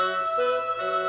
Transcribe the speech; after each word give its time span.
That's 0.00 0.38
right, 0.38 0.99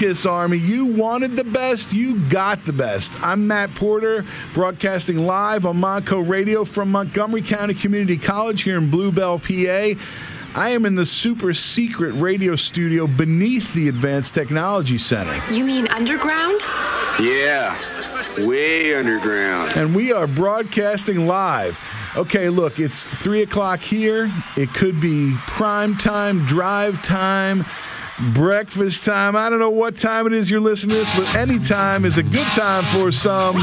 Kiss 0.00 0.24
Army. 0.24 0.56
You 0.56 0.86
wanted 0.86 1.36
the 1.36 1.44
best, 1.44 1.92
you 1.92 2.26
got 2.30 2.64
the 2.64 2.72
best. 2.72 3.22
I'm 3.22 3.46
Matt 3.46 3.74
Porter, 3.74 4.24
broadcasting 4.54 5.26
live 5.26 5.66
on 5.66 5.76
Montco 5.76 6.26
Radio 6.26 6.64
from 6.64 6.90
Montgomery 6.90 7.42
County 7.42 7.74
Community 7.74 8.16
College 8.16 8.62
here 8.62 8.78
in 8.78 8.90
Blue 8.90 9.12
Bell, 9.12 9.38
PA. 9.38 9.52
I 10.54 10.70
am 10.70 10.86
in 10.86 10.94
the 10.94 11.04
super 11.04 11.52
secret 11.52 12.12
radio 12.12 12.56
studio 12.56 13.06
beneath 13.06 13.74
the 13.74 13.90
Advanced 13.90 14.34
Technology 14.34 14.96
Center. 14.96 15.38
You 15.52 15.64
mean 15.64 15.86
underground? 15.88 16.62
Yeah, 17.20 17.76
way 18.38 18.94
underground. 18.94 19.76
And 19.76 19.94
we 19.94 20.12
are 20.12 20.26
broadcasting 20.26 21.26
live. 21.26 21.78
Okay, 22.16 22.48
look, 22.48 22.80
it's 22.80 23.06
3 23.06 23.42
o'clock 23.42 23.80
here. 23.80 24.32
It 24.56 24.72
could 24.72 24.98
be 24.98 25.36
prime 25.46 25.94
time, 25.98 26.46
drive 26.46 27.02
time 27.02 27.66
breakfast 28.34 29.04
time. 29.04 29.36
I 29.36 29.50
don't 29.50 29.58
know 29.58 29.70
what 29.70 29.96
time 29.96 30.26
it 30.26 30.32
is 30.32 30.50
you're 30.50 30.60
listening 30.60 30.94
to 30.94 31.00
this, 31.00 31.14
but 31.14 31.34
any 31.34 31.58
time 31.58 32.04
is 32.04 32.18
a 32.18 32.22
good 32.22 32.46
time 32.48 32.84
for 32.84 33.10
some. 33.10 33.56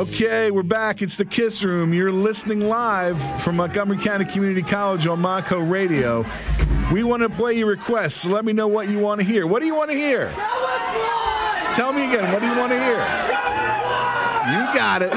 Okay, 0.00 0.50
we're 0.50 0.62
back. 0.62 1.02
It's 1.02 1.18
the 1.18 1.26
Kiss 1.26 1.62
Room. 1.62 1.92
You're 1.92 2.10
listening 2.10 2.60
live 2.60 3.20
from 3.42 3.56
Montgomery 3.56 3.98
County 3.98 4.24
Community 4.24 4.62
College 4.62 5.06
on 5.06 5.20
Montco 5.20 5.70
Radio. 5.70 6.24
We 6.90 7.02
want 7.02 7.22
to 7.22 7.28
play 7.28 7.58
your 7.58 7.66
requests, 7.66 8.14
so 8.14 8.30
let 8.30 8.46
me 8.46 8.54
know 8.54 8.66
what 8.66 8.88
you 8.88 8.98
want 8.98 9.20
to 9.20 9.26
hear. 9.26 9.46
What 9.46 9.60
do 9.60 9.66
you 9.66 9.74
want 9.74 9.90
to 9.90 9.96
hear? 9.96 10.32
Tell 11.74 11.92
me 11.92 12.08
again, 12.08 12.32
what 12.32 12.40
do 12.40 12.48
you 12.48 12.56
want 12.56 12.72
to 12.72 12.82
hear? 12.82 12.96
You 14.48 14.74
got 14.74 15.02
it. 15.02 15.12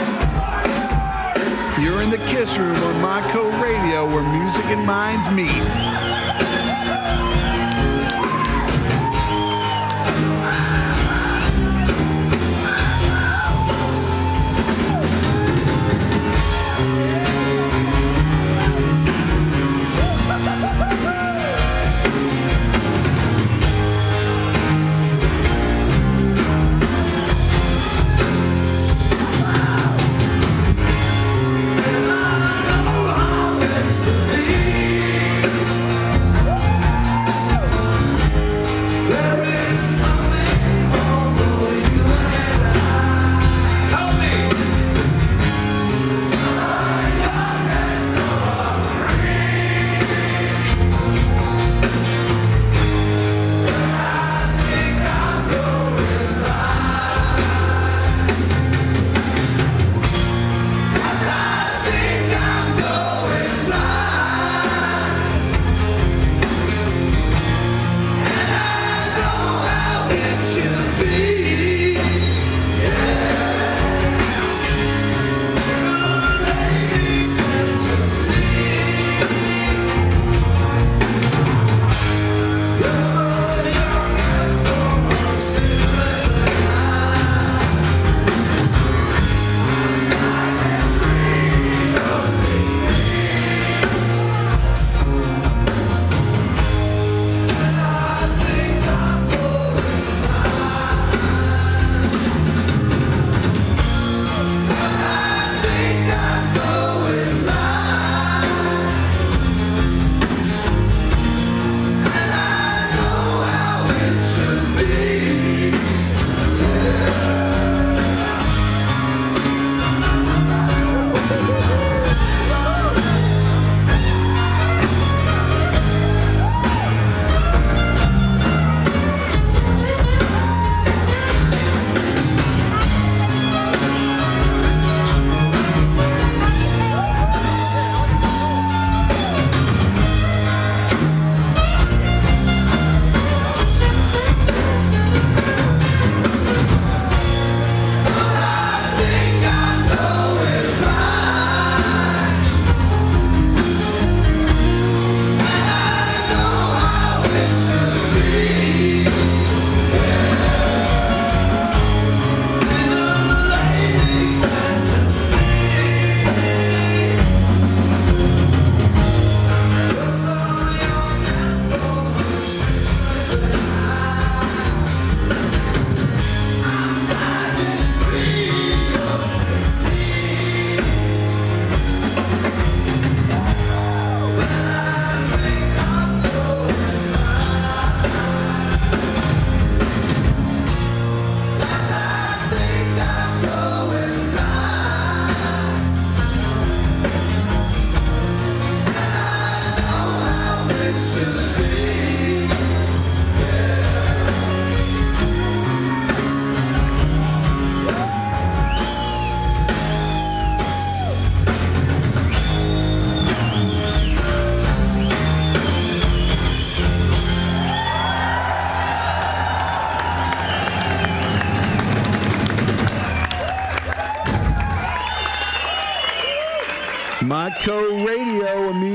You're 1.82 2.04
in 2.04 2.10
the 2.10 2.22
Kiss 2.28 2.58
Room 2.58 2.76
on 2.76 3.24
Montco 3.24 3.64
Radio 3.64 4.06
where 4.06 4.38
music 4.38 4.66
and 4.66 4.86
minds 4.86 5.30
meet. 5.32 5.93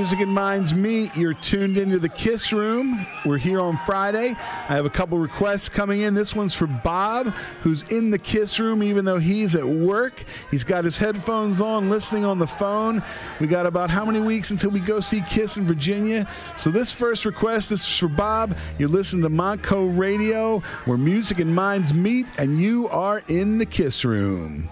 Music 0.08 0.25
and 0.25 0.34
minds 0.34 0.72
meet. 0.72 1.14
You're 1.19 1.34
tuned 1.34 1.76
into 1.76 1.99
the 1.99 2.08
Kiss 2.08 2.50
Room. 2.50 3.06
We're 3.26 3.37
here 3.37 3.60
on 3.60 3.76
Friday. 3.76 4.31
I 4.31 4.75
have 4.75 4.87
a 4.87 4.90
couple 4.90 5.19
requests 5.19 5.69
coming 5.69 6.00
in. 6.00 6.14
This 6.14 6.34
one's 6.34 6.55
for 6.55 6.66
Bob, 6.66 7.26
who's 7.60 7.82
in 7.93 8.08
the 8.08 8.19
Kiss 8.19 8.58
Room, 8.58 8.82
even 8.82 9.05
though 9.05 9.19
he's 9.19 9.55
at 9.55 9.69
work. 9.69 10.25
He's 10.50 10.64
got 10.64 10.84
his 10.84 10.96
headphones 10.96 11.60
on, 11.60 11.90
listening 11.90 12.25
on 12.25 12.38
the 12.38 12.46
phone. 12.46 13.02
We 13.38 13.49
got 13.49 13.66
about 13.66 13.90
how 13.90 14.06
many 14.06 14.20
weeks 14.20 14.50
until 14.50 14.70
we 14.70 14.81
go 14.81 15.00
see 15.00 15.20
Kiss 15.28 15.58
in 15.58 15.64
Virginia? 15.64 16.26
So, 16.56 16.70
this 16.70 16.90
first 16.90 17.26
request 17.26 17.69
this 17.69 17.87
is 17.87 17.99
for 17.99 18.08
Bob. 18.08 18.56
You're 18.78 18.88
listening 18.88 19.25
to 19.25 19.28
Montco 19.28 19.99
Radio, 19.99 20.60
where 20.87 20.96
music 20.96 21.38
and 21.38 21.55
minds 21.55 21.93
meet, 21.93 22.25
and 22.38 22.58
you 22.58 22.88
are 22.88 23.20
in 23.28 23.58
the 23.58 23.66
Kiss 23.66 24.06
Room. 24.06 24.70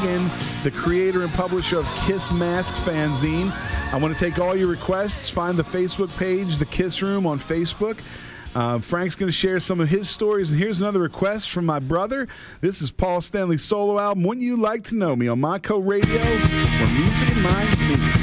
The 0.00 0.72
creator 0.74 1.22
and 1.22 1.32
publisher 1.32 1.78
of 1.78 1.86
Kiss 2.06 2.32
Mask 2.32 2.72
Fanzine. 2.74 3.52
I 3.92 3.98
want 3.98 4.16
to 4.16 4.24
take 4.24 4.38
all 4.38 4.56
your 4.56 4.68
requests. 4.68 5.28
Find 5.28 5.58
the 5.58 5.62
Facebook 5.62 6.16
page, 6.18 6.56
The 6.56 6.64
Kiss 6.64 7.02
Room 7.02 7.26
on 7.26 7.38
Facebook. 7.38 8.02
Uh, 8.54 8.78
Frank's 8.78 9.14
going 9.14 9.28
to 9.28 9.32
share 9.32 9.60
some 9.60 9.78
of 9.78 9.90
his 9.90 10.08
stories. 10.08 10.52
And 10.52 10.58
here's 10.58 10.80
another 10.80 11.00
request 11.00 11.50
from 11.50 11.66
my 11.66 11.80
brother. 11.80 12.28
This 12.62 12.80
is 12.80 12.90
Paul 12.90 13.20
Stanley's 13.20 13.62
solo 13.62 13.98
album, 13.98 14.24
Wouldn't 14.24 14.44
You 14.44 14.56
Like 14.56 14.84
to 14.84 14.94
Know 14.94 15.14
Me, 15.14 15.28
on 15.28 15.38
Montco 15.38 15.86
Radio, 15.86 16.22
where 16.22 16.88
music 16.98 17.36
minds 17.36 17.80
meet. 17.80 18.19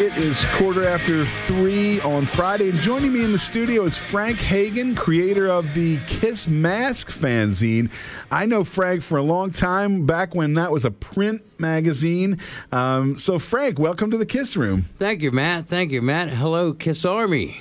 It 0.00 0.16
is 0.16 0.46
quarter 0.54 0.86
after 0.88 1.26
three 1.26 2.00
on 2.00 2.24
Friday. 2.24 2.70
And 2.70 2.78
joining 2.78 3.12
me 3.12 3.22
in 3.22 3.32
the 3.32 3.38
studio 3.38 3.84
is 3.84 3.98
Frank 3.98 4.38
Hagen, 4.38 4.94
creator 4.94 5.46
of 5.48 5.74
the 5.74 5.98
Kiss 6.06 6.48
Mask 6.48 7.10
fanzine. 7.10 7.90
I 8.30 8.46
know 8.46 8.64
Frank 8.64 9.02
for 9.02 9.18
a 9.18 9.22
long 9.22 9.50
time, 9.50 10.06
back 10.06 10.34
when 10.34 10.54
that 10.54 10.72
was 10.72 10.86
a 10.86 10.90
print 10.90 11.42
magazine. 11.60 12.38
Um, 12.72 13.14
so, 13.14 13.38
Frank, 13.38 13.78
welcome 13.78 14.10
to 14.10 14.16
the 14.16 14.24
Kiss 14.24 14.56
Room. 14.56 14.86
Thank 14.94 15.20
you, 15.20 15.32
Matt. 15.32 15.66
Thank 15.66 15.92
you, 15.92 16.00
Matt. 16.00 16.30
Hello, 16.30 16.72
Kiss 16.72 17.04
Army. 17.04 17.60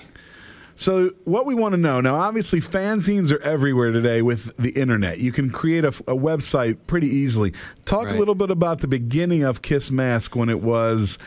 So, 0.78 1.10
what 1.26 1.46
we 1.46 1.56
want 1.56 1.74
to 1.74 1.78
know 1.78 2.00
now, 2.00 2.16
obviously, 2.16 2.62
fanzines 2.62 3.34
are 3.34 3.42
everywhere 3.44 3.92
today 3.92 4.22
with 4.22 4.56
the 4.56 4.70
internet. 4.70 5.18
You 5.18 5.34
can 5.34 5.50
create 5.50 5.84
a, 5.84 5.90
a 5.90 6.16
website 6.16 6.78
pretty 6.88 7.08
easily. 7.08 7.54
Talk 7.84 8.06
Right. 8.06 8.16
a 8.16 8.18
little 8.18 8.34
bit 8.36 8.50
about 8.50 8.80
the 8.80 8.88
beginning 8.88 9.44
of 9.44 9.62
Kiss 9.62 9.92
Mask 9.92 10.38
when 10.38 10.48
it 10.48 10.62
was 10.62 11.18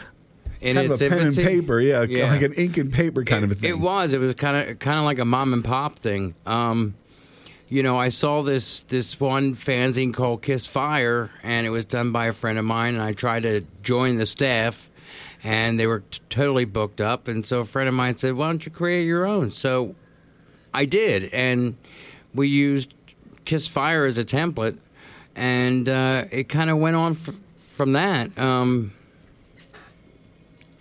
In 0.63 0.75
kind 0.77 0.87
of 0.87 0.93
its 0.93 1.01
a 1.03 1.09
pen 1.09 1.19
infancy? 1.19 1.43
and 1.43 1.51
paper, 1.51 1.81
yeah, 1.81 2.03
Yeah. 2.03 2.31
like 2.31 2.43
an 2.43 2.53
ink 2.55 2.79
and 2.79 2.93
paper 2.93 3.25
kind 3.25 3.43
it, 3.45 3.51
of 3.51 3.53
a 3.53 3.55
thing. 3.61 3.71
It 3.71 3.79
was. 3.79 4.13
It 4.13 4.19
was 4.21 4.35
kind 4.35 4.57
of 4.71 4.79
kind 4.79 4.99
of 4.99 5.05
like 5.05 5.19
a 5.19 5.25
mom 5.25 5.53
and 5.53 5.65
pop 5.65 5.99
thing. 5.99 6.35
Um, 6.47 6.95
you 7.69 7.83
know, 7.83 7.99
I 7.99 8.11
saw 8.11 8.43
this 8.43 8.81
this 8.85 9.19
one 9.19 9.55
fanzine 9.55 10.13
called 10.15 10.43
Kiss 10.43 10.67
Fire, 10.67 11.31
and 11.43 11.67
it 11.67 11.71
was 11.71 11.85
done 11.85 12.13
by 12.13 12.27
a 12.27 12.33
friend 12.33 12.59
of 12.59 12.65
mine. 12.65 12.95
And 12.95 13.03
I 13.03 13.13
tried 13.13 13.43
to 13.45 13.63
join 13.83 14.17
the 14.17 14.27
staff, 14.27 14.89
and 15.43 15.81
they 15.81 15.87
were 15.87 16.01
t- 16.11 16.21
totally 16.29 16.65
booked 16.67 17.01
up. 17.01 17.29
And 17.29 17.45
so 17.47 17.61
a 17.61 17.65
friend 17.65 17.89
of 17.89 17.95
mine 17.95 18.17
said, 18.17 18.35
"Why 18.35 18.49
don't 18.49 18.65
you 18.65 18.71
create 18.73 19.05
your 19.05 19.25
own?" 19.27 19.51
So 19.51 19.95
I 20.75 20.85
did, 20.85 21.25
and 21.33 21.77
we 22.35 22.49
used 22.49 22.95
Kiss 23.45 23.67
Fire 23.69 24.05
as 24.05 24.19
a 24.19 24.25
template, 24.25 24.77
and 25.35 25.89
uh, 25.89 26.25
it 26.31 26.49
kind 26.49 26.71
of 26.71 26.77
went 26.79 26.95
on 26.97 27.13
f- 27.13 27.35
from 27.59 27.93
that. 27.93 28.39
Um, 28.39 28.93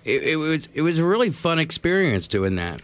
it, 0.05 0.23
it 0.23 0.35
was 0.37 0.67
it 0.73 0.81
was 0.81 0.99
a 0.99 1.05
really 1.05 1.29
fun 1.29 1.59
experience 1.59 2.27
doing 2.27 2.55
that. 2.55 2.81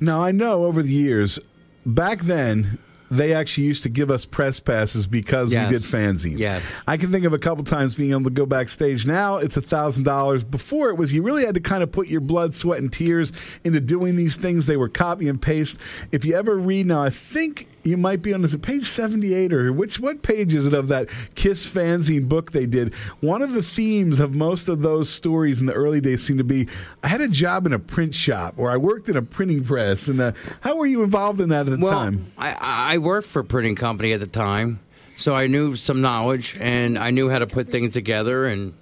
Now 0.00 0.22
I 0.22 0.32
know 0.32 0.64
over 0.64 0.82
the 0.82 0.92
years, 0.92 1.38
back 1.84 2.20
then 2.20 2.78
they 3.08 3.32
actually 3.32 3.62
used 3.64 3.84
to 3.84 3.88
give 3.88 4.10
us 4.10 4.24
press 4.24 4.58
passes 4.58 5.06
because 5.06 5.52
Yes. 5.52 5.70
we 5.70 5.78
did 5.78 5.82
fanzines. 5.82 6.38
Yes. 6.38 6.82
I 6.88 6.96
can 6.96 7.12
think 7.12 7.24
of 7.24 7.32
a 7.32 7.38
couple 7.38 7.62
times 7.62 7.94
being 7.94 8.10
able 8.10 8.24
to 8.24 8.30
go 8.30 8.46
backstage. 8.46 9.06
Now 9.06 9.36
it's 9.36 9.56
a 9.56 9.60
thousand 9.62 10.02
dollars. 10.02 10.42
Before 10.42 10.90
it 10.90 10.96
was 10.96 11.14
you 11.14 11.22
really 11.22 11.44
had 11.46 11.54
to 11.54 11.60
kind 11.60 11.84
of 11.84 11.92
put 11.92 12.08
your 12.08 12.20
blood, 12.20 12.52
sweat, 12.52 12.80
and 12.80 12.92
tears 12.92 13.30
into 13.62 13.78
doing 13.80 14.16
these 14.16 14.36
things. 14.36 14.66
They 14.66 14.76
were 14.76 14.88
copy 14.88 15.28
and 15.28 15.40
paste. 15.40 15.78
If 16.10 16.24
you 16.24 16.34
ever 16.34 16.56
read 16.56 16.86
now, 16.86 17.00
I 17.02 17.10
think 17.10 17.68
you 17.86 17.96
might 17.96 18.22
be 18.22 18.34
on 18.34 18.44
is 18.44 18.54
it 18.54 18.62
page 18.62 18.86
seventy 18.86 19.32
eight 19.34 19.52
or 19.52 19.72
which 19.72 20.00
what 20.00 20.22
page 20.22 20.52
is 20.52 20.66
it 20.66 20.74
of 20.74 20.88
that 20.88 21.08
Kiss 21.34 21.66
fanzine 21.72 22.28
book 22.28 22.52
they 22.52 22.66
did? 22.66 22.92
One 23.20 23.42
of 23.42 23.52
the 23.52 23.62
themes 23.62 24.20
of 24.20 24.34
most 24.34 24.68
of 24.68 24.82
those 24.82 25.08
stories 25.08 25.60
in 25.60 25.66
the 25.66 25.72
early 25.72 26.00
days 26.00 26.22
seemed 26.22 26.38
to 26.38 26.44
be 26.44 26.68
I 27.02 27.08
had 27.08 27.20
a 27.20 27.28
job 27.28 27.66
in 27.66 27.72
a 27.72 27.78
print 27.78 28.14
shop 28.14 28.54
or 28.56 28.70
I 28.70 28.76
worked 28.76 29.08
in 29.08 29.16
a 29.16 29.22
printing 29.22 29.64
press. 29.64 30.08
And 30.08 30.20
uh, 30.20 30.32
how 30.60 30.76
were 30.76 30.86
you 30.86 31.02
involved 31.02 31.40
in 31.40 31.48
that 31.50 31.66
at 31.66 31.78
the 31.78 31.78
well, 31.78 31.92
time? 31.92 32.32
I, 32.36 32.94
I 32.94 32.98
worked 32.98 33.28
for 33.28 33.40
a 33.40 33.44
printing 33.44 33.76
company 33.76 34.12
at 34.12 34.20
the 34.20 34.26
time, 34.26 34.80
so 35.16 35.34
I 35.34 35.46
knew 35.46 35.76
some 35.76 36.00
knowledge 36.00 36.56
and 36.60 36.98
I 36.98 37.10
knew 37.10 37.30
how 37.30 37.38
to 37.38 37.46
put 37.46 37.68
things 37.68 37.92
together 37.94 38.46
and 38.46 38.74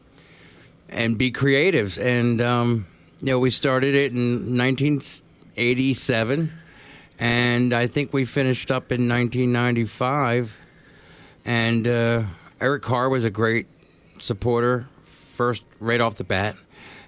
and 0.88 1.19
be 1.19 1.31
creatives. 1.31 2.03
And 2.03 2.40
um, 2.40 2.87
you 3.21 3.27
know, 3.27 3.38
we 3.38 3.51
started 3.51 3.95
it 3.95 4.12
in 4.12 4.57
1987, 4.57 6.53
and 7.18 7.72
I 7.72 7.87
think 7.87 8.12
we 8.12 8.24
finished 8.24 8.70
up 8.70 8.92
in 8.92 9.09
1995. 9.09 10.59
And 11.44 11.87
uh, 11.87 12.22
Eric 12.61 12.83
Carr 12.83 13.09
was 13.09 13.24
a 13.24 13.31
great 13.31 13.66
supporter, 14.18 14.88
first 15.05 15.64
right 15.81 16.00
off 16.00 16.16
the 16.16 16.24
bat, 16.24 16.57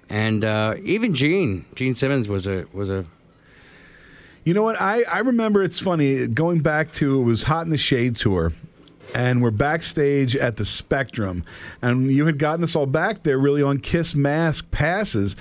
and 0.09 0.45
uh, 0.45 0.75
even 0.83 1.13
Gene 1.15 1.65
Gene 1.75 1.95
Simmons 1.95 2.27
was 2.27 2.47
a 2.47 2.65
was 2.73 2.89
a 2.89 3.05
You 4.43 4.53
know 4.53 4.63
what? 4.63 4.79
I, 4.79 5.03
I 5.11 5.19
remember 5.19 5.63
it's 5.63 5.79
funny 5.79 6.27
going 6.27 6.59
back 6.59 6.91
to 6.93 7.19
it 7.19 7.23
was 7.23 7.43
Hot 7.43 7.65
in 7.65 7.71
the 7.71 7.77
Shade 7.77 8.15
tour. 8.15 8.53
And 9.15 9.41
we're 9.41 9.51
backstage 9.51 10.35
at 10.35 10.57
the 10.57 10.65
Spectrum. 10.65 11.43
And 11.81 12.11
you 12.11 12.25
had 12.25 12.37
gotten 12.37 12.63
us 12.63 12.75
all 12.75 12.85
back 12.85 13.23
there 13.23 13.37
really 13.37 13.61
on 13.61 13.79
Kiss 13.79 14.15
Mask 14.15 14.69
passes. 14.71 15.35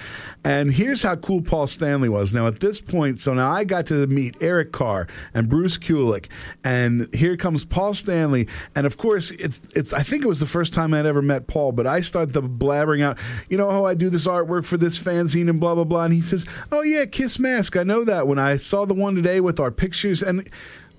And 0.44 0.72
here's 0.72 1.02
how 1.02 1.16
cool 1.16 1.42
Paul 1.42 1.66
Stanley 1.66 2.08
was. 2.08 2.32
Now, 2.32 2.46
at 2.46 2.60
this 2.60 2.80
point, 2.80 3.20
so 3.20 3.34
now 3.34 3.50
I 3.50 3.64
got 3.64 3.86
to 3.86 4.06
meet 4.06 4.36
Eric 4.40 4.72
Carr 4.72 5.06
and 5.34 5.48
Bruce 5.48 5.78
Kulick. 5.78 6.28
And 6.64 7.12
here 7.14 7.36
comes 7.36 7.64
Paul 7.64 7.94
Stanley. 7.94 8.48
And 8.74 8.86
of 8.86 8.96
course, 8.96 9.30
it's, 9.32 9.62
it's 9.74 9.92
I 9.92 10.02
think 10.02 10.24
it 10.24 10.28
was 10.28 10.40
the 10.40 10.46
first 10.46 10.72
time 10.72 10.94
I'd 10.94 11.06
ever 11.06 11.22
met 11.22 11.46
Paul, 11.46 11.72
but 11.72 11.86
I 11.86 12.00
started 12.00 12.32
the 12.32 12.42
blabbering 12.42 13.02
out, 13.02 13.18
you 13.48 13.58
know 13.58 13.70
how 13.70 13.84
I 13.84 13.94
do 13.94 14.08
this 14.08 14.26
artwork 14.26 14.64
for 14.64 14.76
this 14.76 15.02
fanzine 15.02 15.50
and 15.50 15.60
blah, 15.60 15.74
blah, 15.74 15.84
blah. 15.84 16.04
And 16.04 16.14
he 16.14 16.20
says, 16.20 16.46
Oh, 16.70 16.82
yeah, 16.82 17.04
Kiss 17.06 17.38
Mask. 17.38 17.76
I 17.76 17.82
know 17.82 18.04
that 18.04 18.26
when 18.26 18.38
I 18.38 18.56
saw 18.56 18.84
the 18.84 18.94
one 18.94 19.14
today 19.14 19.40
with 19.40 19.58
our 19.58 19.70
pictures. 19.70 20.22
And 20.22 20.48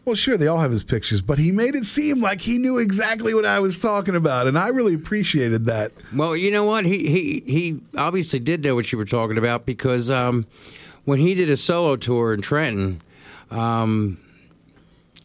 well, 0.07 0.15
sure, 0.15 0.37
they 0.37 0.47
all 0.47 0.59
have 0.59 0.71
his 0.71 0.85
pictures, 0.85 1.21
but 1.21 1.37
he 1.37 1.51
made 1.51 1.75
it 1.75 1.85
seem 1.85 2.21
like 2.21 2.39
he 2.39 2.57
knew 2.57 2.77
exactly 2.77 3.33
what 3.33 3.45
I 3.45 3.59
was 3.59 3.77
talking 3.77 4.15
about, 4.15 4.47
and 4.47 4.57
I 4.57 4.69
really 4.69 4.93
appreciated 4.93 5.65
that. 5.65 5.91
Well, 6.15 6.33
you 6.33 6.49
know 6.49 6.63
what? 6.63 6.85
He 6.85 7.09
he 7.09 7.43
he 7.45 7.81
obviously 7.97 8.39
did 8.39 8.63
know 8.63 8.73
what 8.73 8.89
you 8.89 8.97
were 8.97 9.03
talking 9.03 9.37
about 9.37 9.65
because 9.65 10.09
um, 10.09 10.45
when 11.03 11.19
he 11.19 11.35
did 11.35 11.49
a 11.49 11.57
solo 11.57 11.97
tour 11.97 12.33
in 12.33 12.39
Trenton, 12.39 13.01
um, 13.51 14.17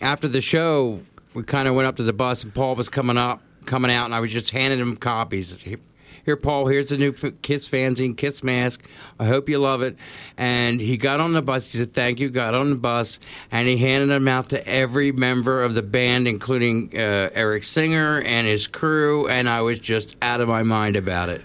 after 0.01 0.27
the 0.27 0.41
show, 0.41 1.01
we 1.33 1.45
kind 1.45 1.69
of 1.69 1.77
went 1.77 1.87
up 1.87 1.95
to 1.97 2.03
the 2.03 2.13
bus, 2.13 2.43
and 2.43 2.53
Paul 2.53 2.75
was 2.75 2.89
coming 2.89 3.17
up, 3.17 3.41
coming 3.67 3.93
out, 3.93 4.07
and 4.07 4.15
I 4.17 4.19
was 4.19 4.33
just 4.33 4.51
handing 4.51 4.81
him 4.81 4.97
copies. 4.97 5.63
Here, 5.63 5.79
here, 6.25 6.37
Paul. 6.37 6.67
Here's 6.67 6.89
the 6.89 6.99
new 6.99 7.13
Kiss 7.13 7.69
fanzine, 7.69 8.17
Kiss 8.17 8.43
mask. 8.43 8.83
I 9.19 9.27
hope 9.27 9.49
you 9.49 9.59
love 9.59 9.83
it. 9.83 9.97
And 10.37 10.81
he 10.81 10.97
got 10.97 11.21
on 11.21 11.33
the 11.33 11.43
bus. 11.43 11.73
He 11.73 11.79
said, 11.79 11.93
"Thank 11.93 12.21
you." 12.21 12.31
Got 12.31 12.55
on 12.55 12.71
the 12.71 12.77
bus, 12.77 13.19
and 13.51 13.69
he 13.69 13.77
handed 13.77 14.09
them 14.09 14.29
out 14.29 14.49
to 14.51 14.67
every 14.67 15.13
member 15.13 15.63
of 15.63 15.75
the 15.75 15.83
band, 15.83 16.29
including 16.29 16.91
uh, 16.95 17.31
Eric 17.35 17.65
Singer 17.65 18.23
and 18.25 18.47
his 18.47 18.67
crew. 18.67 19.29
And 19.29 19.49
I 19.49 19.63
was 19.63 19.79
just 19.79 20.17
out 20.23 20.41
of 20.41 20.49
my 20.49 20.63
mind 20.63 20.97
about 20.97 21.29
it. 21.29 21.43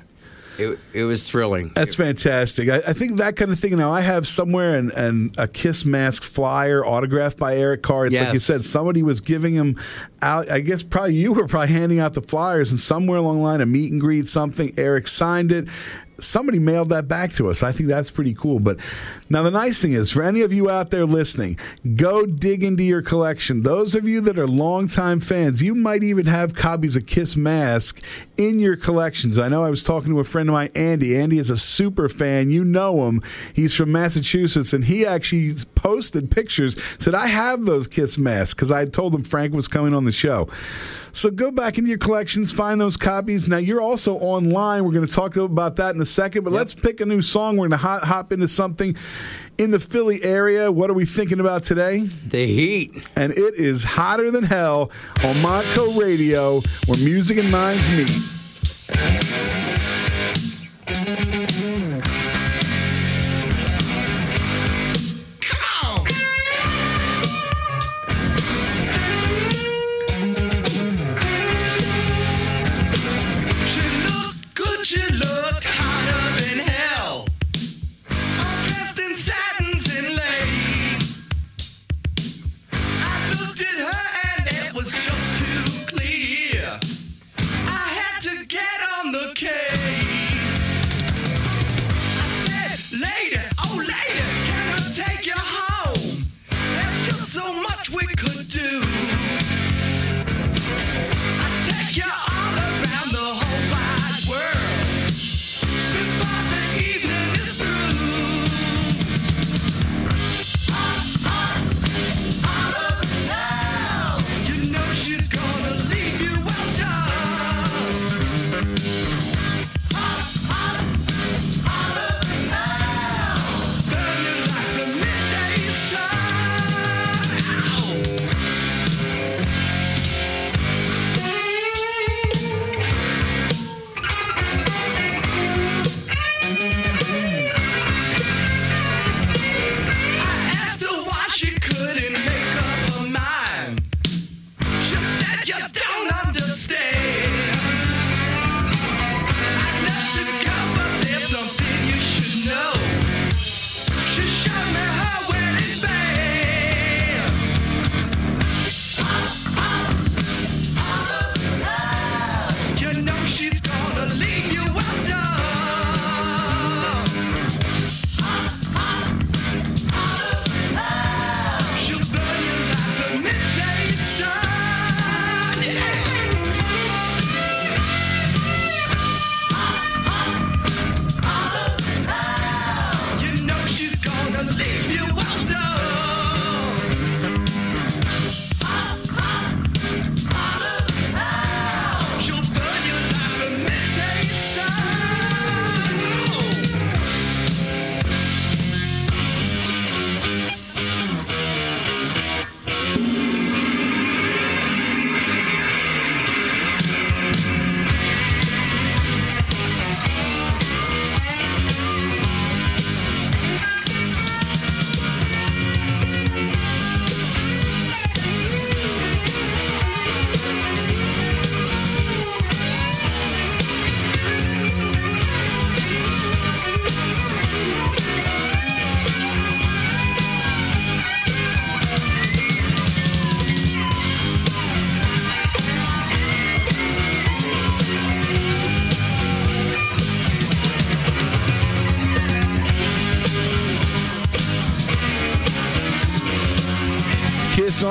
It, 0.59 0.79
it 0.93 1.03
was 1.03 1.29
thrilling. 1.29 1.71
That's 1.75 1.95
fantastic. 1.95 2.69
I, 2.69 2.77
I 2.77 2.93
think 2.93 3.17
that 3.17 3.35
kind 3.35 3.51
of 3.51 3.59
thing. 3.59 3.77
Now 3.77 3.91
I 3.91 4.01
have 4.01 4.27
somewhere 4.27 4.75
and 4.75 4.91
an, 4.91 5.31
a 5.37 5.47
Kiss 5.47 5.85
Mask 5.85 6.23
flyer 6.23 6.85
autographed 6.85 7.37
by 7.37 7.55
Eric 7.55 7.83
Carr. 7.83 8.07
It's 8.07 8.19
like 8.19 8.33
you 8.33 8.39
said, 8.39 8.63
somebody 8.63 9.03
was 9.03 9.21
giving 9.21 9.53
him 9.53 9.75
out. 10.21 10.49
I 10.49 10.61
guess 10.61 10.83
probably 10.83 11.15
you 11.15 11.33
were 11.33 11.47
probably 11.47 11.73
handing 11.73 11.99
out 11.99 12.13
the 12.13 12.21
flyers, 12.21 12.71
and 12.71 12.79
somewhere 12.79 13.19
along 13.19 13.37
the 13.37 13.43
line, 13.43 13.61
a 13.61 13.65
meet 13.65 13.91
and 13.91 14.01
greet, 14.01 14.27
something. 14.27 14.71
Eric 14.77 15.07
signed 15.07 15.51
it. 15.51 15.67
Somebody 16.19 16.59
mailed 16.59 16.89
that 16.89 17.07
back 17.07 17.31
to 17.33 17.49
us. 17.49 17.63
I 17.63 17.71
think 17.71 17.89
that's 17.89 18.11
pretty 18.11 18.33
cool. 18.33 18.59
But 18.59 18.79
now 19.29 19.43
the 19.43 19.51
nice 19.51 19.81
thing 19.81 19.93
is, 19.93 20.11
for 20.11 20.23
any 20.23 20.41
of 20.41 20.51
you 20.51 20.69
out 20.69 20.89
there 20.89 21.05
listening, 21.05 21.57
go 21.95 22.25
dig 22.25 22.63
into 22.63 22.83
your 22.83 23.01
collection. 23.01 23.63
Those 23.63 23.95
of 23.95 24.07
you 24.07 24.21
that 24.21 24.39
are 24.39 24.47
longtime 24.47 25.19
fans, 25.19 25.61
you 25.61 25.75
might 25.75 26.03
even 26.03 26.25
have 26.25 26.55
copies 26.55 26.95
of 26.95 27.05
Kiss 27.05 27.35
Mask 27.35 28.01
in 28.37 28.59
your 28.59 28.75
collections. 28.75 29.37
I 29.37 29.47
know 29.47 29.63
I 29.63 29.69
was 29.69 29.83
talking 29.83 30.11
to 30.13 30.19
a 30.19 30.23
friend 30.23 30.49
of 30.49 30.53
mine, 30.53 30.71
Andy. 30.75 31.17
Andy 31.17 31.37
is 31.37 31.49
a 31.49 31.57
super 31.57 32.09
fan. 32.09 32.49
You 32.49 32.63
know 32.63 33.07
him. 33.07 33.21
He's 33.53 33.75
from 33.75 33.91
Massachusetts, 33.91 34.73
and 34.73 34.85
he 34.85 35.05
actually 35.05 35.55
posted 35.75 36.31
pictures. 36.31 36.81
Said 36.99 37.15
I 37.15 37.27
have 37.27 37.65
those 37.65 37.87
Kiss 37.87 38.17
masks 38.17 38.53
because 38.53 38.71
I 38.71 38.85
told 38.85 39.13
him 39.13 39.23
Frank 39.23 39.53
was 39.53 39.67
coming 39.67 39.93
on 39.93 40.03
the 40.03 40.11
show. 40.11 40.47
So 41.17 41.31
go 41.31 41.49
back 41.49 41.79
into 41.79 41.89
your 41.89 41.97
collections, 41.97 42.53
find 42.53 42.79
those 42.79 42.95
copies. 42.95 43.47
Now 43.47 43.57
you're 43.57 43.81
also 43.81 44.17
online. 44.19 44.85
We're 44.85 44.91
going 44.91 45.07
to 45.07 45.11
talk 45.11 45.35
about 45.35 45.77
that 45.77 45.95
in 45.95 45.99
a 46.01 46.05
second, 46.05 46.43
but 46.43 46.53
let's 46.53 46.75
pick 46.75 47.01
a 47.01 47.07
new 47.07 47.23
song. 47.23 47.57
We're 47.57 47.69
going 47.69 47.71
to 47.71 47.77
hop, 47.77 48.03
hop 48.03 48.31
into 48.31 48.47
something 48.47 48.93
in 49.57 49.71
the 49.71 49.79
Philly 49.79 50.23
area. 50.23 50.71
What 50.71 50.91
are 50.91 50.93
we 50.93 51.07
thinking 51.07 51.39
about 51.39 51.63
today? 51.63 52.01
The 52.01 52.45
heat. 52.45 52.93
And 53.15 53.33
it 53.33 53.55
is 53.55 53.83
hotter 53.83 54.29
than 54.29 54.43
hell 54.43 54.91
on 55.23 55.33
Montco 55.37 55.99
Radio, 55.99 56.61
where 56.85 56.99
music 56.99 57.39
and 57.39 57.51
minds 57.51 57.89
meet. 57.89 58.11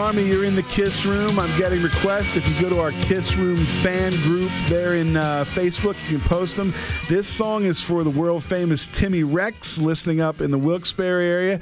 Army, 0.07 0.23
you're 0.23 0.45
in 0.45 0.55
the 0.55 0.63
Kiss 0.63 1.05
Room. 1.05 1.37
I'm 1.37 1.59
getting 1.59 1.83
requests. 1.83 2.37
If 2.37 2.49
you 2.49 2.63
go 2.63 2.69
to 2.69 2.79
our 2.79 2.93
Kiss 2.93 3.35
Room 3.35 3.67
fan 3.67 4.13
group 4.23 4.53
there 4.69 4.95
in 4.95 5.17
uh, 5.17 5.45
Facebook, 5.45 6.01
you 6.09 6.19
can 6.19 6.29
post 6.29 6.57
them. 6.57 6.73
This 7.09 7.27
song 7.27 7.65
is 7.65 7.83
for 7.83 8.05
the 8.05 8.11
world 8.11 8.45
famous 8.45 8.87
Timmy 8.87 9.25
Rex, 9.25 9.81
listening 9.81 10.21
up 10.21 10.41
in 10.41 10.53
the 10.53 10.59
Wilkes-Barre 10.59 11.29
area. 11.29 11.61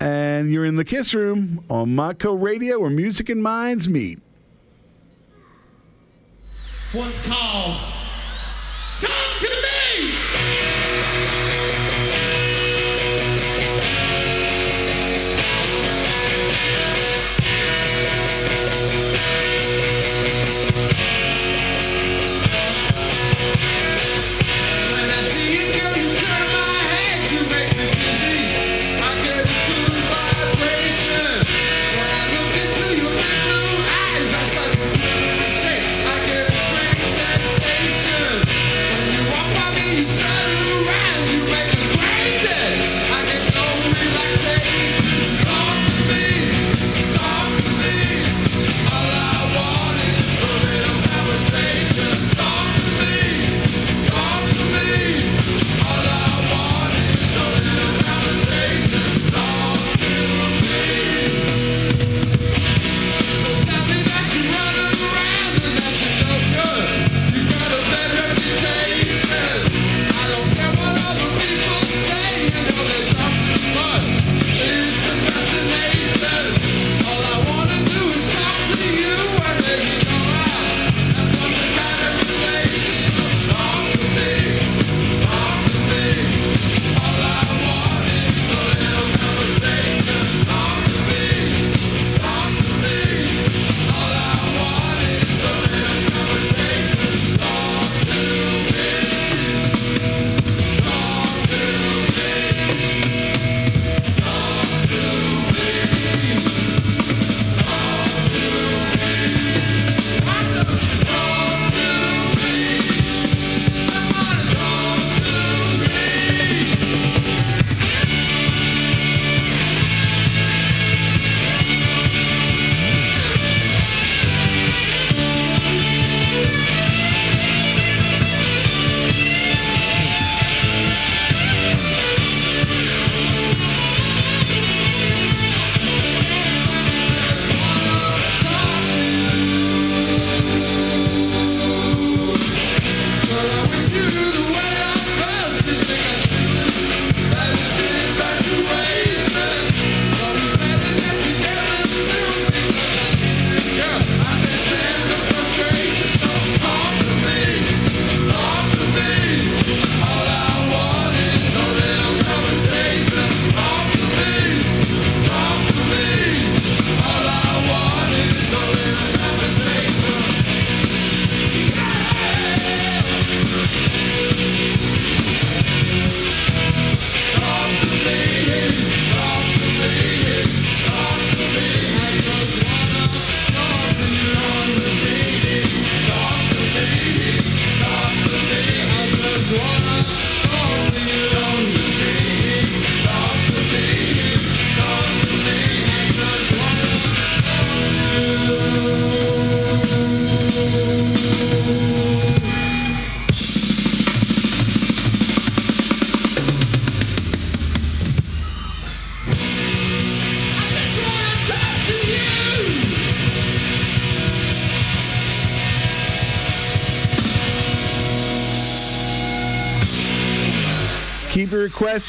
And 0.00 0.52
you're 0.52 0.66
in 0.66 0.76
the 0.76 0.84
Kiss 0.84 1.14
Room 1.14 1.64
on 1.70 1.96
Montco 1.96 2.34
Radio, 2.34 2.78
where 2.78 2.90
music 2.90 3.30
and 3.30 3.42
minds 3.42 3.88
meet. 3.88 4.20
This 6.82 6.94
one's 6.94 7.26
called 7.26 7.87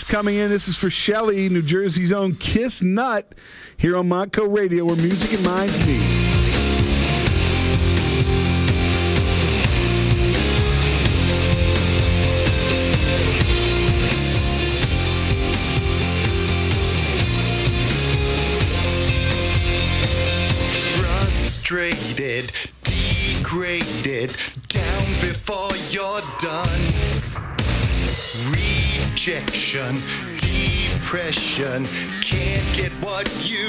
coming 0.04 0.36
in. 0.36 0.50
This 0.52 0.68
is 0.68 0.78
for 0.78 0.90
Shelly, 0.90 1.50
New 1.50 1.64
Jersey's 1.64 2.12
own 2.12 2.36
Kiss 2.36 2.84
Nut, 2.84 3.34
here 3.78 3.98
on 3.98 4.08
Montco 4.08 4.56
Radio, 4.56 4.86
where 4.86 4.96
music 4.96 5.34
and 5.34 5.44
minds 5.44 5.84
meet. 5.86 6.19
depression, 29.70 29.96
depression. 30.38 31.86
Can't 32.24 32.76
get 32.76 32.92
what 33.04 33.30
you 33.48 33.69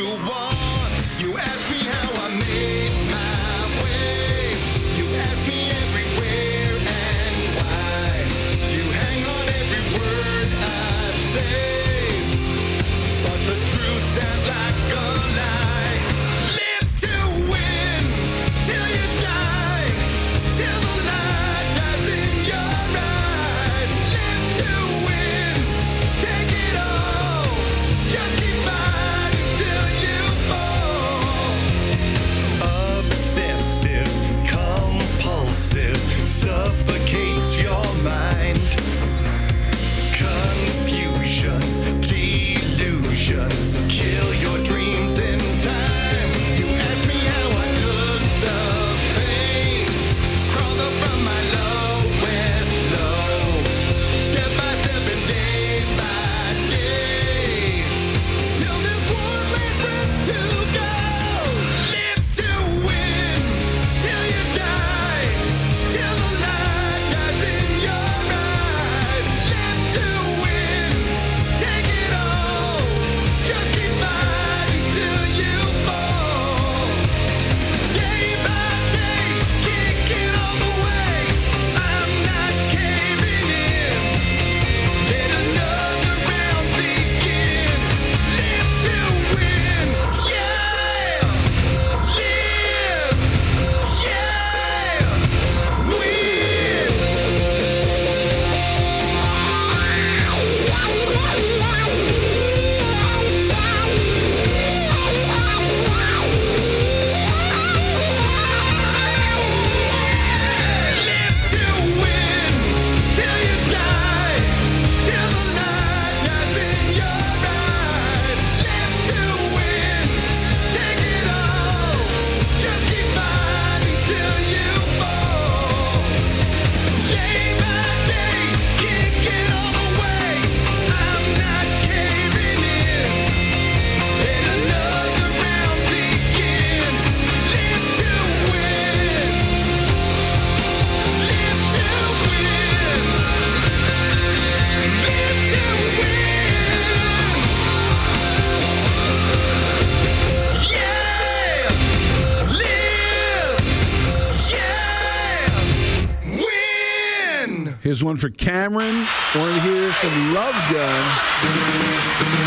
Here's 158.01 158.07
one 158.07 158.17
for 158.17 158.31
Cameron. 158.31 159.07
Want 159.35 159.55
to 159.57 159.61
hear 159.61 159.93
some 159.93 160.33
Love 160.33 160.55
Gun? 160.73 162.39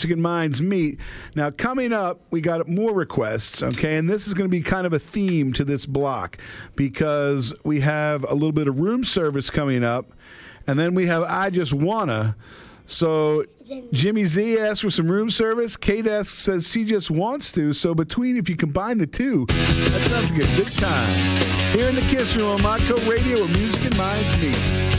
Music 0.00 0.12
and 0.12 0.22
minds 0.22 0.62
meet. 0.62 0.98
Now, 1.36 1.50
coming 1.50 1.92
up, 1.92 2.22
we 2.30 2.40
got 2.40 2.66
more 2.66 2.94
requests, 2.94 3.62
okay? 3.62 3.98
And 3.98 4.08
this 4.08 4.26
is 4.26 4.32
going 4.32 4.48
to 4.48 4.50
be 4.50 4.62
kind 4.62 4.86
of 4.86 4.94
a 4.94 4.98
theme 4.98 5.52
to 5.52 5.62
this 5.62 5.84
block 5.84 6.38
because 6.74 7.52
we 7.64 7.80
have 7.80 8.24
a 8.24 8.32
little 8.32 8.52
bit 8.52 8.66
of 8.66 8.80
room 8.80 9.04
service 9.04 9.50
coming 9.50 9.84
up, 9.84 10.10
and 10.66 10.78
then 10.78 10.94
we 10.94 11.04
have 11.04 11.22
I 11.24 11.50
Just 11.50 11.74
Wanna. 11.74 12.34
So, 12.86 13.44
Jimmy 13.92 14.24
Z 14.24 14.58
asks 14.58 14.80
for 14.80 14.88
some 14.88 15.10
room 15.10 15.28
service. 15.28 15.76
Kate 15.76 16.06
asks, 16.06 16.32
says 16.32 16.72
she 16.72 16.86
just 16.86 17.10
wants 17.10 17.52
to. 17.52 17.74
So, 17.74 17.94
between, 17.94 18.38
if 18.38 18.48
you 18.48 18.56
combine 18.56 18.96
the 18.96 19.06
two, 19.06 19.44
that 19.48 20.00
sounds 20.04 20.32
like 20.32 20.48
a 20.48 20.56
good 20.56 20.72
time. 20.72 21.76
Here 21.76 21.90
in 21.90 21.94
the 21.94 22.00
Kiss 22.08 22.38
Room 22.38 22.52
on 22.52 22.58
Montco 22.60 23.06
Radio 23.06 23.40
where 23.40 23.48
music 23.48 23.84
and 23.84 23.98
minds 23.98 24.40
meet. 24.40 24.89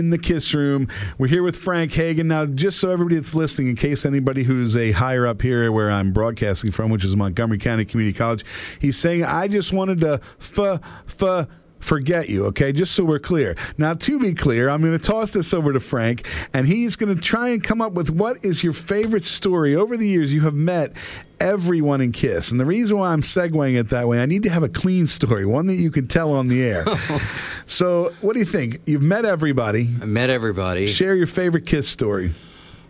in 0.00 0.10
the 0.10 0.18
Kiss 0.18 0.54
Room. 0.54 0.88
We're 1.18 1.28
here 1.28 1.42
with 1.42 1.54
Frank 1.54 1.92
Hagen. 1.92 2.26
Now, 2.26 2.46
just 2.46 2.80
so 2.80 2.90
everybody 2.90 3.16
that's 3.16 3.34
listening, 3.34 3.68
in 3.68 3.76
case 3.76 4.06
anybody 4.06 4.42
who's 4.42 4.76
a 4.76 4.92
higher 4.92 5.26
up 5.26 5.42
here 5.42 5.70
where 5.70 5.90
I'm 5.90 6.12
broadcasting 6.12 6.70
from, 6.70 6.90
which 6.90 7.04
is 7.04 7.14
Montgomery 7.14 7.58
County 7.58 7.84
Community 7.84 8.16
College, 8.16 8.44
he's 8.80 8.96
saying, 8.96 9.24
I 9.24 9.46
just 9.46 9.72
wanted 9.74 10.00
to 10.00 10.14
f, 10.40 10.58
f, 10.58 11.46
forget 11.80 12.28
you, 12.28 12.46
okay? 12.46 12.72
Just 12.72 12.94
so 12.94 13.04
we're 13.04 13.18
clear. 13.18 13.56
Now, 13.76 13.94
to 13.94 14.18
be 14.18 14.34
clear, 14.34 14.68
I'm 14.68 14.80
going 14.80 14.96
to 14.96 15.04
toss 15.04 15.32
this 15.32 15.52
over 15.52 15.72
to 15.72 15.80
Frank, 15.80 16.26
and 16.52 16.66
he's 16.66 16.96
going 16.96 17.14
to 17.14 17.20
try 17.20 17.48
and 17.48 17.62
come 17.62 17.80
up 17.80 17.92
with 17.92 18.10
what 18.10 18.44
is 18.44 18.62
your 18.62 18.72
favorite 18.72 19.24
story 19.24 19.74
over 19.74 19.96
the 19.96 20.06
years 20.06 20.32
you 20.32 20.42
have 20.42 20.54
met 20.54 20.92
everyone 21.40 22.00
in 22.00 22.12
Kiss. 22.12 22.50
And 22.50 22.60
the 22.60 22.66
reason 22.66 22.98
why 22.98 23.12
I'm 23.12 23.22
segueing 23.22 23.78
it 23.78 23.88
that 23.88 24.06
way, 24.06 24.20
I 24.20 24.26
need 24.26 24.42
to 24.44 24.50
have 24.50 24.62
a 24.62 24.68
clean 24.68 25.06
story, 25.06 25.46
one 25.46 25.66
that 25.66 25.74
you 25.74 25.90
can 25.90 26.06
tell 26.06 26.32
on 26.32 26.48
the 26.48 26.62
air. 26.62 26.84
so, 27.66 28.12
what 28.20 28.34
do 28.34 28.38
you 28.38 28.46
think? 28.46 28.80
You've 28.86 29.02
met 29.02 29.24
everybody. 29.24 29.88
I 30.00 30.04
met 30.04 30.30
everybody. 30.30 30.86
Share 30.86 31.16
your 31.16 31.26
favorite 31.26 31.66
Kiss 31.66 31.88
story. 31.88 32.32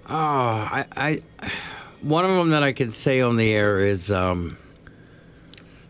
Oh, 0.09 0.14
I, 0.14 0.86
I 0.97 1.20
one 2.03 2.24
of 2.24 2.32
them 2.32 2.51
that 2.51 2.62
I 2.62 2.72
could 2.72 2.93
say 2.93 3.20
on 3.20 3.36
the 3.36 3.53
air 3.53 3.80
is 3.80 4.11
um, 4.11 4.57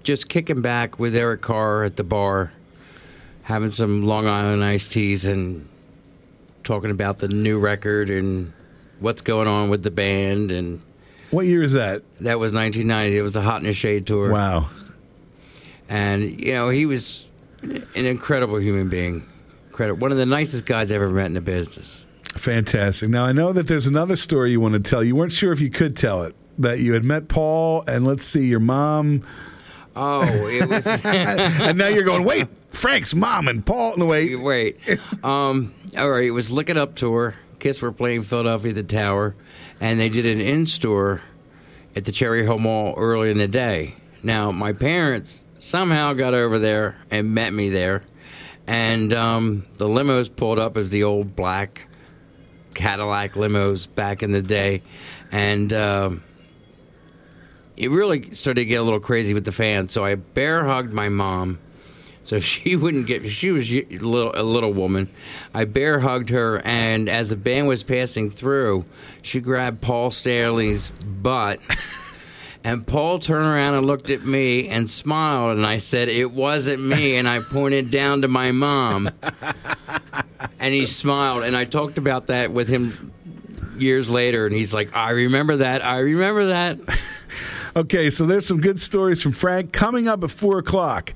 just 0.03 0.29
kicking 0.29 0.61
back 0.61 0.99
with 0.99 1.15
Eric 1.15 1.41
Carr 1.41 1.85
at 1.85 1.97
the 1.97 2.05
bar 2.05 2.53
having 3.51 3.71
some 3.71 4.05
Long 4.05 4.29
Island 4.29 4.65
iced 4.65 4.93
teas 4.93 5.27
and 5.27 5.69
talking 6.63 6.93
about 6.93 7.19
the 7.19 7.27
new 7.27 7.59
record 7.59 8.09
and 8.09 8.53
what's 9.01 9.23
going 9.23 9.49
on 9.49 9.71
with 9.71 9.83
the 9.83 9.91
band. 9.91 10.53
And 10.53 10.81
what 11.31 11.47
year 11.47 11.63
is 11.63 11.73
that? 11.73 12.03
That 12.21 12.39
was 12.39 12.53
1990. 12.53 13.19
It 13.19 13.23
was 13.23 13.33
the 13.33 13.43
Hot 13.43 13.61
in 13.61 13.67
the 13.67 13.73
Shade 13.73 14.07
tour. 14.07 14.31
Wow. 14.31 14.69
And 15.89 16.41
you 16.41 16.55
know 16.55 16.69
he 16.69 16.87
was 16.87 17.27
an 17.63 18.07
incredible 18.07 18.61
human 18.61 18.89
being. 18.89 19.27
Credit 19.73 19.97
one 19.97 20.13
of 20.13 20.19
the 20.19 20.27
nicest 20.27 20.65
guys 20.65 20.93
I 20.93 20.95
ever 20.95 21.11
met 21.11 21.27
in 21.27 21.35
the 21.35 21.41
business. 21.41 22.05
Fantastic. 22.37 23.09
Now 23.09 23.25
I 23.25 23.33
know 23.33 23.53
that 23.53 23.67
there's 23.67 23.89
another 23.89 24.15
story 24.15 24.53
you 24.53 24.61
want 24.61 24.75
to 24.75 24.81
tell. 24.81 25.03
You 25.03 25.17
weren't 25.17 25.33
sure 25.33 25.53
if 25.53 25.61
you 25.61 25.71
could 25.71 25.97
tell 25.97 26.23
it 26.23 26.37
that 26.59 26.79
you 26.79 26.93
had 26.93 27.05
met 27.05 27.27
Paul 27.27 27.83
and 27.89 28.05
let's 28.05 28.25
see 28.25 28.47
your 28.47 28.61
mom. 28.61 29.25
Oh, 29.97 30.23
it 30.23 30.69
was. 30.69 30.87
and 31.05 31.77
now 31.77 31.89
you're 31.89 32.05
going. 32.05 32.23
Wait, 32.23 32.47
Frank's 32.73 33.15
mom 33.15 33.49
and 33.49 33.65
Paul. 33.65 33.97
No 33.97 34.07
wait, 34.07 34.37
Wait. 34.37 34.79
Um, 35.25 35.75
all 35.99 36.11
right, 36.11 36.25
it 36.25 36.31
was 36.31 36.51
Lick 36.51 36.71
It 36.71 36.77
Up 36.77 36.97
tour. 36.97 37.35
Kiss 37.59 37.83
were 37.83 37.93
playing 37.93 38.23
Philadelphia 38.23 38.73
the 38.73 38.83
Tower, 38.83 39.35
and 39.81 40.01
they 40.01 40.09
did 40.09 40.25
an 40.25 40.41
in 40.41 40.67
store 40.67 41.21
at 41.95 42.05
the 42.05 42.13
Cherry 42.13 42.43
Hill 42.43 42.59
Mall 42.59 42.95
early 42.97 43.31
in 43.31 43.39
the 43.39 43.49
day. 43.49 43.97
Now, 44.23 44.51
my 44.51 44.73
parents 44.73 45.45
somehow 45.59 46.15
got 46.15 46.33
over 46.33 46.59
there 46.59 46.99
and 47.11 47.35
met 47.35 47.53
me 47.53 47.69
there, 47.69 48.03
and 48.67 49.13
um, 49.13 49.67
the 49.77 49.87
limos 49.87 50.35
pulled 50.35 50.59
up 50.59 50.77
as 50.77 50.91
the 50.91 51.05
old 51.05 51.37
black 51.37 51.87
Cadillac 52.73 53.33
limos 53.33 53.93
back 53.95 54.23
in 54.23 54.33
the 54.33 54.43
day, 54.43 54.83
and. 55.31 55.73
Um, 55.73 56.23
it 57.77 57.89
really 57.91 58.31
started 58.33 58.61
to 58.61 58.65
get 58.67 58.79
a 58.79 58.83
little 58.83 59.01
crazy 59.01 59.33
with 59.33 59.47
the 59.47 59.53
fans. 59.53 59.91
So 59.91 60.05
I 60.05 60.15
bear 60.17 60.65
hugged 60.67 60.93
my 60.93 61.09
mom, 61.09 61.59
so 62.25 62.41
she 62.41 62.77
wouldn't 62.77 63.07
get. 63.07 63.27
She 63.27 63.51
was 63.51 63.73
a 63.73 63.85
little, 63.85 64.33
a 64.35 64.43
little 64.43 64.73
woman. 64.73 65.09
I 65.55 65.65
bear 65.65 66.01
hugged 66.01 66.31
her, 66.31 66.61
and 66.65 67.09
as 67.09 67.31
the 67.31 67.37
band 67.37 67.69
was 67.69 67.83
passing 67.83 68.31
through, 68.31 68.85
she 69.23 69.41
grabbed 69.41 69.81
Paul 69.81 70.11
Stanley's 70.11 70.91
butt. 70.91 71.61
And 72.63 72.87
Paul 72.87 73.19
turned 73.19 73.47
around 73.47 73.73
and 73.77 73.87
looked 73.87 74.11
at 74.11 74.23
me 74.23 74.69
and 74.69 74.89
smiled, 74.91 75.57
and 75.57 75.65
I 75.65 75.79
said, 75.79 76.11
It 76.11 76.31
wasn't 76.31 76.85
me. 76.85 77.17
And 77.17 77.27
I 77.27 77.41
pointed 77.41 77.91
down 77.91 78.21
to 78.21 78.29
my 78.29 78.53
mom. 78.53 79.09
And 80.59 80.75
he 80.75 80.85
smiled, 80.85 81.45
and 81.45 81.57
I 81.57 81.65
talked 81.65 81.97
about 81.97 82.27
that 82.27 82.53
with 82.53 82.69
him 82.69 83.13
years 83.79 84.11
later, 84.11 84.47
and 84.47 84.55
he's 84.55 84.75
like, 84.75 84.95
I 84.95 85.11
remember 85.11 85.57
that. 85.57 85.83
I 85.83 85.99
remember 85.99 86.47
that. 86.49 86.79
Okay, 87.77 88.11
so 88.11 88.27
there's 88.27 88.47
some 88.47 88.61
good 88.61 88.81
stories 88.81 89.23
from 89.23 89.31
Frank 89.33 89.73
coming 89.73 90.09
up 90.09 90.25
at 90.25 90.31
four 90.31 90.59
o'clock. 90.59 91.15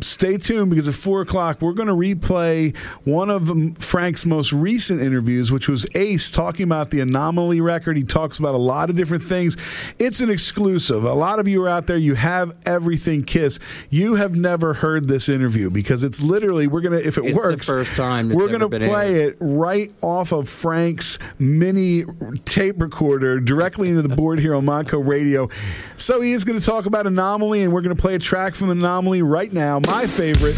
Stay 0.00 0.36
tuned 0.36 0.70
because 0.70 0.88
at 0.88 0.94
four 0.94 1.20
o'clock 1.20 1.60
we're 1.60 1.72
going 1.72 1.88
to 1.88 1.94
replay 1.94 2.76
one 3.04 3.30
of 3.30 3.50
Frank's 3.78 4.26
most 4.26 4.52
recent 4.52 5.00
interviews, 5.00 5.50
which 5.50 5.68
was 5.68 5.86
Ace 5.94 6.30
talking 6.30 6.64
about 6.64 6.90
the 6.90 7.00
Anomaly 7.00 7.60
record. 7.60 7.96
He 7.96 8.04
talks 8.04 8.38
about 8.38 8.54
a 8.54 8.58
lot 8.58 8.90
of 8.90 8.96
different 8.96 9.22
things. 9.22 9.56
It's 9.98 10.20
an 10.20 10.30
exclusive. 10.30 11.04
A 11.04 11.14
lot 11.14 11.38
of 11.38 11.48
you 11.48 11.62
are 11.64 11.68
out 11.68 11.86
there. 11.86 11.96
You 11.96 12.14
have 12.14 12.56
everything 12.66 13.22
Kiss. 13.22 13.58
You 13.90 14.14
have 14.14 14.34
never 14.34 14.74
heard 14.74 15.08
this 15.08 15.28
interview 15.28 15.70
because 15.70 16.04
it's 16.04 16.22
literally 16.22 16.66
we're 16.66 16.80
gonna 16.80 16.96
if 16.96 17.18
it 17.18 17.24
It's 17.24 17.36
works 17.36 17.68
first 17.68 17.96
time 17.96 18.28
we're 18.30 18.48
gonna 18.48 18.68
play 18.68 19.22
it 19.22 19.36
right 19.40 19.92
off 20.02 20.32
of 20.32 20.48
Frank's 20.48 21.18
mini 21.38 22.04
tape 22.44 22.80
recorder 22.80 23.40
directly 23.40 23.88
into 23.88 24.02
the 24.02 24.14
board 24.14 24.38
here 24.38 24.54
on 24.54 24.64
Montco 24.64 25.06
Radio. 25.06 25.48
So 25.96 26.20
he 26.20 26.32
is 26.32 26.44
going 26.44 26.58
to 26.58 26.64
talk 26.64 26.86
about 26.86 27.06
Anomaly, 27.06 27.62
and 27.62 27.72
we're 27.72 27.80
going 27.80 27.94
to 27.94 28.00
play 28.00 28.14
a 28.14 28.18
track 28.18 28.54
from 28.54 28.70
Anomaly 28.70 29.22
right 29.22 29.52
now. 29.52 29.79
My 29.86 30.06
favorite, 30.06 30.56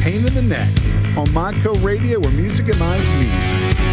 Pain 0.00 0.26
in 0.26 0.34
the 0.34 0.42
Neck, 0.42 0.68
on 1.16 1.26
Montco 1.28 1.74
Radio, 1.84 2.18
where 2.18 2.32
music 2.32 2.68
and 2.68 2.78
minds 2.78 3.10
meet. 3.12 3.83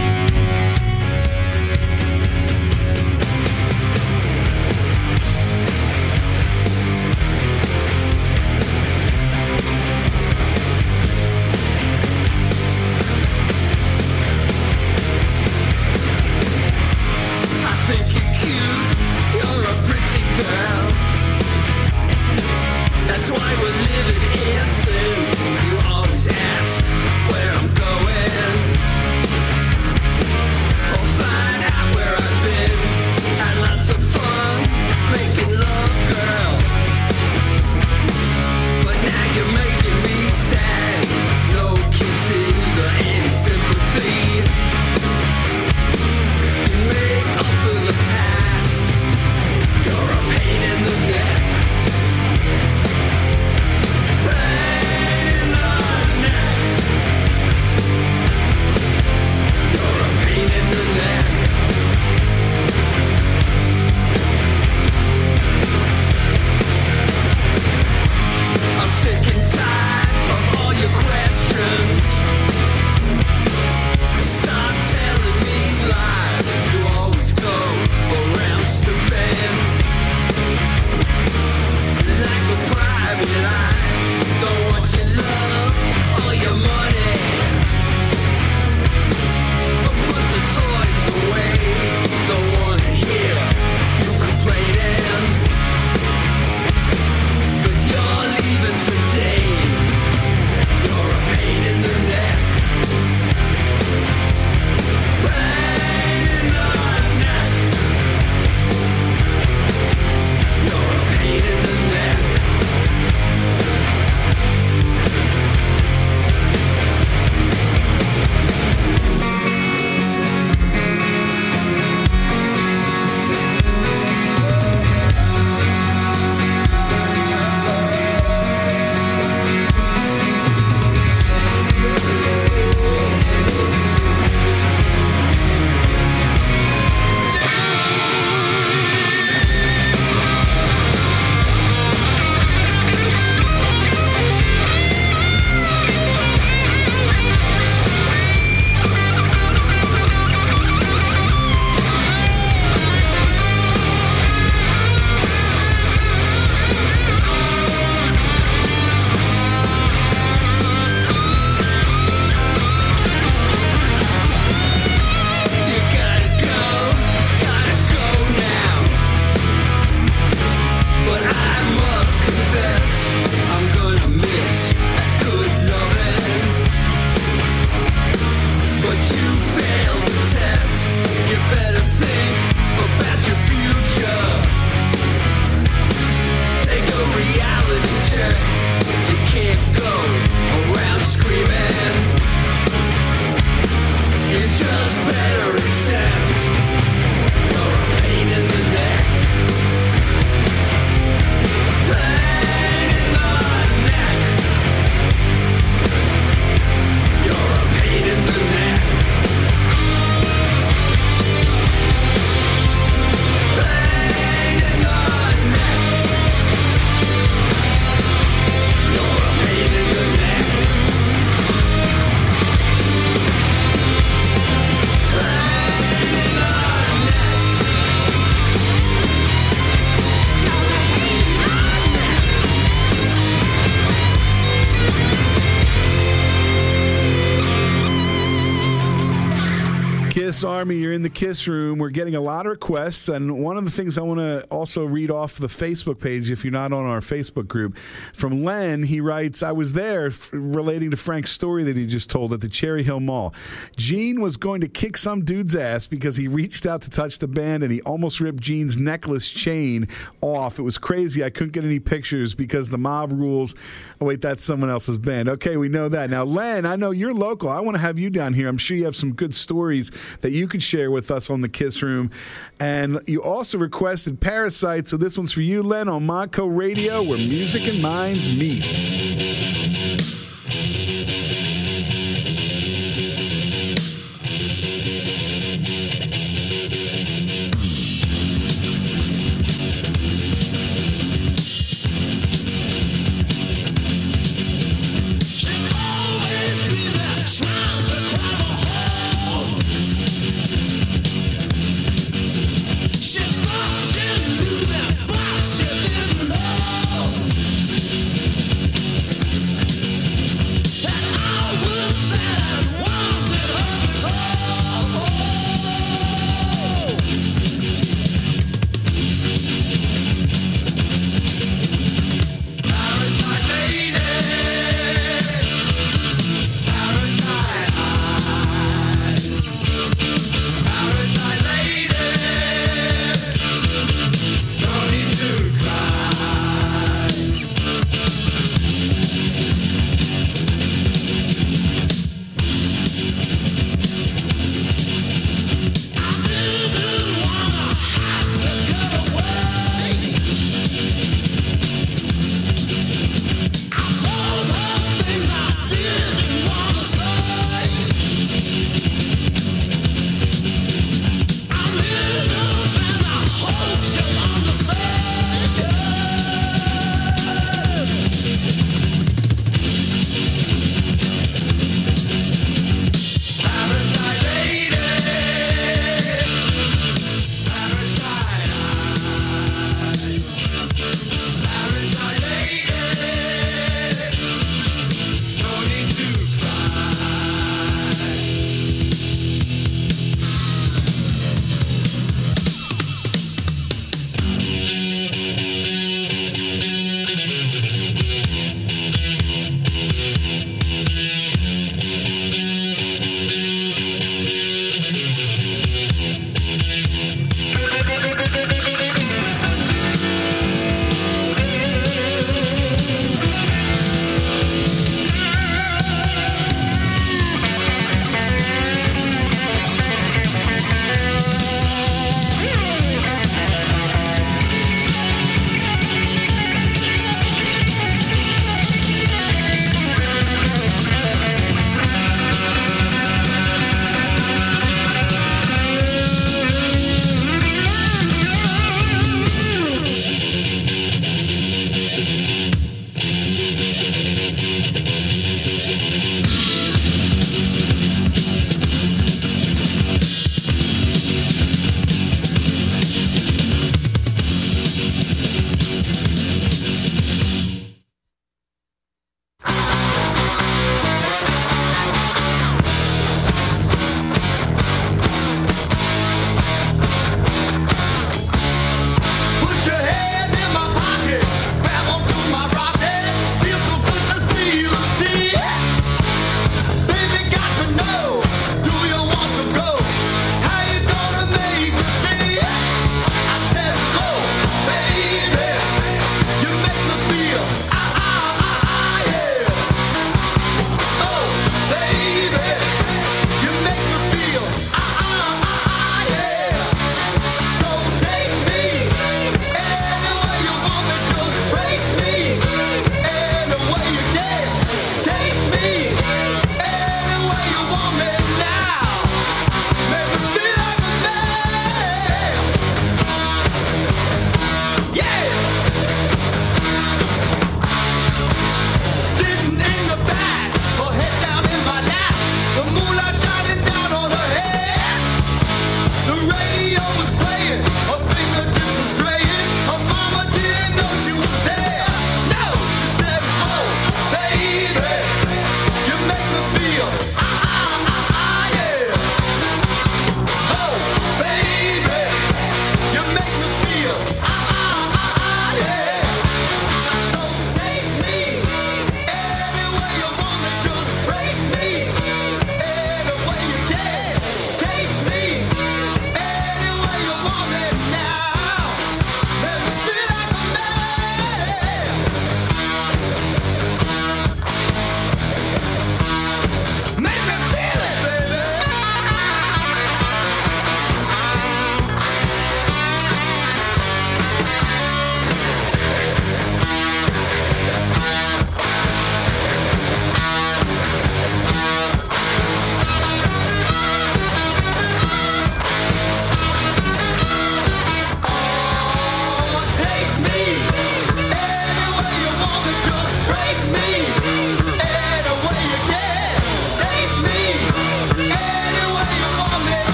Kiss 241.13 241.47
Room. 241.47 241.79
We're 241.79 241.89
getting 241.89 242.15
a 242.15 242.21
lot 242.21 242.45
of 242.45 242.51
requests, 242.51 243.09
and 243.09 243.43
one 243.43 243.57
of 243.57 243.65
the 243.65 243.71
things 243.71 243.97
I 243.97 244.01
want 244.01 244.19
to 244.19 244.43
also 244.49 244.85
read 244.85 245.11
off 245.11 245.37
the 245.37 245.47
Facebook 245.47 245.99
page, 245.99 246.31
if 246.31 246.43
you're 246.43 246.51
not 246.51 246.73
on 246.73 246.85
our 246.85 246.99
Facebook 246.99 247.47
group, 247.47 247.77
from 247.77 248.43
Len, 248.43 248.83
he 248.83 249.01
writes, 249.01 249.43
I 249.43 249.51
was 249.51 249.73
there 249.73 250.07
f- 250.07 250.29
relating 250.31 250.91
to 250.91 250.97
Frank's 250.97 251.31
story 251.31 251.63
that 251.65 251.77
he 251.77 251.85
just 251.85 252.09
told 252.09 252.33
at 252.33 252.41
the 252.41 252.49
Cherry 252.49 252.83
Hill 252.83 252.99
Mall. 252.99 253.33
Gene 253.77 254.21
was 254.21 254.37
going 254.37 254.61
to 254.61 254.67
kick 254.67 254.97
some 254.97 255.23
dude's 255.23 255.55
ass 255.55 255.87
because 255.87 256.17
he 256.17 256.27
reached 256.27 256.65
out 256.65 256.81
to 256.81 256.89
touch 256.89 257.19
the 257.19 257.27
band 257.27 257.63
and 257.63 257.71
he 257.71 257.81
almost 257.81 258.19
ripped 258.19 258.41
Gene's 258.41 258.77
necklace 258.77 259.29
chain 259.29 259.87
off. 260.21 260.59
It 260.59 260.63
was 260.63 260.77
crazy. 260.77 261.23
I 261.23 261.29
couldn't 261.29 261.53
get 261.53 261.63
any 261.63 261.79
pictures 261.79 262.35
because 262.35 262.69
the 262.69 262.77
mob 262.77 263.11
rules. 263.11 263.55
Oh, 263.99 264.05
wait, 264.05 264.21
that's 264.21 264.43
someone 264.43 264.69
else's 264.69 264.97
band. 264.97 265.29
Okay, 265.29 265.57
we 265.57 265.69
know 265.69 265.89
that. 265.89 266.09
Now, 266.09 266.23
Len, 266.23 266.65
I 266.65 266.75
know 266.75 266.91
you're 266.91 267.13
local. 267.13 267.49
I 267.49 267.59
want 267.59 267.75
to 267.75 267.81
have 267.81 267.99
you 267.99 268.09
down 268.09 268.33
here. 268.33 268.47
I'm 268.47 268.57
sure 268.57 268.77
you 268.77 268.85
have 268.85 268.95
some 268.95 269.13
good 269.13 269.35
stories 269.35 269.91
that 270.21 270.31
you 270.31 270.47
could 270.47 270.63
share 270.63 270.89
with 270.89 271.00
us 271.09 271.29
on 271.29 271.41
the 271.41 271.49
Kiss 271.49 271.81
Room. 271.81 272.11
And 272.59 272.99
you 273.07 273.23
also 273.23 273.57
requested 273.57 274.19
Parasite. 274.19 274.87
So 274.87 274.97
this 274.97 275.17
one's 275.17 275.33
for 275.33 275.41
you, 275.41 275.63
Len, 275.63 275.89
on 275.89 276.05
Montco 276.05 276.45
Radio, 276.45 277.01
where 277.01 277.17
music 277.17 277.65
and 277.67 277.81
minds 277.81 278.29
meet. 278.29 279.80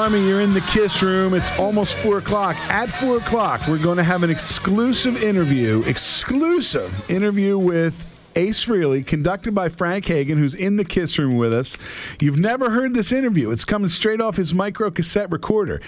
Army, 0.00 0.26
you're 0.26 0.40
in 0.40 0.54
the 0.54 0.62
Kiss 0.62 1.02
Room. 1.02 1.34
It's 1.34 1.50
almost 1.58 1.98
4 1.98 2.18
o'clock. 2.18 2.56
At 2.70 2.88
4 2.88 3.18
o'clock, 3.18 3.60
we're 3.68 3.76
going 3.76 3.98
to 3.98 4.02
have 4.02 4.22
an 4.22 4.30
exclusive 4.30 5.22
interview, 5.22 5.82
exclusive 5.86 7.10
interview 7.10 7.58
with 7.58 8.06
Ace 8.34 8.64
Frehley, 8.64 9.06
conducted 9.06 9.54
by 9.54 9.68
Frank 9.68 10.06
Hagen, 10.06 10.38
who's 10.38 10.54
in 10.54 10.76
the 10.76 10.86
Kiss 10.86 11.18
Room 11.18 11.36
with 11.36 11.52
us. 11.52 11.76
You've 12.18 12.38
never 12.38 12.70
heard 12.70 12.94
this 12.94 13.12
interview. 13.12 13.50
It's 13.50 13.66
coming 13.66 13.90
straight 13.90 14.22
off 14.22 14.36
his 14.36 14.54
micro 14.54 14.90
cassette 14.90 15.30
recorder. 15.30 15.82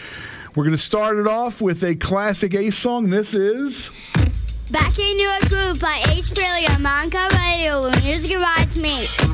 We're 0.54 0.64
going 0.64 0.76
to 0.76 0.82
start 0.82 1.16
it 1.16 1.26
off 1.26 1.62
with 1.62 1.82
a 1.82 1.94
classic 1.94 2.54
Ace 2.54 2.76
song. 2.76 3.08
This 3.08 3.32
is. 3.32 3.90
Back 4.70 4.98
into 4.98 5.38
a 5.42 5.48
groove 5.48 5.80
by 5.80 6.02
Ace 6.10 6.30
Frehley 6.30 6.68
on 6.68 6.82
Montco 6.82 7.30
Radio 7.30 7.88
music 8.04 8.36
reminds 8.36 8.76
me. 8.76 9.31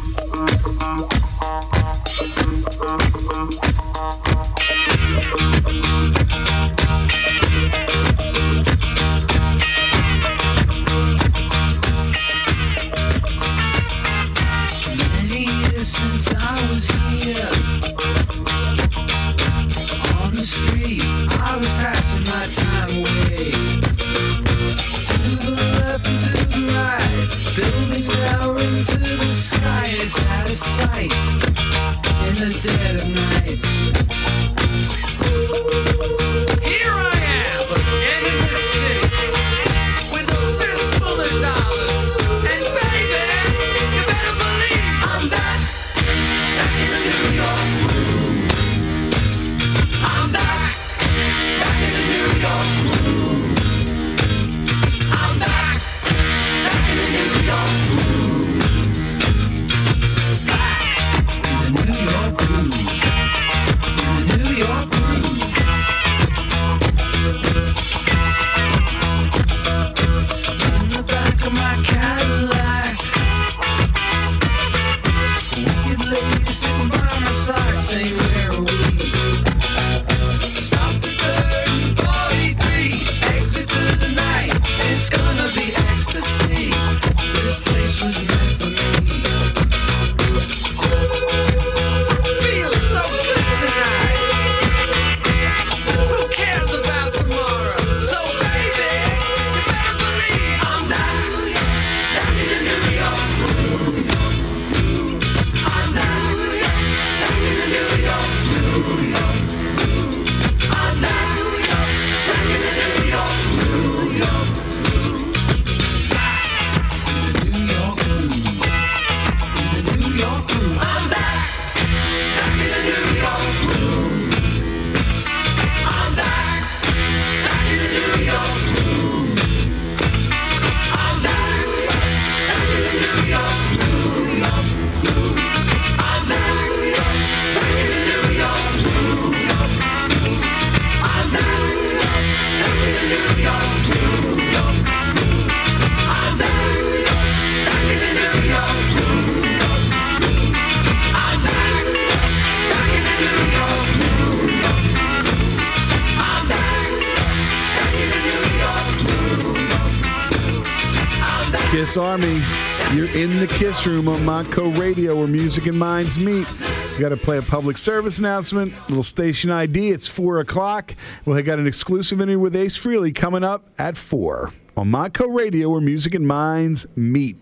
Kiss 163.49 163.86
Room 163.86 164.09
on 164.09 164.20
Montco 164.20 164.78
Radio 164.78 165.16
where 165.16 165.26
music 165.26 165.66
and 165.66 165.78
minds 165.78 166.18
meet. 166.18 166.46
We 166.92 166.99
got 167.01 167.11
to 167.11 167.16
play 167.16 167.38
a 167.38 167.42
public 167.42 167.78
service 167.78 168.18
announcement, 168.18 168.72
little 168.88 169.03
station 169.03 169.51
ID. 169.51 169.90
It's 169.90 170.09
4 170.09 170.40
o'clock. 170.40 170.94
Well, 171.24 171.36
I 171.38 171.42
got 171.42 171.59
an 171.59 171.66
exclusive 171.66 172.20
interview 172.20 172.38
with 172.40 172.57
Ace 172.57 172.78
Frehley 172.78 173.14
coming 173.14 173.44
up 173.44 173.68
at 173.78 173.96
4 173.96 174.53
on 174.76 174.90
Montco 174.90 175.34
Radio 175.34 175.70
where 175.70 175.80
music 175.80 176.14
and 176.14 176.26
minds 176.26 176.86
meet. 176.96 177.36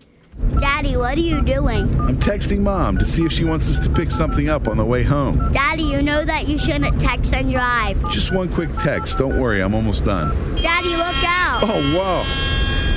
Daddy, 0.59 0.95
what 0.95 1.17
are 1.17 1.21
you 1.21 1.41
doing? 1.41 1.89
I'm 2.01 2.19
texting 2.19 2.59
mom 2.59 2.97
to 2.99 3.07
see 3.07 3.25
if 3.25 3.31
she 3.31 3.43
wants 3.43 3.69
us 3.69 3.79
to 3.87 3.91
pick 3.91 4.11
something 4.11 4.49
up 4.49 4.67
on 4.67 4.77
the 4.77 4.85
way 4.85 5.03
home. 5.03 5.51
Daddy, 5.51 5.83
you 5.83 6.03
know 6.03 6.23
that 6.23 6.47
you 6.47 6.59
shouldn't 6.59 7.01
text 7.01 7.33
and 7.33 7.51
drive. 7.51 8.11
Just 8.11 8.31
one 8.33 8.47
quick 8.47 8.71
text. 8.77 9.17
Don't 9.17 9.39
worry, 9.39 9.61
I'm 9.61 9.73
almost 9.73 10.05
done. 10.05 10.29
Daddy, 10.61 10.89
look 10.89 11.23
out. 11.25 11.63
Oh, 11.63 11.81
whoa. 11.95 12.23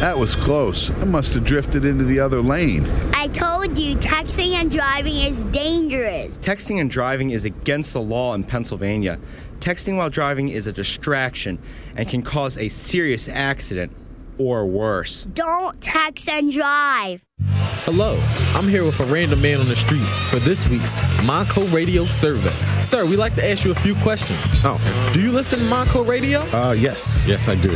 That 0.01 0.16
was 0.16 0.34
close. 0.34 0.90
I 0.90 1.05
must 1.05 1.34
have 1.34 1.44
drifted 1.44 1.84
into 1.84 2.05
the 2.05 2.20
other 2.20 2.40
lane. 2.40 2.90
I 3.14 3.28
told 3.28 3.78
you 3.78 3.96
texting 3.96 4.55
and 4.55 4.70
driving 4.70 5.14
is 5.14 5.42
dangerous. 5.42 6.38
Texting 6.38 6.80
and 6.80 6.90
driving 6.90 7.28
is 7.28 7.44
against 7.44 7.92
the 7.92 8.01
law 8.01 8.32
in 8.32 8.44
Pennsylvania. 8.44 9.18
Texting 9.59 9.98
while 9.98 10.09
driving 10.09 10.48
is 10.48 10.66
a 10.66 10.72
distraction 10.72 11.59
and 11.96 12.09
can 12.09 12.22
cause 12.22 12.57
a 12.57 12.68
serious 12.68 13.28
accident 13.28 13.94
or 14.38 14.64
worse. 14.64 15.24
Don't 15.34 15.78
text 15.82 16.30
and 16.30 16.51
drive. 16.51 17.22
Hello, 17.84 18.18
I'm 18.55 18.68
here 18.68 18.84
with 18.84 19.01
a 19.01 19.05
random 19.05 19.42
man 19.42 19.61
on 19.61 19.66
the 19.66 19.76
street 19.76 20.09
for 20.30 20.38
this 20.38 20.66
week's 20.70 20.94
Montco 20.94 21.70
Radio 21.74 22.07
survey. 22.07 22.57
Sir, 22.83 23.05
we'd 23.07 23.16
like 23.18 23.35
to 23.37 23.49
ask 23.49 23.64
you 23.64 23.70
a 23.70 23.74
few 23.74 23.95
questions. 23.97 24.39
Oh, 24.64 24.78
Do 25.14 25.20
you 25.20 25.31
listen 25.33 25.59
to 25.59 25.64
Montco 25.66 26.07
Radio? 26.07 26.41
uh, 26.53 26.72
yes, 26.72 27.24
yes, 27.26 27.49
I 27.49 27.55
do. 27.55 27.70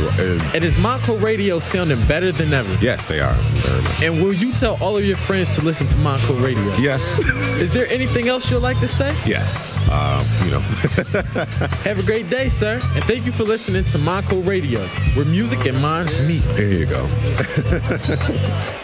And 0.53 0.63
is 0.63 0.75
Montco 0.75 1.21
Radio 1.21 1.59
sounding 1.59 1.99
better 2.07 2.31
than 2.31 2.53
ever? 2.53 2.73
yes, 2.81 3.05
they 3.05 3.19
are 3.19 3.33
very 3.63 3.81
much. 3.81 4.03
And 4.03 4.21
will 4.21 4.33
you 4.33 4.51
tell 4.51 4.77
all 4.81 4.97
of 4.97 5.05
your 5.05 5.17
friends 5.17 5.49
to 5.57 5.63
listen 5.63 5.87
to 5.87 5.95
Montco 5.97 6.41
Radio? 6.43 6.75
Yes, 6.77 7.19
Is 7.61 7.69
there 7.71 7.87
anything 7.87 8.27
else 8.27 8.49
you'd 8.51 8.59
like 8.63 8.79
to 8.79 8.87
say? 8.87 9.15
yes. 9.25 9.73
Uh, 9.89 10.19
you 10.43 10.51
know, 10.51 10.59
Have 11.85 11.99
a 11.99 12.03
great 12.03 12.29
day, 12.29 12.49
sir. 12.49 12.73
And 12.95 13.03
thank 13.05 13.25
you 13.25 13.31
for 13.31 13.43
listening 13.43 13.85
to 13.85 13.97
Montco 13.97 14.45
Radio, 14.45 14.85
where 15.15 15.25
music 15.25 15.65
and 15.65 15.79
minds 15.81 16.27
meet. 16.27 16.43
there 16.57 16.71
you 16.73 16.85
go. 16.85 17.05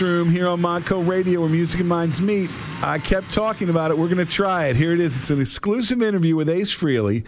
Room 0.00 0.30
here 0.30 0.48
on 0.48 0.60
Montco 0.60 1.06
Radio 1.06 1.40
where 1.40 1.48
music 1.48 1.80
and 1.80 1.88
minds 1.88 2.20
meet. 2.22 2.50
I 2.82 2.98
kept 2.98 3.30
talking 3.30 3.68
about 3.68 3.90
it. 3.90 3.98
We're 3.98 4.08
going 4.08 4.24
to 4.24 4.32
try 4.32 4.66
it. 4.66 4.76
Here 4.76 4.92
it 4.92 5.00
is. 5.00 5.16
It's 5.16 5.30
an 5.30 5.40
exclusive 5.40 6.02
interview 6.02 6.36
with 6.36 6.48
Ace 6.48 6.76
Frehley. 6.76 7.24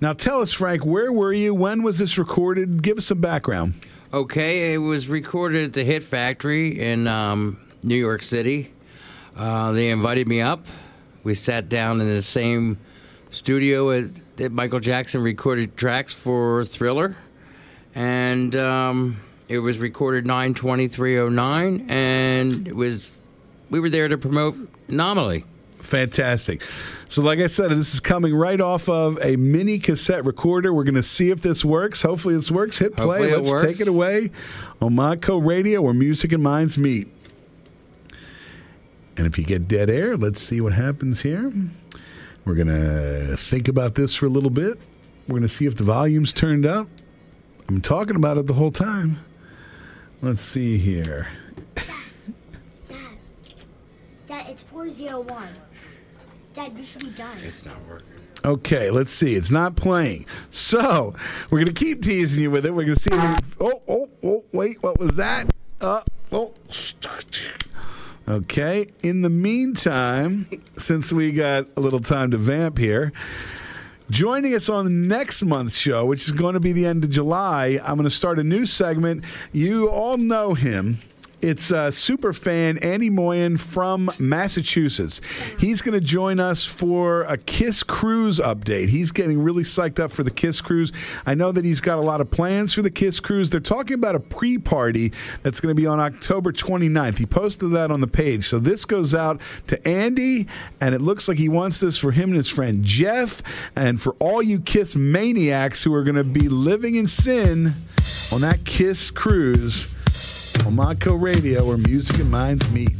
Now 0.00 0.12
tell 0.12 0.40
us, 0.40 0.52
Frank, 0.52 0.84
where 0.84 1.12
were 1.12 1.32
you? 1.32 1.54
When 1.54 1.82
was 1.82 1.98
this 1.98 2.18
recorded? 2.18 2.82
Give 2.82 2.98
us 2.98 3.06
some 3.06 3.20
background. 3.20 3.74
Okay, 4.12 4.74
it 4.74 4.78
was 4.78 5.08
recorded 5.08 5.64
at 5.64 5.72
the 5.72 5.84
Hit 5.84 6.04
Factory 6.04 6.80
in 6.80 7.06
um, 7.06 7.58
New 7.82 7.96
York 7.96 8.22
City. 8.22 8.72
Uh, 9.36 9.72
they 9.72 9.90
invited 9.90 10.28
me 10.28 10.40
up. 10.40 10.66
We 11.24 11.34
sat 11.34 11.68
down 11.68 12.00
in 12.00 12.08
the 12.08 12.22
same 12.22 12.78
studio 13.30 13.90
at, 13.90 14.36
that 14.36 14.52
Michael 14.52 14.80
Jackson 14.80 15.22
recorded 15.22 15.76
tracks 15.76 16.12
for 16.12 16.64
Thriller, 16.64 17.16
and 17.94 18.54
um, 18.56 19.20
it 19.48 19.58
was 19.58 19.78
recorded 19.78 20.26
nine 20.26 20.54
twenty 20.54 20.88
three 20.88 21.18
oh 21.18 21.28
nine, 21.28 21.86
and 21.88 22.66
it 22.66 22.76
was 22.76 23.12
we 23.70 23.80
were 23.80 23.90
there 23.90 24.08
to 24.08 24.18
promote 24.18 24.56
Anomaly. 24.88 25.44
Fantastic. 25.76 26.62
So, 27.08 27.22
like 27.22 27.40
I 27.40 27.48
said, 27.48 27.72
this 27.72 27.92
is 27.92 28.00
coming 28.00 28.34
right 28.34 28.60
off 28.60 28.88
of 28.88 29.18
a 29.20 29.36
mini 29.36 29.78
cassette 29.78 30.24
recorder. 30.24 30.72
We're 30.72 30.84
going 30.84 30.94
to 30.94 31.02
see 31.02 31.30
if 31.30 31.42
this 31.42 31.64
works. 31.64 32.02
Hopefully, 32.02 32.36
this 32.36 32.50
works. 32.50 32.78
Hit 32.78 32.96
play. 32.96 33.30
It 33.30 33.38
Let's 33.38 33.50
works. 33.50 33.66
take 33.66 33.80
it 33.80 33.88
away 33.88 34.30
on 34.80 34.94
Montco 34.94 35.44
Radio 35.44 35.82
where 35.82 35.92
music 35.92 36.32
and 36.32 36.42
minds 36.42 36.78
meet. 36.78 37.08
And 39.16 39.26
if 39.26 39.36
you 39.36 39.44
get 39.44 39.66
dead 39.68 39.90
air, 39.90 40.16
let's 40.16 40.40
see 40.40 40.60
what 40.60 40.72
happens 40.72 41.22
here. 41.22 41.52
We're 42.44 42.54
going 42.54 42.68
to 42.68 43.36
think 43.36 43.68
about 43.68 43.94
this 43.94 44.14
for 44.14 44.26
a 44.26 44.30
little 44.30 44.50
bit. 44.50 44.78
We're 45.28 45.34
going 45.34 45.42
to 45.42 45.48
see 45.48 45.66
if 45.66 45.76
the 45.76 45.84
volume's 45.84 46.32
turned 46.32 46.64
up. 46.64 46.88
I'm 47.68 47.80
talking 47.80 48.16
about 48.16 48.38
it 48.38 48.46
the 48.46 48.54
whole 48.54 48.72
time. 48.72 49.18
Let's 50.24 50.40
see 50.40 50.78
here. 50.78 51.26
Dad. 51.74 52.96
Dad, 54.24 54.46
it's 54.48 54.62
401. 54.62 55.48
Dad, 56.54 56.72
you 56.76 56.84
should 56.84 57.02
be 57.02 57.10
done. 57.10 57.36
It's 57.42 57.66
not 57.66 57.74
working. 57.88 58.06
Okay, 58.44 58.90
let's 58.92 59.10
see. 59.10 59.34
It's 59.34 59.50
not 59.50 59.74
playing. 59.74 60.26
So 60.50 61.14
we're 61.50 61.58
gonna 61.58 61.72
keep 61.72 62.02
teasing 62.02 62.44
you 62.44 62.52
with 62.52 62.64
it. 62.64 62.72
We're 62.72 62.84
gonna 62.84 62.94
see. 62.94 63.10
If 63.12 63.58
we, 63.58 63.66
oh, 63.66 63.82
oh, 63.88 64.10
oh! 64.22 64.44
Wait, 64.52 64.80
what 64.80 64.96
was 64.96 65.16
that? 65.16 65.50
Uh, 65.80 66.02
oh. 66.30 66.54
Okay. 68.28 68.86
In 69.02 69.22
the 69.22 69.30
meantime, 69.30 70.46
since 70.76 71.12
we 71.12 71.32
got 71.32 71.66
a 71.76 71.80
little 71.80 72.00
time 72.00 72.30
to 72.30 72.38
vamp 72.38 72.78
here, 72.78 73.12
joining 74.12 74.54
us 74.54 74.68
on 74.68 75.08
next 75.08 75.42
month's 75.42 75.76
show, 75.76 76.04
which 76.04 76.22
is 76.22 76.32
going 76.32 76.52
to 76.52 76.60
be 76.60 76.72
the 76.72 76.86
end 76.86 77.02
of 77.02 77.08
July, 77.10 77.80
I'm 77.82 77.96
going 77.96 78.04
to 78.04 78.10
start 78.10 78.38
a 78.38 78.44
new 78.44 78.66
segment. 78.66 79.24
You 79.52 79.88
all 79.88 80.18
know 80.18 80.52
him. 80.52 80.98
It's 81.42 81.72
uh, 81.72 81.90
super 81.90 82.32
fan 82.32 82.78
Andy 82.78 83.10
Moyen 83.10 83.56
from 83.56 84.12
Massachusetts. 84.20 85.20
He's 85.58 85.82
going 85.82 85.98
to 85.98 86.00
join 86.00 86.38
us 86.38 86.64
for 86.64 87.22
a 87.22 87.36
Kiss 87.36 87.82
Cruise 87.82 88.38
update. 88.38 88.90
He's 88.90 89.10
getting 89.10 89.42
really 89.42 89.64
psyched 89.64 89.98
up 89.98 90.12
for 90.12 90.22
the 90.22 90.30
Kiss 90.30 90.60
Cruise. 90.60 90.92
I 91.26 91.34
know 91.34 91.50
that 91.50 91.64
he's 91.64 91.80
got 91.80 91.98
a 91.98 92.00
lot 92.00 92.20
of 92.20 92.30
plans 92.30 92.72
for 92.72 92.82
the 92.82 92.92
Kiss 92.92 93.18
Cruise. 93.18 93.50
They're 93.50 93.58
talking 93.58 93.94
about 93.94 94.14
a 94.14 94.20
pre 94.20 94.56
party 94.56 95.12
that's 95.42 95.58
going 95.58 95.74
to 95.74 95.80
be 95.80 95.84
on 95.84 95.98
October 95.98 96.52
29th. 96.52 97.18
He 97.18 97.26
posted 97.26 97.72
that 97.72 97.90
on 97.90 98.00
the 98.00 98.06
page. 98.06 98.44
So 98.44 98.60
this 98.60 98.84
goes 98.84 99.12
out 99.12 99.40
to 99.66 99.88
Andy, 99.88 100.46
and 100.80 100.94
it 100.94 101.00
looks 101.00 101.26
like 101.26 101.38
he 101.38 101.48
wants 101.48 101.80
this 101.80 101.98
for 101.98 102.12
him 102.12 102.28
and 102.28 102.36
his 102.36 102.50
friend 102.50 102.84
Jeff, 102.84 103.42
and 103.74 104.00
for 104.00 104.14
all 104.20 104.44
you 104.44 104.60
Kiss 104.60 104.94
maniacs 104.94 105.82
who 105.82 105.92
are 105.92 106.04
going 106.04 106.14
to 106.14 106.22
be 106.22 106.48
living 106.48 106.94
in 106.94 107.08
sin 107.08 107.72
on 108.32 108.42
that 108.42 108.60
Kiss 108.64 109.10
Cruise 109.10 109.88
on 110.66 110.74
Montco 110.76 111.14
Radio 111.14 111.64
where 111.64 111.76
music 111.76 112.18
and 112.20 112.30
minds 112.30 112.70
meet. 112.72 112.90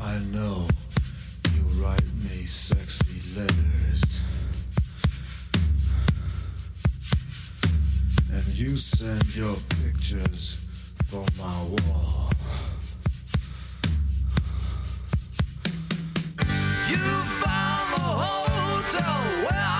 I 0.00 0.18
know 0.32 0.66
you 1.54 1.62
write 1.82 2.04
me 2.22 2.46
sexy 2.46 3.38
letters. 3.38 4.20
And 8.32 8.46
you 8.54 8.76
send 8.76 9.34
your 9.34 9.56
pictures 9.82 10.64
for 11.06 11.24
my 11.38 11.62
wall. 11.62 12.30
You 16.88 17.06
found 17.42 17.92
the 17.92 18.00
hotel 18.00 19.44
where 19.44 19.75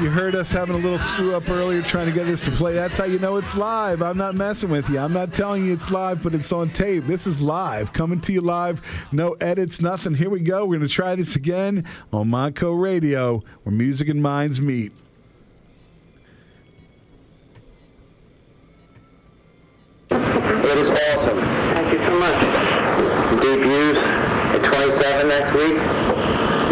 you 0.00 0.10
heard 0.10 0.34
us 0.34 0.50
having 0.50 0.74
a 0.74 0.78
little 0.78 0.98
screw 0.98 1.34
up 1.34 1.48
earlier 1.48 1.80
trying 1.82 2.06
to 2.06 2.12
get 2.12 2.26
this 2.26 2.44
to 2.44 2.50
play. 2.50 2.74
That's 2.74 2.98
how 2.98 3.04
you 3.04 3.18
know 3.18 3.36
it's 3.36 3.56
live. 3.56 4.02
I'm 4.02 4.16
not 4.16 4.34
messing 4.34 4.70
with 4.70 4.88
you. 4.90 4.98
I'm 4.98 5.12
not 5.12 5.32
telling 5.32 5.64
you 5.64 5.72
it's 5.72 5.90
live, 5.90 6.22
but 6.22 6.34
it's 6.34 6.52
on 6.52 6.70
tape. 6.70 7.04
This 7.04 7.26
is 7.26 7.40
live, 7.40 7.92
coming 7.92 8.20
to 8.22 8.32
you 8.32 8.40
live. 8.40 9.08
No 9.12 9.32
edits, 9.34 9.80
nothing. 9.80 10.14
Here 10.14 10.30
we 10.30 10.40
go. 10.40 10.64
We're 10.64 10.78
going 10.78 10.88
to 10.88 10.94
try 10.94 11.14
this 11.14 11.36
again 11.36 11.86
on 12.12 12.28
Montco 12.28 12.78
Radio, 12.80 13.42
where 13.62 13.74
music 13.74 14.08
and 14.08 14.22
minds 14.22 14.60
meet. 14.60 14.92
It 20.10 20.78
is 20.78 20.88
awesome. 20.90 21.38
Thank 21.74 21.92
you 21.92 21.98
so 21.98 22.18
much. 22.18 22.40
Debuts 23.40 23.98
at 24.54 24.62
27 24.64 25.28
next 25.28 25.52
week. 25.54 25.76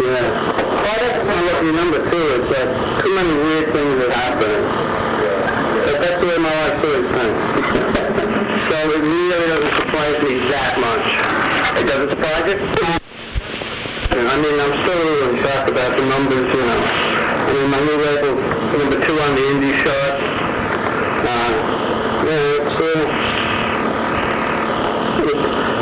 Yeah. 0.03 0.63
Well, 0.83 0.99
that's 0.99 1.23
my 1.23 1.39
lucky 1.41 1.71
number 1.71 1.99
too. 2.11 2.43
It's 2.43 2.59
uh, 2.59 3.01
too 3.01 3.13
many 3.15 3.33
weird 3.33 3.73
things 3.73 3.95
that 4.03 4.11
happen. 4.11 4.51
But 5.83 5.95
that's 6.01 6.19
the 6.19 6.27
way 6.27 6.37
my 6.37 6.51
life 6.51 6.83
is. 6.83 7.03
so 8.67 8.75
it 8.91 9.01
really 9.03 9.47
doesn't 9.47 9.73
surprise 9.79 10.17
me 10.23 10.33
that 10.51 10.73
much. 10.83 11.07
It 11.79 11.85
doesn't 11.87 12.09
surprise 12.11 12.45
you? 12.51 12.57
I 14.13 14.35
mean, 14.41 14.55
I'm 14.59 14.73
still 14.83 14.99
a 14.99 15.07
little 15.07 15.37
shocked 15.43 15.72
about 15.83 15.99
the 15.99 16.05
numbers, 16.07 16.47
you 16.47 16.63
know. 16.63 16.79
I 16.79 17.51
mean, 17.51 17.67
my 17.67 17.79
new 17.83 17.99
label's 17.99 18.39
number 18.79 19.03
two 19.03 19.19
on 19.19 19.35
the 19.35 19.43
indie 19.51 19.75
chart. 19.83 20.15
Uh, 21.27 21.51
yeah, 22.23 22.63
it's, 22.63 22.79
uh, 22.79 23.03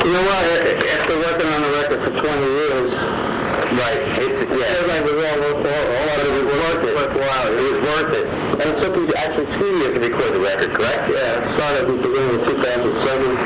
you 0.01 0.11
know 0.11 0.25
what? 0.25 0.41
After 0.81 1.17
working 1.21 1.49
on 1.53 1.61
the 1.61 1.69
record 1.77 2.01
for 2.01 2.13
20 2.17 2.25
years, 2.49 2.89
right? 3.77 4.01
It's 4.25 4.41
yeah. 4.49 4.81
It 4.81 4.89
like 4.89 5.05
it 5.05 5.13
was 5.13 5.21
all 5.21 5.37
worthwhile. 5.37 5.85
All 5.93 6.17
of 6.17 6.33
it 6.33 6.45
was 6.49 6.57
worth 6.65 6.81
it. 6.81 6.93
Worthwhile. 6.97 7.53
It 7.53 7.61
was 7.61 7.77
worth 7.85 8.11
it. 8.17 8.25
And 8.57 8.65
it 8.73 8.77
took 8.81 8.97
you 8.97 9.05
actually 9.21 9.53
two 9.53 9.69
years 9.85 9.93
to 9.93 9.99
record 10.01 10.33
the 10.33 10.41
record, 10.41 10.73
correct? 10.73 11.13
Yeah. 11.13 11.45
It 11.45 11.53
started 11.61 11.85
at 11.85 11.93
the 11.93 11.97
beginning 12.01 12.41
of 12.41 12.49
2007. 12.49 13.37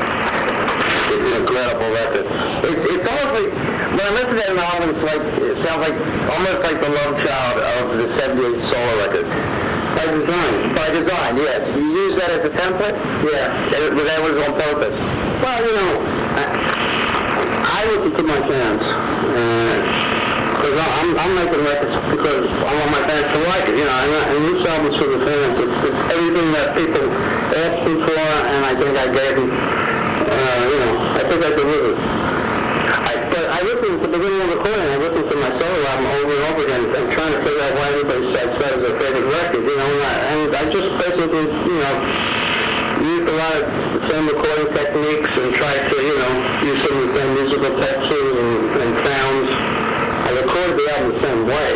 It's 1.04 1.20
an 1.20 1.36
incredible 1.36 1.90
record. 1.92 2.24
It's 2.64 2.80
it's 2.80 3.04
almost 3.04 3.44
like 3.44 3.75
when 3.96 4.04
I 4.04 4.12
listen 4.12 4.36
to 4.36 4.44
that 4.44 4.60
album, 4.60 4.92
it's 4.92 5.04
like 5.08 5.24
it 5.40 5.56
sounds 5.64 5.80
like 5.88 5.96
almost 6.28 6.60
like 6.68 6.78
the 6.84 6.92
love 6.92 7.16
child 7.24 7.56
of 7.64 7.96
the 7.96 8.06
'78 8.20 8.60
solo 8.68 8.92
record. 9.00 9.26
By 9.96 10.04
design. 10.12 10.54
By 10.76 10.86
design, 10.92 11.32
yes. 11.40 11.64
You 11.72 11.88
use 12.04 12.14
that 12.20 12.28
as 12.36 12.44
a 12.44 12.52
template? 12.52 12.92
Yeah. 13.24 13.48
That, 13.72 13.96
that 13.96 14.20
was 14.20 14.36
on 14.44 14.52
purpose. 14.60 14.92
Well, 15.40 15.58
you 15.64 15.72
know, 15.72 15.92
I, 16.36 16.44
I 17.64 17.80
listen 17.88 18.12
to 18.20 18.24
my 18.28 18.40
fans. 18.44 18.84
Because 20.60 20.76
I'm, 20.76 21.08
I'm 21.16 21.32
making 21.40 21.64
records 21.64 21.96
because 22.12 22.44
I 22.52 22.70
want 22.76 22.90
my 22.92 23.02
fans 23.08 23.28
to 23.32 23.40
like 23.48 23.64
it, 23.72 23.76
you 23.80 23.86
know, 23.88 23.96
and, 23.96 24.12
and 24.36 24.40
this 24.44 24.60
album's 24.68 24.96
for 25.00 25.08
the 25.08 25.20
fans. 25.24 25.56
It's, 25.56 25.76
it's 25.88 26.02
everything 26.12 26.48
that 26.52 26.76
people 26.76 27.06
asked 27.56 27.80
me 27.88 27.94
for, 28.04 28.20
and 28.20 28.60
I 28.60 28.72
think 28.76 28.92
I 28.92 29.06
gave 29.08 29.32
them, 29.40 29.48
uh, 29.48 30.60
you 30.68 30.78
know, 30.84 30.92
I 31.16 31.22
think 31.24 31.40
I 31.40 31.50
delivered. 31.56 32.25
I, 33.96 34.04
but 34.04 34.12
I 34.12 34.12
listened 34.12 34.12
at 34.12 34.12
the 34.12 34.18
beginning 34.18 34.42
of 34.44 34.50
recording, 34.52 34.88
I 34.92 34.98
listened 35.00 35.28
to 35.30 35.36
my 35.40 35.50
solo 35.56 35.78
album 35.88 36.06
over 36.06 36.34
and 36.36 36.44
over 36.52 36.62
again, 36.68 36.84
and 36.84 37.04
trying 37.16 37.32
to 37.32 37.40
figure 37.40 37.64
out 37.64 37.72
why 37.76 37.86
everybody 37.96 38.22
said 38.36 38.48
that 38.60 38.70
was 38.76 38.82
their 38.84 38.96
favorite 39.00 39.28
record, 39.32 39.62
you 39.64 39.76
know, 39.76 39.88
and 39.88 40.02
I, 40.04 40.12
and 40.36 40.48
I 40.52 40.62
just 40.68 40.90
basically, 41.00 41.46
you 41.48 41.78
know, 41.80 41.94
used 43.00 43.28
a 43.28 43.36
lot 43.36 43.52
of 43.56 43.64
the 43.96 44.02
same 44.12 44.24
recording 44.28 44.68
techniques 44.76 45.32
and 45.32 45.48
tried 45.56 45.82
to, 45.88 45.96
you 45.96 46.16
know, 46.20 46.32
use 46.60 46.80
some 46.84 46.96
of 46.96 47.04
the 47.08 47.12
same 47.16 47.30
musical 47.40 47.72
textures 47.80 48.34
and, 48.36 48.56
and 48.84 48.90
sounds. 49.00 49.48
I 49.56 50.30
recorded 50.44 50.74
the 50.76 50.86
album 50.92 51.08
the 51.16 51.20
same 51.24 51.42
way, 51.48 51.70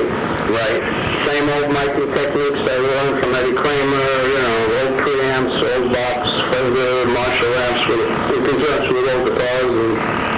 right? 0.61 0.81
Same 1.25 1.47
old 1.57 1.69
miking 1.73 2.11
techniques 2.13 2.61
I 2.61 2.77
learned 2.85 3.17
from 3.23 3.31
Eddie 3.33 3.57
Kramer, 3.57 4.09
you 4.29 4.41
know, 4.45 4.57
old 4.77 4.93
preamps, 5.01 5.57
old 5.57 5.89
box, 5.89 6.21
Fender, 6.53 6.93
Marshall 7.17 7.55
amps 7.65 7.83
with, 7.89 8.05
in 8.35 8.41
conjunction 8.45 8.93
with 8.93 9.09
old 9.09 9.25
guitars 9.25 9.73
and 9.73 10.30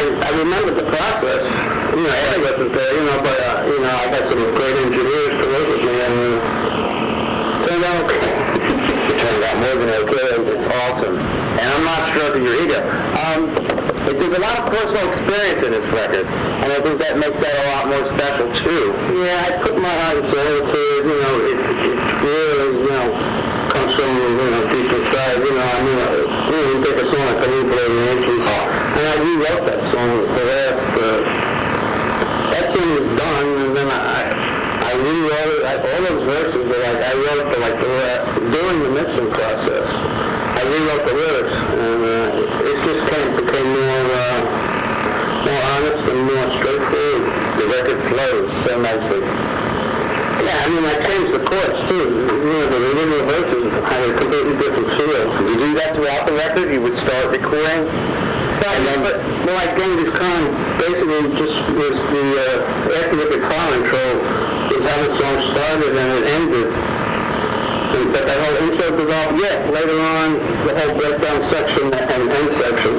I, 0.00 0.08
I 0.16 0.30
remember 0.32 0.72
the 0.72 0.88
process. 0.88 1.44
You 1.92 2.00
know, 2.00 2.08
Eddie 2.08 2.40
wasn't 2.40 2.72
there, 2.72 2.92
you 2.96 3.04
know, 3.04 3.20
but, 3.20 3.36
uh, 3.36 3.68
you 3.68 3.78
know, 3.84 3.92
I 3.92 4.04
got 4.08 4.24
some 4.32 4.44
great 4.56 4.76
engineers 4.80 5.34
to 5.36 5.44
work 5.44 5.66
with 5.76 5.82
me, 5.84 5.92
and 5.92 6.16
uh, 6.24 7.68
turned 7.68 7.84
out 7.84 7.96
okay. 8.08 8.24
it 8.24 9.16
turned 9.20 9.44
out 9.44 9.56
more 9.60 9.76
than 9.76 9.90
okay. 10.08 10.28
It's 10.40 10.68
awesome. 10.72 11.16
And 11.20 11.68
I'm 11.68 11.84
not 11.84 12.00
stroking 12.16 12.48
your 12.48 12.56
ego. 12.64 12.80
Um, 12.80 13.52
but 14.08 14.16
there's 14.16 14.32
a 14.32 14.40
lot 14.40 14.56
of 14.56 14.64
personal 14.72 15.04
experience 15.12 15.60
in 15.68 15.70
this 15.76 15.88
record, 15.92 16.24
and 16.24 16.68
I 16.72 16.80
think 16.80 16.96
that 17.04 17.20
makes 17.20 17.36
that 17.36 17.54
a 17.60 17.64
lot 17.76 17.84
more 17.92 18.04
special, 18.16 18.48
too. 18.56 18.96
Yeah, 19.20 19.36
I 19.36 19.48
put 19.60 19.76
my 19.76 19.92
heart 20.00 20.16
and 20.16 20.32
soul 20.32 20.64
into 20.64 20.80
it, 20.80 21.02
you 21.04 21.16
know, 21.20 21.34
it, 21.44 21.58
it 21.60 21.98
really, 22.24 22.68
you 22.72 22.88
know, 22.88 23.06
comes 23.68 23.92
from, 23.92 24.08
you 24.16 24.48
know, 24.48 24.64
deep 24.64 24.88
inside, 24.96 25.44
you 25.44 25.52
know, 25.52 25.60
I 25.60 25.78
mean, 25.84 25.96
know, 26.00 26.60
you 26.72 26.76
take 26.88 26.96
a 26.96 27.06
song 27.12 27.20
like 27.28 27.44
Caligula 27.44 27.84
and 27.84 28.24
the 28.24 28.79
And 28.90 29.04
I 29.06 29.14
rewrote 29.22 29.64
that 29.70 29.80
song 29.94 30.10
the 30.26 30.44
last, 30.50 30.90
uh, 30.98 31.20
that 32.50 32.66
thing 32.74 32.88
was 32.98 33.06
done, 33.18 33.48
and 33.64 33.72
then 33.76 33.88
I, 33.88 34.30
I 34.82 34.90
rewrote 34.98 35.52
it, 35.56 35.62
I, 35.64 35.74
all 35.78 36.00
those 36.08 36.24
verses 36.26 36.64
that 36.68 36.82
I, 36.84 36.92
I 37.00 37.12
wrote 37.14 37.46
for 37.54 37.60
like 37.60 37.76
the 37.78 37.90
during 38.50 38.82
the 38.82 38.90
mixing 38.90 39.30
process, 39.30 39.86
I 39.86 40.62
rewrote 40.66 41.04
the 41.06 41.14
lyrics, 41.14 41.54
and 41.54 42.00
uh, 42.02 42.66
it 42.66 42.76
just 42.82 43.02
kind 43.08 43.24
of 43.30 43.32
became 43.44 43.68
more, 43.72 44.06
uh, 44.10 44.40
more 45.46 45.62
honest 45.76 46.02
and 46.10 46.20
more 46.26 46.46
straightforward. 46.58 47.24
The 47.60 47.66
record 47.70 48.00
flows 48.10 48.48
so 48.64 48.72
nicely. 48.80 49.22
Yeah, 50.40 50.56
I 50.56 50.66
mean, 50.72 50.84
I 50.84 50.96
changed 51.04 51.32
the 51.36 51.42
chords 51.44 51.78
too. 51.88 52.06
You 52.10 52.48
know, 52.48 52.64
the 52.68 52.78
original 52.90 53.22
verses 53.28 53.64
had 53.86 54.00
a 54.02 54.18
completely 54.18 54.56
different 54.56 54.88
feel. 54.98 55.24
Did 55.36 55.46
you 55.46 55.58
do 55.60 55.74
that 55.78 55.94
throughout 55.94 56.26
the 56.26 56.32
record? 56.32 56.72
You 56.72 56.80
would 56.82 56.96
start 56.96 57.30
recording? 57.36 58.29
Then, 58.60 59.02
but, 59.02 59.16
well, 59.16 59.56
like 59.56 59.72
Genghis 59.76 60.12
Khan 60.12 60.42
basically 60.78 61.22
just 61.36 61.56
was 61.74 61.96
the, 62.12 62.24
uh, 62.36 63.04
the 63.16 63.26
guitar 63.32 63.66
intro 63.76 64.04
was 64.68 64.82
how 64.84 64.98
the 65.00 65.10
song 65.16 65.36
started 65.52 65.92
and 65.96 66.10
it 66.12 66.24
ended. 66.36 66.68
And, 66.68 68.04
but 68.12 68.22
that 68.28 68.38
whole 68.40 68.58
intro 68.68 68.86
developed, 68.96 69.40
yeah, 69.40 69.56
later 69.72 69.98
on, 69.98 70.28
the 70.66 70.72
whole 70.76 70.94
breakdown 70.98 71.40
section 71.52 71.86
and 71.88 72.20
end 72.28 72.50
section 72.60 72.94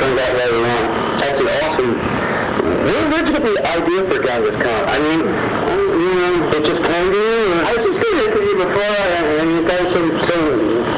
turned 0.00 0.18
out 0.18 0.32
later 0.36 0.60
on. 0.64 0.84
That's 1.20 1.40
an 1.40 1.48
awesome 1.60 2.20
where, 2.60 3.10
where'd 3.10 3.26
you 3.26 3.32
get 3.32 3.44
the 3.44 3.56
idea 3.60 4.00
for 4.08 4.18
Genghis 4.24 4.56
Khan? 4.56 4.82
I 4.88 4.96
mean, 5.00 5.20
you 5.20 6.12
know, 6.16 6.48
it 6.48 6.64
just 6.64 6.82
came 6.82 7.06
to 7.12 7.20
you? 7.20 7.40
I 7.60 7.70
was 7.76 7.82
just 7.84 7.98
thinking 8.00 8.30
to 8.32 8.40
you 8.40 8.56
before, 8.56 9.00
and, 9.16 9.26
and 9.40 9.48
you 9.52 9.62
guys, 9.68 9.86
so, 9.92 10.00
so 10.26 10.36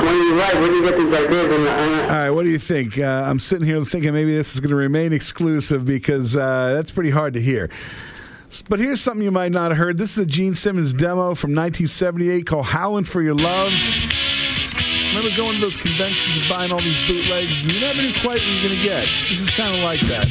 when 0.03 0.15
you 0.23 0.31
write, 0.39 0.57
where 0.63 0.71
do 0.71 0.77
you 0.79 0.85
get 0.85 0.97
these 0.97 1.13
ideas? 1.13 1.49
And, 1.53 1.65
and 1.67 1.93
All 2.13 2.19
right, 2.19 2.29
what 2.29 2.45
do 2.45 2.51
you 2.51 2.59
think? 2.59 2.99
Uh, 2.99 3.25
I'm 3.27 3.39
sitting 3.39 3.67
here 3.67 3.83
thinking 3.87 4.13
maybe 4.13 4.35
this 4.35 4.53
is 4.53 4.61
going 4.61 4.69
to 4.69 4.77
remain 4.77 5.15
exclusive 5.15 5.87
because 5.87 6.37
uh, 6.37 6.75
that's 6.75 6.91
pretty 6.91 7.09
hard 7.09 7.33
to 7.33 7.41
hear. 7.41 7.71
But 8.69 8.81
here's 8.81 9.01
something 9.01 9.23
you 9.23 9.31
might 9.31 9.51
not 9.51 9.71
have 9.71 9.79
heard. 9.79 9.97
This 9.97 10.19
is 10.19 10.25
a 10.25 10.27
Gene 10.27 10.53
Simmons 10.53 10.93
demo 10.93 11.35
from 11.35 11.55
1978 11.55 12.45
called 12.45 12.67
Howlin' 12.67 13.05
for 13.05 13.23
Your 13.23 13.33
Love. 13.33 13.73
Remember 15.09 15.35
going 15.39 15.55
to 15.55 15.61
those 15.63 15.79
conventions 15.79 16.37
and 16.37 16.47
buying 16.51 16.71
all 16.71 16.81
these 16.81 16.99
bootlegs, 17.09 17.63
and 17.63 17.73
you 17.73 17.81
never 17.81 18.03
knew 18.03 18.13
quite 18.21 18.41
what 18.41 18.47
you're 18.47 18.69
going 18.69 18.79
to 18.79 18.85
get. 18.85 19.09
This 19.31 19.41
is 19.41 19.49
kind 19.49 19.75
of 19.75 19.81
like 19.83 20.01
that. 20.01 20.29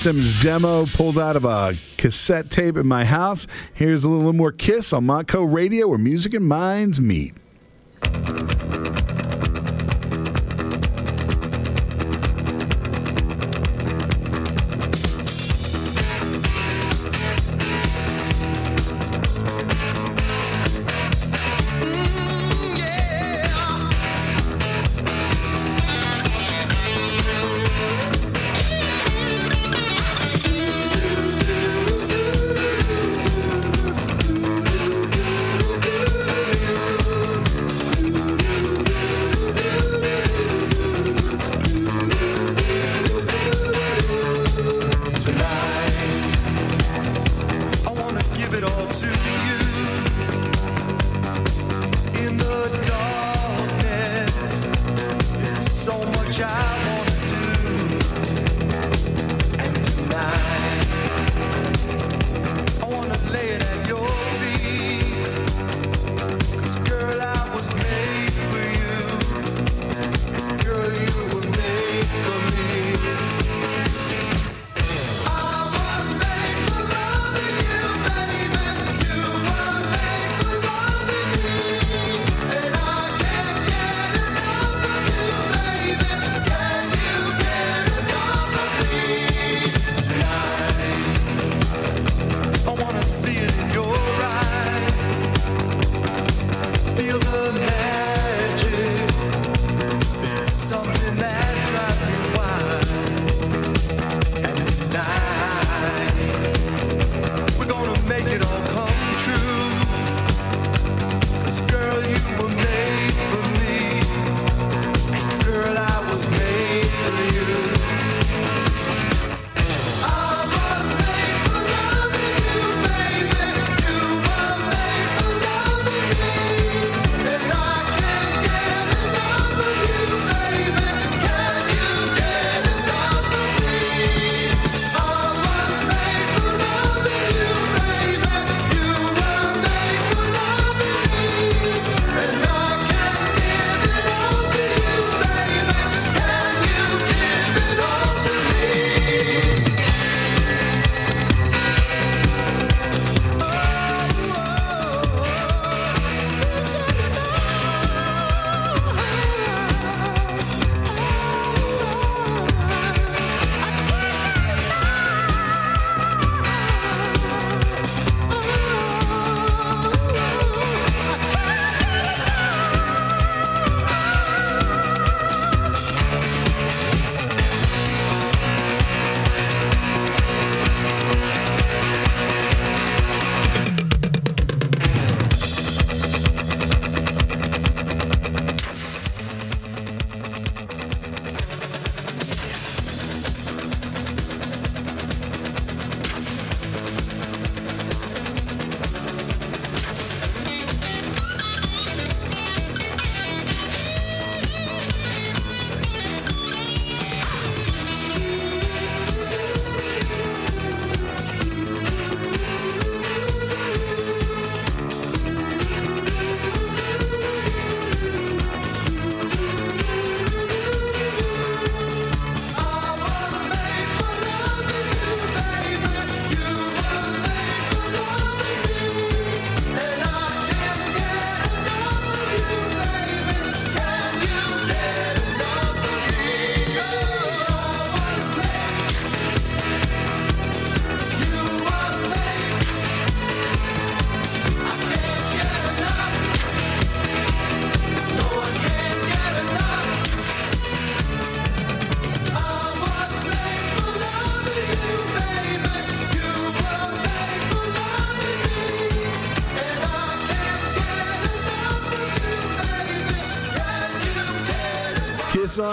Simmons 0.00 0.32
demo 0.42 0.86
pulled 0.86 1.18
out 1.18 1.36
of 1.36 1.44
a 1.44 1.74
cassette 1.98 2.50
tape 2.50 2.78
in 2.78 2.86
my 2.86 3.04
house. 3.04 3.46
Here's 3.74 4.02
a 4.02 4.08
little 4.08 4.32
more 4.32 4.50
Kiss 4.50 4.94
on 4.94 5.04
Montco 5.04 5.44
Radio 5.44 5.88
where 5.88 5.98
music 5.98 6.32
and 6.32 6.46
minds 6.46 6.98
meet. 6.98 7.34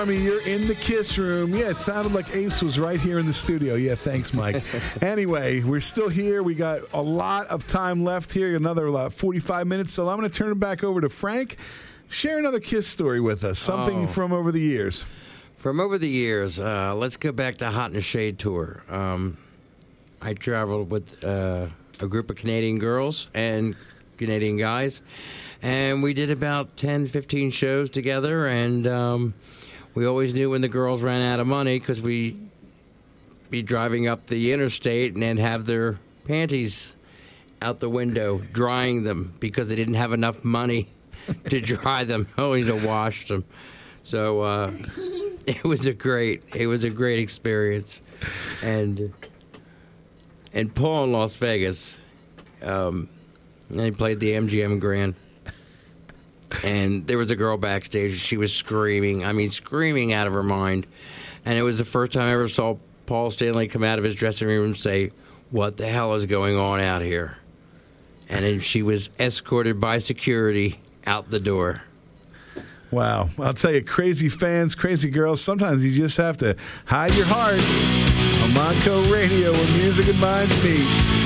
Army, 0.07 0.21
you're 0.23 0.47
in 0.47 0.69
the 0.69 0.75
Kiss 0.75 1.17
Room. 1.17 1.53
Yeah, 1.53 1.69
it 1.71 1.75
sounded 1.75 2.13
like 2.13 2.33
Ace 2.33 2.63
was 2.63 2.79
right 2.79 2.97
here 2.97 3.19
in 3.19 3.25
the 3.25 3.33
studio. 3.33 3.75
Yeah, 3.75 3.95
thanks, 3.95 4.33
Mike. 4.33 4.63
anyway, 5.03 5.61
we're 5.63 5.81
still 5.81 6.07
here. 6.07 6.41
We 6.41 6.55
got 6.55 6.79
a 6.93 7.01
lot 7.01 7.47
of 7.47 7.67
time 7.67 8.05
left 8.05 8.31
here, 8.31 8.55
another 8.55 8.87
uh, 8.95 9.09
45 9.09 9.67
minutes. 9.67 9.91
So 9.91 10.07
I'm 10.07 10.17
going 10.17 10.29
to 10.29 10.33
turn 10.33 10.49
it 10.53 10.61
back 10.61 10.81
over 10.81 11.01
to 11.01 11.09
Frank. 11.09 11.57
Share 12.07 12.37
another 12.37 12.61
Kiss 12.61 12.87
story 12.87 13.19
with 13.19 13.43
us, 13.43 13.59
something 13.59 14.05
Oh. 14.05 14.07
from 14.07 14.31
over 14.31 14.49
the 14.49 14.61
years. 14.61 15.03
From 15.57 15.81
over 15.81 15.97
the 15.97 16.07
years, 16.07 16.57
uh, 16.57 16.95
let's 16.95 17.17
go 17.17 17.33
back 17.33 17.57
to 17.57 17.69
Hot 17.69 17.87
in 17.89 17.95
the 17.95 18.01
Shade 18.01 18.39
tour. 18.39 18.85
Um, 18.87 19.37
I 20.21 20.35
traveled 20.35 20.89
with 20.89 21.21
uh, 21.21 21.67
a 21.99 22.07
group 22.07 22.29
of 22.29 22.37
Canadian 22.37 22.79
girls 22.79 23.27
and 23.33 23.75
Canadian 24.17 24.55
guys, 24.55 25.01
and 25.61 26.01
we 26.01 26.13
did 26.13 26.31
about 26.31 26.77
10, 26.77 27.07
15 27.07 27.51
shows 27.51 27.89
together. 27.89 28.47
And 28.47 28.87
um, 28.87 29.33
we 29.97 30.05
always 30.05 30.31
knew 30.31 30.51
when 30.51 30.61
the 30.61 30.67
girls 30.67 31.01
ran 31.01 31.23
out 31.23 31.39
of 31.39 31.47
money 31.47 31.79
because 31.79 32.03
we 32.03 32.37
be 33.49 33.63
driving 33.63 34.07
up 34.07 34.27
the 34.27 34.53
interstate 34.53 35.15
and 35.15 35.39
have 35.39 35.65
their 35.65 35.97
panties 36.23 36.95
out 37.63 37.79
the 37.79 37.89
window 37.89 38.39
drying 38.53 39.05
them 39.05 39.33
because 39.39 39.69
they 39.69 39.75
didn't 39.75 39.95
have 39.95 40.13
enough 40.13 40.45
money 40.45 40.89
to 41.49 41.59
dry 41.59 42.03
them, 42.03 42.27
only 42.37 42.63
to 42.65 42.75
wash 42.75 43.27
them. 43.27 43.43
So 44.03 44.41
uh, 44.41 44.71
it 45.47 45.63
was 45.63 45.87
a 45.87 45.93
great, 45.93 46.43
it 46.55 46.67
was 46.67 46.83
a 46.83 46.91
great 46.91 47.17
experience, 47.17 47.99
and 48.61 49.11
and 50.53 50.75
Paul 50.75 51.05
in 51.05 51.11
Las 51.11 51.37
Vegas, 51.37 52.03
um, 52.61 53.09
and 53.71 53.81
he 53.81 53.89
played 53.89 54.19
the 54.19 54.33
MGM 54.33 54.79
Grand 54.79 55.15
and 56.63 57.05
there 57.07 57.17
was 57.17 57.31
a 57.31 57.35
girl 57.35 57.57
backstage. 57.57 58.17
She 58.17 58.37
was 58.37 58.53
screaming. 58.53 59.25
I 59.25 59.33
mean, 59.33 59.49
screaming 59.49 60.13
out 60.13 60.27
of 60.27 60.33
her 60.33 60.43
mind. 60.43 60.87
And 61.45 61.57
it 61.57 61.63
was 61.63 61.77
the 61.77 61.85
first 61.85 62.11
time 62.13 62.27
I 62.27 62.33
ever 62.33 62.47
saw 62.47 62.77
Paul 63.05 63.31
Stanley 63.31 63.67
come 63.67 63.83
out 63.83 63.99
of 63.99 64.05
his 64.05 64.15
dressing 64.15 64.47
room 64.47 64.65
and 64.65 64.77
say, 64.77 65.11
"What 65.49 65.77
the 65.77 65.87
hell 65.87 66.13
is 66.15 66.25
going 66.25 66.57
on 66.57 66.79
out 66.79 67.01
here?" 67.01 67.37
And 68.29 68.43
then 68.43 68.59
she 68.59 68.83
was 68.83 69.09
escorted 69.19 69.79
by 69.79 69.99
security 69.99 70.79
out 71.05 71.29
the 71.31 71.39
door. 71.39 71.83
Wow. 72.91 73.29
I'll 73.39 73.53
tell 73.53 73.73
you, 73.73 73.83
crazy 73.83 74.29
fans, 74.29 74.75
crazy 74.75 75.09
girls, 75.09 75.41
sometimes 75.41 75.85
you 75.85 75.91
just 75.91 76.17
have 76.17 76.37
to 76.37 76.55
hide 76.85 77.13
your 77.15 77.25
heart 77.25 77.59
on 78.43 78.53
Montco 78.53 79.11
Radio 79.11 79.51
where 79.51 79.77
music 79.77 80.07
and 80.07 80.19
minds 80.19 80.63
meet. 80.63 81.16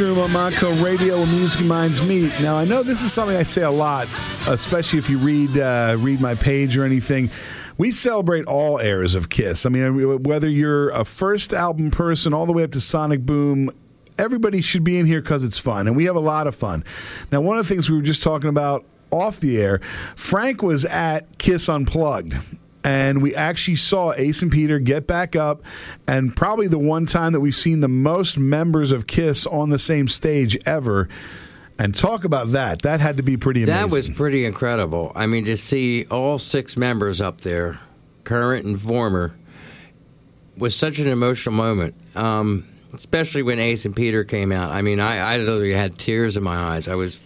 Room 0.00 0.18
on 0.18 0.30
Montco 0.30 0.82
Radio, 0.82 1.18
where 1.18 1.26
music 1.26 1.64
minds 1.64 2.02
meet. 2.02 2.32
Now, 2.40 2.56
I 2.56 2.64
know 2.64 2.82
this 2.82 3.02
is 3.02 3.12
something 3.12 3.36
I 3.36 3.42
say 3.42 3.62
a 3.62 3.70
lot, 3.70 4.08
especially 4.48 4.98
if 4.98 5.10
you 5.10 5.18
read 5.18 5.58
uh, 5.58 5.96
read 5.98 6.20
my 6.20 6.34
page 6.34 6.78
or 6.78 6.84
anything. 6.84 7.30
We 7.76 7.90
celebrate 7.90 8.46
all 8.46 8.78
eras 8.78 9.14
of 9.14 9.28
Kiss. 9.28 9.66
I 9.66 9.68
mean, 9.68 10.22
whether 10.22 10.48
you're 10.48 10.90
a 10.90 11.04
first 11.04 11.52
album 11.52 11.90
person 11.90 12.32
all 12.32 12.46
the 12.46 12.52
way 12.52 12.62
up 12.62 12.72
to 12.72 12.80
Sonic 12.80 13.26
Boom, 13.26 13.70
everybody 14.18 14.60
should 14.60 14.84
be 14.84 14.98
in 14.98 15.06
here 15.06 15.20
because 15.20 15.44
it's 15.44 15.58
fun, 15.58 15.86
and 15.86 15.96
we 15.96 16.04
have 16.04 16.16
a 16.16 16.20
lot 16.20 16.46
of 16.46 16.54
fun. 16.54 16.84
Now, 17.30 17.40
one 17.40 17.58
of 17.58 17.68
the 17.68 17.74
things 17.74 17.90
we 17.90 17.96
were 17.96 18.02
just 18.02 18.22
talking 18.22 18.48
about 18.48 18.84
off 19.10 19.40
the 19.40 19.60
air, 19.60 19.80
Frank 20.16 20.62
was 20.62 20.84
at 20.86 21.38
Kiss 21.38 21.68
Unplugged 21.68 22.34
and 22.84 23.22
we 23.22 23.34
actually 23.34 23.76
saw 23.76 24.12
Ace 24.14 24.42
and 24.42 24.50
Peter 24.50 24.78
get 24.80 25.06
back 25.06 25.36
up, 25.36 25.62
and 26.08 26.34
probably 26.34 26.66
the 26.66 26.78
one 26.78 27.06
time 27.06 27.32
that 27.32 27.40
we've 27.40 27.54
seen 27.54 27.80
the 27.80 27.88
most 27.88 28.38
members 28.38 28.90
of 28.90 29.06
Kiss 29.06 29.46
on 29.46 29.70
the 29.70 29.78
same 29.78 30.08
stage 30.08 30.58
ever. 30.66 31.08
And 31.78 31.94
talk 31.94 32.24
about 32.24 32.48
that. 32.48 32.82
That 32.82 33.00
had 33.00 33.16
to 33.16 33.22
be 33.22 33.36
pretty 33.36 33.62
amazing. 33.62 33.88
That 33.88 33.94
was 33.94 34.08
pretty 34.08 34.44
incredible. 34.44 35.12
I 35.14 35.26
mean, 35.26 35.44
to 35.46 35.56
see 35.56 36.06
all 36.06 36.38
six 36.38 36.76
members 36.76 37.20
up 37.20 37.40
there, 37.40 37.80
current 38.24 38.66
and 38.66 38.80
former, 38.80 39.36
was 40.56 40.76
such 40.76 40.98
an 40.98 41.08
emotional 41.08 41.54
moment. 41.54 41.94
Um, 42.14 42.66
especially 42.94 43.42
when 43.42 43.58
Ace 43.58 43.84
and 43.84 43.96
Peter 43.96 44.24
came 44.24 44.52
out. 44.52 44.70
I 44.70 44.82
mean, 44.82 45.00
I, 45.00 45.18
I 45.18 45.36
literally 45.38 45.72
had 45.72 45.98
tears 45.98 46.36
in 46.36 46.42
my 46.42 46.56
eyes. 46.56 46.88
I 46.88 46.94
was 46.94 47.22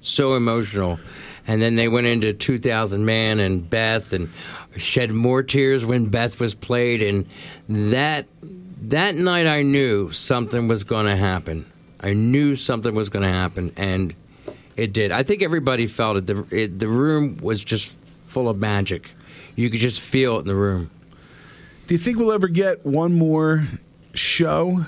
so 0.00 0.34
emotional. 0.34 0.98
And 1.50 1.60
then 1.60 1.74
they 1.74 1.88
went 1.88 2.06
into 2.06 2.32
2000 2.32 3.04
Man 3.04 3.40
and 3.40 3.68
Beth 3.68 4.12
and 4.12 4.28
shed 4.76 5.10
more 5.10 5.42
tears 5.42 5.84
when 5.84 6.06
Beth 6.06 6.38
was 6.38 6.54
played. 6.54 7.02
And 7.02 7.26
that 7.68 8.28
that 8.82 9.16
night, 9.16 9.48
I 9.48 9.62
knew 9.62 10.12
something 10.12 10.68
was 10.68 10.84
going 10.84 11.06
to 11.06 11.16
happen. 11.16 11.66
I 12.00 12.12
knew 12.12 12.54
something 12.54 12.94
was 12.94 13.08
going 13.08 13.24
to 13.24 13.32
happen, 13.32 13.72
and 13.76 14.14
it 14.76 14.92
did. 14.92 15.10
I 15.10 15.24
think 15.24 15.42
everybody 15.42 15.88
felt 15.88 16.18
it. 16.18 16.26
The, 16.28 16.46
it. 16.52 16.78
the 16.78 16.86
room 16.86 17.38
was 17.42 17.64
just 17.64 17.98
full 18.06 18.48
of 18.48 18.58
magic. 18.58 19.12
You 19.56 19.70
could 19.70 19.80
just 19.80 20.00
feel 20.00 20.36
it 20.36 20.42
in 20.42 20.46
the 20.46 20.54
room. 20.54 20.88
Do 21.88 21.94
you 21.94 21.98
think 21.98 22.18
we'll 22.18 22.32
ever 22.32 22.46
get 22.46 22.86
one 22.86 23.12
more 23.12 23.66
show? 24.14 24.84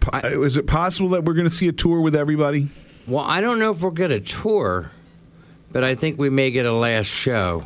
Po- 0.00 0.42
Is 0.42 0.56
it 0.56 0.66
possible 0.66 1.10
that 1.10 1.26
we're 1.26 1.34
going 1.34 1.46
to 1.46 1.54
see 1.54 1.68
a 1.68 1.72
tour 1.72 2.00
with 2.00 2.16
everybody? 2.16 2.68
Well, 3.06 3.24
I 3.24 3.42
don't 3.42 3.58
know 3.58 3.72
if 3.72 3.82
we'll 3.82 3.90
get 3.90 4.10
a 4.10 4.20
tour, 4.20 4.90
but 5.72 5.84
I 5.84 5.94
think 5.94 6.18
we 6.18 6.30
may 6.30 6.50
get 6.50 6.66
a 6.66 6.72
last 6.72 7.06
show. 7.06 7.64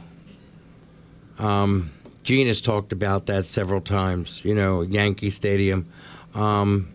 Um, 1.39 1.91
Gene 2.23 2.47
has 2.47 2.61
talked 2.61 2.93
about 2.93 3.27
that 3.27 3.45
several 3.45 3.81
times. 3.81 4.45
You 4.45 4.55
know, 4.55 4.83
Yankee 4.83 5.31
Stadium. 5.31 5.87
Um, 6.35 6.89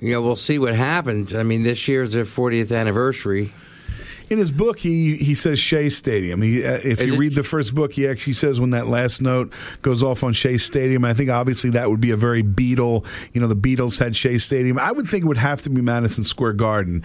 you 0.00 0.10
know, 0.12 0.20
we'll 0.20 0.36
see 0.36 0.58
what 0.58 0.74
happens. 0.74 1.34
I 1.34 1.42
mean, 1.42 1.62
this 1.62 1.88
year's 1.88 2.12
their 2.12 2.24
40th 2.24 2.76
anniversary. 2.76 3.52
In 4.30 4.38
his 4.38 4.50
book, 4.50 4.78
he 4.78 5.16
he 5.16 5.34
says 5.34 5.58
Shea 5.58 5.90
Stadium. 5.90 6.40
He, 6.40 6.64
uh, 6.64 6.74
if 6.82 7.00
Is 7.00 7.02
you 7.02 7.14
it- 7.14 7.18
read 7.18 7.34
the 7.34 7.42
first 7.42 7.74
book, 7.74 7.92
he 7.92 8.08
actually 8.08 8.32
says 8.32 8.58
when 8.60 8.70
that 8.70 8.86
last 8.86 9.20
note 9.20 9.52
goes 9.82 10.02
off 10.02 10.24
on 10.24 10.32
Shea 10.32 10.56
Stadium. 10.56 11.04
I 11.04 11.12
think 11.12 11.28
obviously 11.30 11.70
that 11.70 11.90
would 11.90 12.00
be 12.00 12.10
a 12.10 12.16
very 12.16 12.42
Beatle. 12.42 13.04
You 13.34 13.40
know, 13.42 13.46
the 13.48 13.56
Beatles 13.56 13.98
had 13.98 14.16
Shea 14.16 14.38
Stadium. 14.38 14.78
I 14.78 14.92
would 14.92 15.06
think 15.06 15.24
it 15.24 15.28
would 15.28 15.36
have 15.36 15.60
to 15.62 15.70
be 15.70 15.82
Madison 15.82 16.24
Square 16.24 16.54
Garden. 16.54 17.02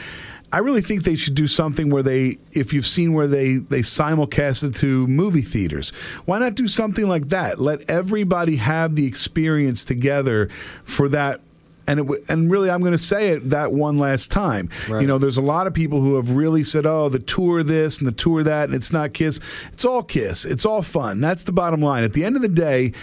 I 0.51 0.59
really 0.59 0.81
think 0.81 1.03
they 1.03 1.15
should 1.15 1.35
do 1.35 1.45
something 1.45 1.91
where 1.91 2.01
they, 2.01 2.39
if 2.53 2.73
you've 2.73 2.87
seen 2.87 3.13
where 3.13 3.27
they 3.27 3.57
they 3.57 3.81
simulcast 3.81 4.63
it 4.63 4.75
to 4.75 5.05
movie 5.07 5.41
theaters, 5.41 5.91
why 6.25 6.39
not 6.39 6.55
do 6.55 6.67
something 6.67 7.07
like 7.07 7.27
that? 7.29 7.59
Let 7.59 7.87
everybody 7.89 8.55
have 8.55 8.95
the 8.95 9.05
experience 9.05 9.83
together 9.83 10.47
for 10.83 11.09
that 11.09 11.41
and 11.89 11.99
it, 11.99 12.03
w- 12.03 12.23
and 12.29 12.49
really, 12.51 12.69
I'm 12.69 12.81
going 12.81 12.93
to 12.93 12.97
say 12.97 13.29
it 13.29 13.49
that 13.49 13.71
one 13.71 13.97
last 13.97 14.31
time. 14.31 14.69
You 15.01 15.07
know, 15.07 15.17
there's 15.17 15.37
a 15.37 15.41
lot 15.41 15.67
of 15.67 15.73
people 15.73 16.01
who 16.01 16.15
have 16.15 16.35
really 16.35 16.63
said, 16.63 16.85
"Oh, 16.85 17.09
the 17.09 17.19
tour 17.19 17.63
this 17.63 17.97
and 17.99 18.07
the 18.07 18.11
tour 18.11 18.43
that," 18.43 18.65
and 18.69 18.75
it's 18.75 18.93
not 18.93 19.13
Kiss. 19.13 19.39
It's 19.73 19.83
all 19.85 20.03
Kiss. 20.03 20.45
It's 20.45 20.65
all 20.65 20.81
fun. 20.81 21.19
That's 21.19 21.43
the 21.43 21.51
bottom 21.51 21.81
line. 21.81 22.03
At 22.03 22.13
the 22.13 22.23
end 22.23 22.35
of 22.35 22.41
the 22.41 22.47
day. 22.47 22.93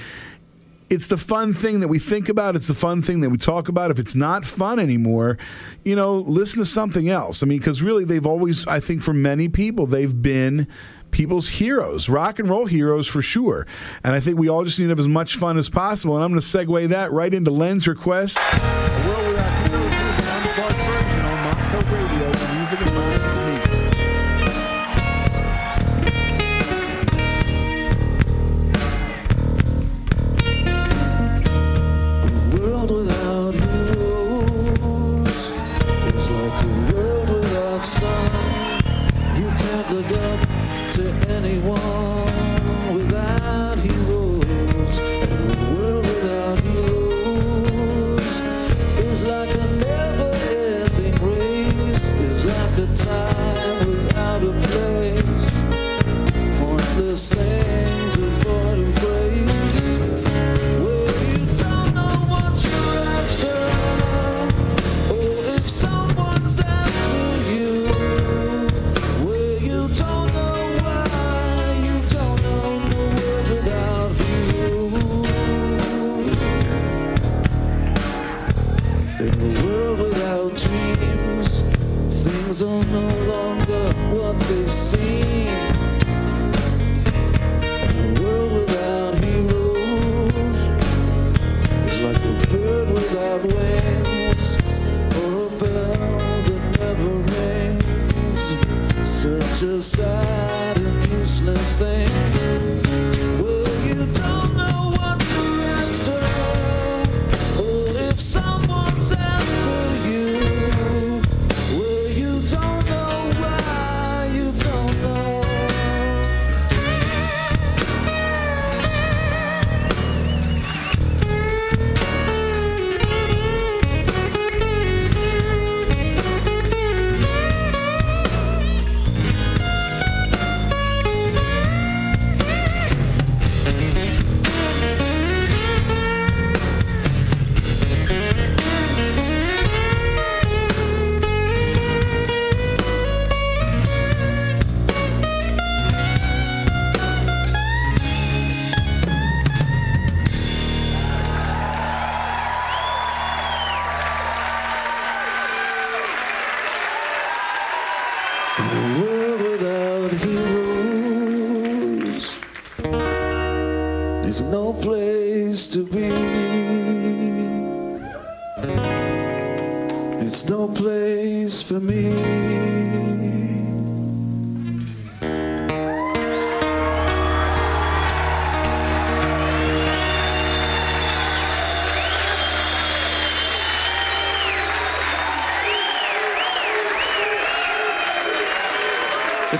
It's 0.88 1.08
the 1.08 1.16
fun 1.16 1.52
thing 1.52 1.80
that 1.80 1.88
we 1.88 1.98
think 1.98 2.28
about. 2.28 2.54
It's 2.54 2.68
the 2.68 2.74
fun 2.74 3.02
thing 3.02 3.20
that 3.22 3.30
we 3.30 3.38
talk 3.38 3.68
about. 3.68 3.90
If 3.90 3.98
it's 3.98 4.14
not 4.14 4.44
fun 4.44 4.78
anymore, 4.78 5.36
you 5.84 5.96
know, 5.96 6.18
listen 6.18 6.60
to 6.60 6.64
something 6.64 7.08
else. 7.08 7.42
I 7.42 7.46
mean, 7.46 7.58
because 7.58 7.82
really, 7.82 8.04
they've 8.04 8.24
always, 8.24 8.64
I 8.68 8.78
think, 8.78 9.02
for 9.02 9.12
many 9.12 9.48
people, 9.48 9.86
they've 9.86 10.22
been 10.22 10.68
people's 11.10 11.48
heroes, 11.48 12.08
rock 12.08 12.38
and 12.38 12.48
roll 12.48 12.66
heroes 12.66 13.08
for 13.08 13.22
sure. 13.22 13.66
And 14.04 14.14
I 14.14 14.20
think 14.20 14.38
we 14.38 14.48
all 14.48 14.64
just 14.64 14.78
need 14.78 14.86
to 14.86 14.90
have 14.90 14.98
as 14.98 15.08
much 15.08 15.36
fun 15.36 15.58
as 15.58 15.68
possible. 15.70 16.14
And 16.14 16.24
I'm 16.24 16.30
going 16.30 16.40
to 16.40 16.46
segue 16.46 16.88
that 16.88 17.12
right 17.12 17.32
into 17.32 17.50
Len's 17.50 17.88
request. 17.88 18.38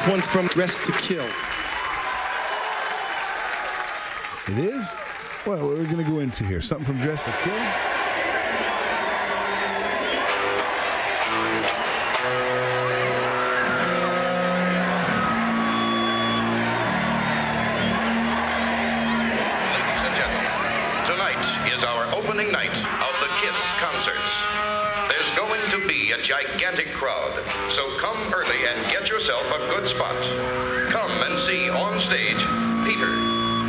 This 0.07 0.15
one's 0.15 0.29
from 0.29 0.47
Dressed 0.47 0.85
to 0.85 0.93
Kill. 0.93 1.27
It 4.47 4.59
is? 4.65 4.95
Well, 5.45 5.67
what 5.67 5.77
are 5.77 5.81
we 5.81 5.87
going 5.87 6.05
to 6.05 6.09
go 6.09 6.21
into 6.21 6.45
here? 6.45 6.61
Something 6.61 6.85
from 6.85 7.01
Dressed 7.01 7.25
to 7.25 7.33
Kill? 7.33 7.53
Ladies 7.53 7.67
and 20.07 20.15
gentlemen, 20.15 20.47
tonight 21.05 21.43
is 21.75 21.83
our 21.83 22.07
opening 22.15 22.53
night 22.53 22.71
of 22.71 23.15
the 23.19 23.27
Kiss 23.41 23.59
concerts. 23.81 24.45
There's 25.09 25.31
going 25.37 25.69
to 25.71 25.79
be 25.89 26.13
a 26.13 26.23
gigantic 26.23 26.86
crowd, 26.86 26.86
so 27.71 27.97
come 27.99 28.33
early 28.33 28.67
and 28.67 28.91
get 28.91 29.09
yourself 29.09 29.43
a 29.47 29.59
good 29.69 29.89
spot. 29.89 30.15
Come 30.91 31.11
and 31.23 31.39
see 31.39 31.69
on 31.69 31.99
stage 31.99 32.39
Peter, 32.87 33.13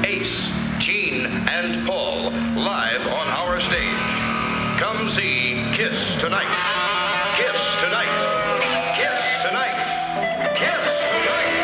Ace, 0.05 0.49
Gene, 0.77 1.25
and 1.25 1.87
Paul 1.87 2.29
live 2.31 3.07
on 3.07 3.27
our 3.27 3.59
stage. 3.59 3.97
Come 4.79 5.09
see 5.09 5.65
Kiss 5.73 6.15
tonight. 6.17 6.45
Kiss 7.35 7.75
tonight. 7.81 8.95
Kiss 8.95 9.43
tonight. 9.43 9.87
Kiss 10.55 10.85
tonight. 11.09 11.57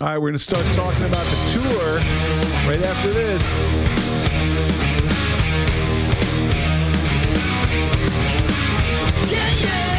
All 0.00 0.08
right, 0.08 0.18
we're 0.18 0.30
going 0.30 0.32
to 0.32 0.38
start 0.38 0.64
talking 0.74 1.04
about 1.04 1.24
the 1.24 1.60
tour 1.60 2.39
right 2.70 2.82
after 2.84 3.10
this. 3.12 3.58
I 9.32 9.89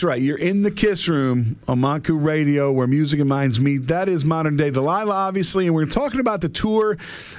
that's 0.00 0.06
right. 0.06 0.22
You're 0.22 0.38
in 0.38 0.62
the 0.62 0.70
Kiss 0.70 1.08
Room 1.10 1.58
on 1.68 1.82
Montco 1.82 2.24
Radio 2.24 2.72
where 2.72 2.86
music 2.86 3.20
and 3.20 3.28
minds 3.28 3.60
meet. 3.60 3.88
That 3.88 4.08
is 4.08 4.24
modern 4.24 4.56
day 4.56 4.70
Delilah, 4.70 5.14
obviously. 5.14 5.66
And 5.66 5.74
we're 5.74 5.84
talking 5.84 6.20
about 6.20 6.40
the 6.40 6.48
tour. 6.48 6.96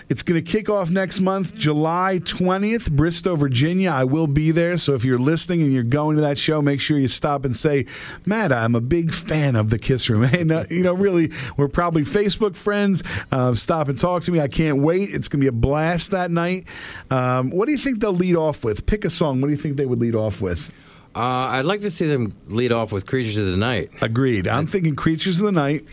It's 0.09 0.21
going 0.21 0.39
to 0.43 0.47
kick 0.47 0.69
off 0.69 0.91
next 0.91 1.21
month, 1.21 1.55
July 1.55 2.19
20th, 2.19 2.91
Bristow, 2.91 3.35
Virginia. 3.35 3.89
I 3.89 4.03
will 4.03 4.27
be 4.27 4.51
there. 4.51 4.77
So 4.77 4.93
if 4.93 5.03
you're 5.03 5.17
listening 5.17 5.63
and 5.63 5.73
you're 5.73 5.81
going 5.81 6.17
to 6.17 6.21
that 6.21 6.37
show, 6.37 6.61
make 6.61 6.79
sure 6.79 6.99
you 6.99 7.07
stop 7.07 7.45
and 7.45 7.55
say, 7.55 7.87
Matt, 8.27 8.51
I'm 8.51 8.75
a 8.75 8.81
big 8.81 9.11
fan 9.11 9.55
of 9.55 9.71
the 9.71 9.79
Kiss 9.79 10.07
Room. 10.07 10.29
And, 10.41 10.51
uh, 10.51 10.65
you 10.69 10.83
know, 10.83 10.93
really, 10.93 11.31
we're 11.57 11.67
probably 11.67 12.03
Facebook 12.03 12.55
friends. 12.55 13.03
Uh, 13.31 13.55
stop 13.55 13.87
and 13.87 13.97
talk 13.97 14.21
to 14.23 14.31
me. 14.31 14.39
I 14.39 14.47
can't 14.47 14.81
wait. 14.83 15.09
It's 15.09 15.27
going 15.27 15.39
to 15.39 15.43
be 15.43 15.47
a 15.47 15.51
blast 15.51 16.11
that 16.11 16.29
night. 16.29 16.67
Um, 17.09 17.49
what 17.49 17.65
do 17.65 17.71
you 17.71 17.77
think 17.79 18.01
they'll 18.01 18.13
lead 18.13 18.35
off 18.35 18.63
with? 18.63 18.85
Pick 18.85 19.03
a 19.03 19.09
song. 19.09 19.41
What 19.41 19.47
do 19.47 19.51
you 19.51 19.57
think 19.57 19.77
they 19.77 19.87
would 19.87 19.99
lead 19.99 20.15
off 20.15 20.41
with? 20.41 20.71
Uh, 21.15 21.19
I'd 21.19 21.65
like 21.65 21.81
to 21.81 21.89
see 21.89 22.07
them 22.07 22.33
lead 22.47 22.71
off 22.71 22.91
with 22.91 23.05
Creatures 23.05 23.37
of 23.37 23.47
the 23.47 23.57
Night. 23.57 23.89
Agreed. 24.01 24.47
I'm 24.47 24.65
thinking 24.65 24.95
Creatures 24.95 25.39
of 25.39 25.45
the 25.45 25.51
Night. 25.51 25.85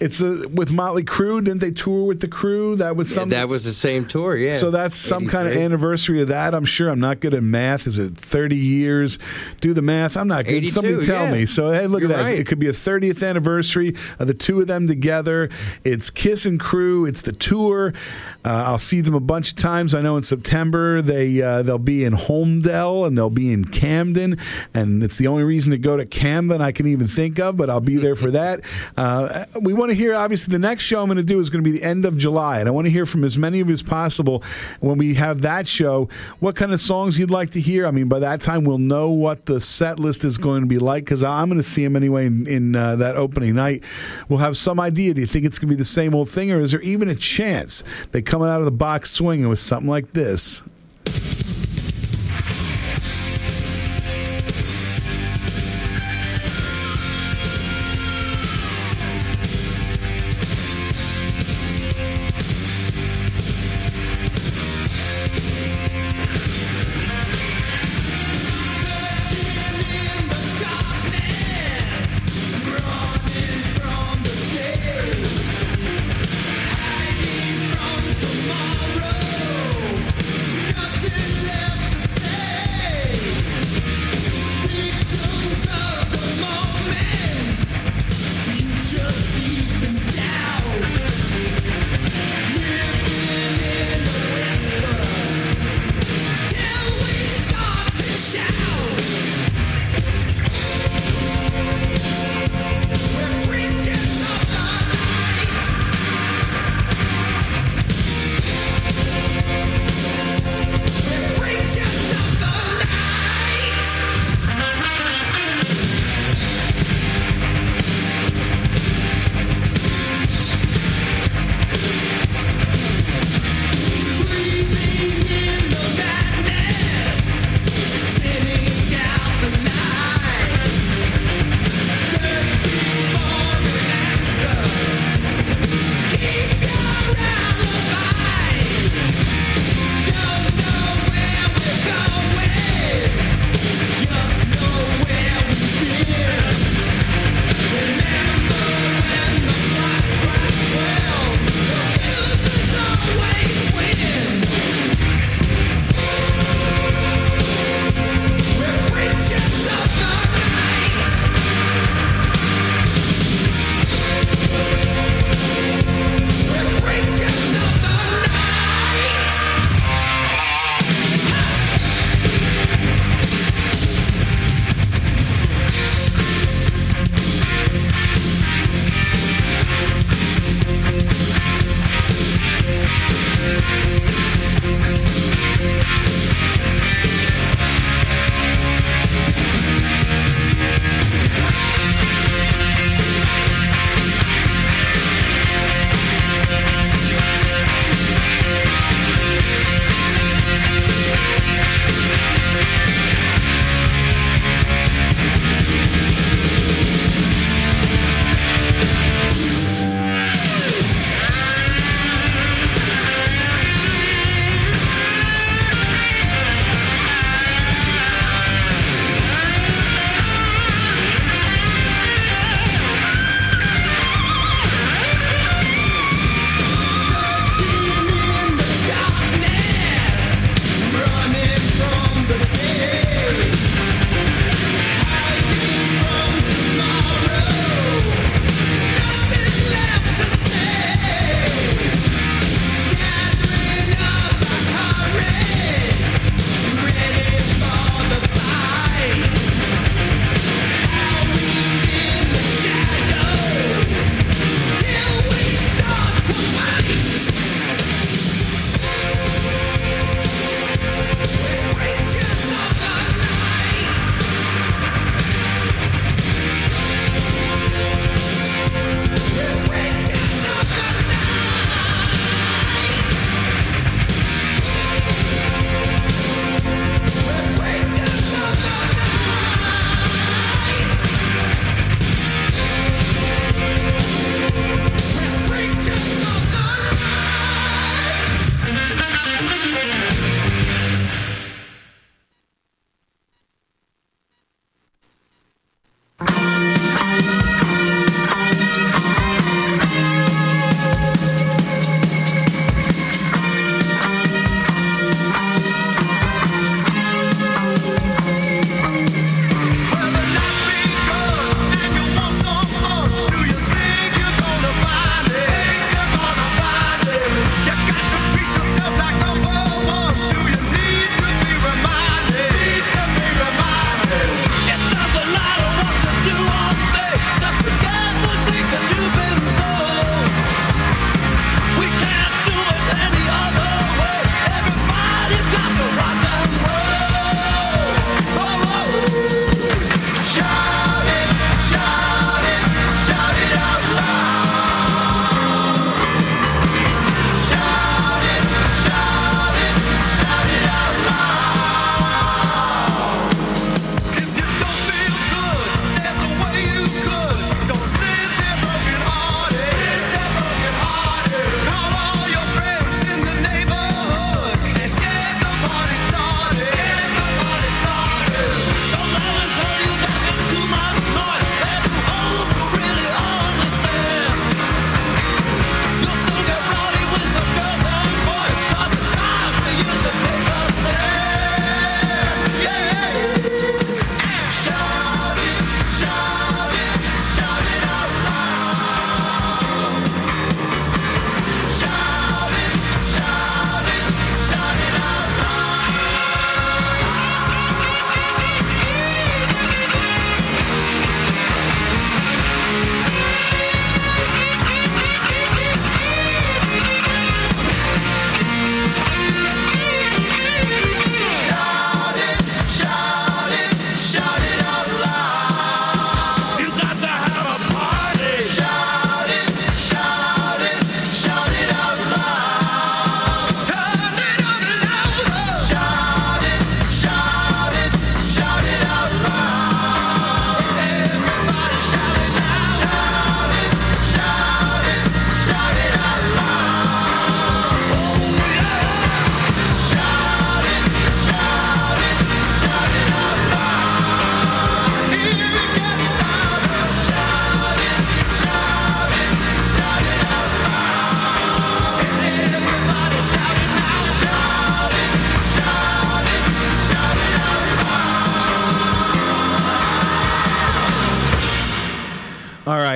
It's 0.00 0.20
a, 0.22 0.48
with 0.48 0.72
Motley 0.72 1.04
Crue. 1.04 1.44
Didn't 1.44 1.60
they 1.60 1.70
tour 1.70 2.06
with 2.06 2.20
the 2.20 2.28
Crue? 2.28 2.78
That 2.78 2.96
was 2.96 3.12
something. 3.12 3.30
That 3.30 3.48
was 3.48 3.64
the 3.64 3.72
same 3.72 4.06
tour, 4.06 4.34
yeah. 4.34 4.52
So 4.52 4.70
that's 4.70 4.96
some 4.96 5.26
kind 5.26 5.46
of 5.46 5.54
anniversary 5.54 6.22
of 6.22 6.28
that. 6.28 6.54
I'm 6.54 6.64
sure. 6.64 6.88
I'm 6.88 7.00
not 7.00 7.20
good 7.20 7.34
at 7.34 7.42
math. 7.42 7.86
Is 7.86 7.98
it 7.98 8.16
30 8.16 8.56
years? 8.56 9.18
Do 9.60 9.74
the 9.74 9.82
math. 9.82 10.16
I'm 10.16 10.28
not 10.28 10.46
good. 10.46 10.66
Somebody 10.70 11.04
tell 11.04 11.26
yeah. 11.26 11.32
me. 11.32 11.46
So 11.46 11.70
hey, 11.70 11.86
look 11.86 12.00
You're 12.00 12.12
at 12.12 12.16
that. 12.16 12.22
right. 12.22 12.38
It 12.38 12.46
could 12.46 12.58
be 12.58 12.68
a 12.68 12.72
30th 12.72 13.28
anniversary 13.28 13.94
of 14.18 14.26
the 14.26 14.34
two 14.34 14.60
of 14.62 14.68
them 14.68 14.86
together. 14.86 15.50
It's 15.84 16.08
Kiss 16.08 16.46
and 16.46 16.58
Crue. 16.58 17.06
It's 17.06 17.22
the 17.22 17.32
tour. 17.32 17.92
Uh, 18.42 18.64
I'll 18.66 18.78
see 18.78 19.02
them 19.02 19.14
a 19.14 19.20
bunch 19.20 19.50
of 19.50 19.56
times. 19.56 19.94
I 19.94 20.00
know 20.00 20.16
in 20.16 20.22
September 20.22 21.02
they 21.02 21.42
uh, 21.42 21.60
they'll 21.62 21.78
be 21.78 22.04
in 22.04 22.14
Holmdel 22.14 23.06
and 23.06 23.18
they'll 23.18 23.28
be 23.28 23.52
in 23.52 23.66
Camden, 23.66 24.38
and 24.72 25.02
it's 25.02 25.18
the 25.18 25.26
only 25.26 25.44
reason 25.44 25.72
to 25.72 25.78
go 25.78 25.98
to 25.98 26.06
Camden 26.06 26.62
I 26.62 26.72
can 26.72 26.86
even 26.86 27.06
think 27.06 27.38
of. 27.38 27.58
But 27.58 27.68
I'll 27.68 27.80
be 27.80 27.96
there 27.96 28.14
for 28.14 28.30
that. 28.30 28.60
Uh, 28.96 29.44
we 29.60 29.72
want 29.72 29.89
to 29.90 29.94
hear. 29.94 30.14
Obviously, 30.14 30.52
the 30.52 30.58
next 30.58 30.84
show 30.84 31.02
I'm 31.02 31.06
going 31.06 31.16
to 31.16 31.22
do 31.22 31.40
is 31.40 31.50
going 31.50 31.62
to 31.64 31.70
be 31.70 31.76
the 31.76 31.84
end 31.84 32.04
of 32.04 32.16
July, 32.16 32.60
and 32.60 32.68
I 32.68 32.72
want 32.72 32.86
to 32.86 32.90
hear 32.90 33.06
from 33.06 33.24
as 33.24 33.36
many 33.36 33.60
of 33.60 33.68
you 33.68 33.72
as 33.72 33.82
possible 33.82 34.42
when 34.80 34.98
we 34.98 35.14
have 35.14 35.42
that 35.42 35.66
show. 35.66 36.08
What 36.38 36.56
kind 36.56 36.72
of 36.72 36.80
songs 36.80 37.18
you'd 37.18 37.30
like 37.30 37.50
to 37.50 37.60
hear? 37.60 37.86
I 37.86 37.90
mean, 37.90 38.08
by 38.08 38.18
that 38.20 38.40
time 38.40 38.64
we'll 38.64 38.78
know 38.78 39.10
what 39.10 39.46
the 39.46 39.60
set 39.60 39.98
list 39.98 40.24
is 40.24 40.38
going 40.38 40.62
to 40.62 40.66
be 40.66 40.78
like 40.78 41.04
because 41.04 41.22
I'm 41.22 41.48
going 41.48 41.60
to 41.60 41.62
see 41.62 41.84
them 41.84 41.96
anyway 41.96 42.26
in, 42.26 42.46
in 42.46 42.76
uh, 42.76 42.96
that 42.96 43.16
opening 43.16 43.54
night. 43.54 43.84
We'll 44.28 44.38
have 44.38 44.56
some 44.56 44.80
idea. 44.80 45.14
Do 45.14 45.20
you 45.20 45.26
think 45.26 45.44
it's 45.44 45.58
going 45.58 45.68
to 45.68 45.74
be 45.74 45.78
the 45.78 45.84
same 45.84 46.14
old 46.14 46.28
thing, 46.28 46.50
or 46.52 46.60
is 46.60 46.72
there 46.72 46.80
even 46.82 47.08
a 47.08 47.14
chance 47.14 47.84
they 48.12 48.22
coming 48.22 48.48
out 48.48 48.60
of 48.60 48.64
the 48.64 48.70
box 48.70 49.10
swinging 49.10 49.48
with 49.48 49.58
something 49.58 49.88
like 49.88 50.12
this? 50.12 50.62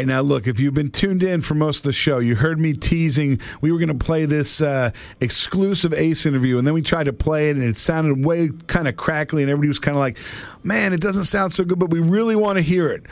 Right, 0.05 0.15
now 0.15 0.21
look, 0.21 0.47
if 0.47 0.61
you've 0.61 0.75
been 0.75 0.91
tuned 0.91 1.23
in 1.23 1.41
for 1.41 1.55
most 1.55 1.79
of 1.79 1.85
the 1.85 1.93
show, 1.93 2.19
you 2.19 2.37
heard 2.37 2.59
me 2.61 2.75
teasing 2.75 3.41
we 3.61 3.73
were 3.73 3.79
going 3.79 3.97
to 3.97 4.05
play 4.05 4.27
this 4.27 4.61
uh, 4.61 4.91
exclusive 5.21 5.93
Ace 5.93 6.27
interview, 6.27 6.59
and 6.59 6.67
then 6.67 6.75
we 6.75 6.83
tried 6.83 7.05
to 7.05 7.13
play 7.13 7.51
it, 7.51 7.57
and 7.57 7.65
it 7.65 7.79
sounded 7.79 8.25
way 8.25 8.51
kind 8.67 8.89
of 8.89 8.97
crackly, 8.97 9.43
and 9.43 9.51
everybody 9.51 9.69
was 9.69 9.79
kind 9.79 9.97
of 9.97 10.01
like, 10.01 10.19
man, 10.63 10.93
it 10.93 11.01
doesn't 11.01 11.25
sound 11.25 11.53
so 11.53 11.65
good, 11.65 11.79
but 11.79 11.91
we 11.91 12.01
really 12.01 12.37
want 12.37 12.57
to 12.57 12.63
hear 12.63 12.89
it. 12.89 13.05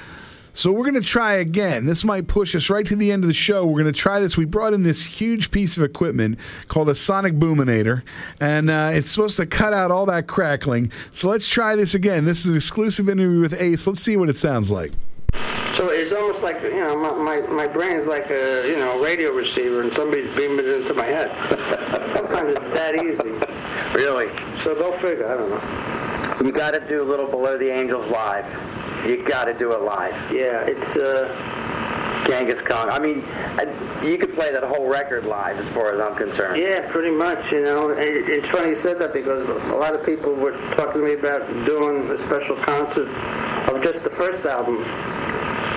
So 0.54 0.70
we're 0.70 0.84
going 0.84 1.02
to 1.02 1.08
try 1.08 1.34
again. 1.34 1.86
This 1.86 2.04
might 2.04 2.28
push 2.28 2.54
us 2.54 2.68
right 2.68 2.84
to 2.84 2.94
the 2.94 3.10
end 3.10 3.24
of 3.24 3.28
the 3.28 3.32
show. 3.32 3.64
We're 3.64 3.80
going 3.80 3.92
to 3.92 3.98
try 3.98 4.20
this. 4.20 4.36
We 4.36 4.44
brought 4.44 4.74
in 4.74 4.82
this 4.82 5.18
huge 5.18 5.50
piece 5.50 5.78
of 5.78 5.82
equipment 5.82 6.38
called 6.68 6.90
a 6.90 6.94
sonic 6.94 7.34
boominator, 7.34 8.02
and 8.38 8.68
uh, 8.68 8.90
it's 8.92 9.10
supposed 9.10 9.38
to 9.38 9.46
cut 9.46 9.72
out 9.72 9.90
all 9.90 10.04
that 10.06 10.26
crackling. 10.26 10.92
So 11.10 11.30
let's 11.30 11.48
try 11.48 11.74
this 11.74 11.94
again. 11.94 12.26
This 12.26 12.44
is 12.44 12.50
an 12.50 12.56
exclusive 12.56 13.08
interview 13.08 13.40
with 13.40 13.58
Ace. 13.58 13.86
Let's 13.86 14.00
see 14.00 14.18
what 14.18 14.28
it 14.28 14.36
sounds 14.36 14.70
like. 14.70 14.92
So 15.76 15.88
it's 15.88 16.14
almost 16.14 16.42
like 16.42 16.62
you 16.62 16.84
know 16.84 16.96
my, 16.96 17.12
my 17.12 17.46
my 17.48 17.66
brain's 17.66 18.06
like 18.06 18.30
a 18.30 18.68
you 18.68 18.76
know 18.76 19.00
radio 19.00 19.32
receiver 19.32 19.82
and 19.82 19.92
somebody's 19.96 20.34
beaming 20.36 20.60
it 20.60 20.74
into 20.74 20.94
my 20.94 21.06
head. 21.06 21.30
Sometimes 22.14 22.54
it's 22.56 22.74
that 22.74 22.94
easy. 22.96 23.32
Really? 23.94 24.28
So 24.64 24.74
go 24.74 24.92
figure. 25.00 25.26
I 25.26 25.36
don't 25.36 25.50
know. 25.50 26.46
You 26.46 26.52
got 26.52 26.72
to 26.72 26.80
do 26.88 27.02
a 27.02 27.06
Little 27.08 27.26
Below 27.26 27.58
the 27.58 27.70
Angels 27.70 28.10
live. 28.10 28.46
You 29.06 29.26
got 29.26 29.46
to 29.46 29.54
do 29.54 29.72
it 29.72 29.82
live. 29.82 30.32
Yeah, 30.32 30.64
it's 30.66 30.96
uh. 30.96 31.71
Genghis 32.26 32.60
Khan. 32.62 32.90
I 32.90 32.98
mean, 32.98 33.24
I- 33.58 34.04
you 34.04 34.18
could 34.18 34.34
play 34.34 34.50
that 34.50 34.62
whole 34.64 34.88
record 34.88 35.24
live, 35.24 35.58
as 35.58 35.68
far 35.74 35.94
as 35.94 36.00
I'm 36.00 36.16
concerned. 36.16 36.60
Yeah, 36.60 36.90
pretty 36.90 37.10
much. 37.10 37.52
You 37.52 37.62
know, 37.62 37.90
and 37.90 38.00
it- 38.00 38.28
it's 38.28 38.48
funny 38.48 38.70
you 38.70 38.80
said 38.82 38.98
that 39.00 39.12
because 39.12 39.48
a 39.48 39.76
lot 39.76 39.94
of 39.94 40.04
people 40.04 40.34
were 40.34 40.54
talking 40.76 41.00
to 41.00 41.06
me 41.06 41.14
about 41.14 41.46
doing 41.66 42.10
a 42.10 42.18
special 42.26 42.56
concert 42.56 43.08
of 43.68 43.82
just 43.82 44.02
the 44.04 44.10
first 44.10 44.44
album. 44.44 44.84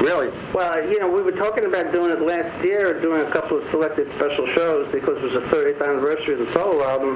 Really? 0.05 0.29
Well, 0.53 0.87
you 0.87 0.99
know, 0.99 1.09
we 1.09 1.23
were 1.23 1.31
talking 1.31 1.65
about 1.65 1.91
doing 1.91 2.11
it 2.11 2.21
last 2.21 2.63
year, 2.63 3.01
doing 3.01 3.25
a 3.25 3.31
couple 3.31 3.57
of 3.57 3.67
selected 3.71 4.07
special 4.11 4.45
shows 4.53 4.87
because 4.91 5.17
it 5.17 5.23
was 5.23 5.33
the 5.33 5.49
30th 5.49 5.81
anniversary 5.81 6.39
of 6.39 6.45
the 6.45 6.53
solo 6.53 6.85
album. 6.85 7.15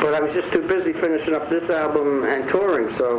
But 0.00 0.14
I 0.14 0.20
was 0.20 0.32
just 0.32 0.52
too 0.52 0.62
busy 0.62 0.92
finishing 0.92 1.34
up 1.34 1.50
this 1.50 1.68
album 1.70 2.22
and 2.22 2.48
touring, 2.50 2.96
so 2.98 3.18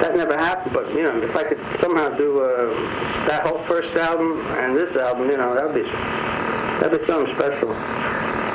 that 0.00 0.16
never 0.16 0.32
happened. 0.32 0.72
But 0.72 0.88
you 0.94 1.02
know, 1.02 1.20
if 1.20 1.36
I 1.36 1.44
could 1.44 1.60
somehow 1.78 2.08
do 2.16 2.40
uh, 2.40 3.28
that 3.28 3.46
whole 3.46 3.62
first 3.68 3.94
album 3.98 4.40
and 4.64 4.74
this 4.74 4.96
album, 4.96 5.28
you 5.28 5.36
know, 5.36 5.54
that'd 5.54 5.74
be 5.74 5.82
that'd 5.82 6.98
be 6.98 7.06
something 7.06 7.34
special. 7.36 7.68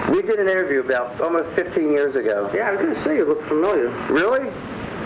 We 0.09 0.23
did 0.23 0.39
an 0.39 0.49
interview 0.49 0.79
about 0.79 1.21
almost 1.21 1.53
15 1.55 1.91
years 1.91 2.15
ago. 2.15 2.49
Yeah, 2.51 2.69
I 2.69 2.71
was 2.71 2.81
going 2.81 2.95
to 2.95 3.03
say 3.03 3.17
you 3.17 3.25
look 3.25 3.47
familiar. 3.47 3.89
Really? 4.09 4.49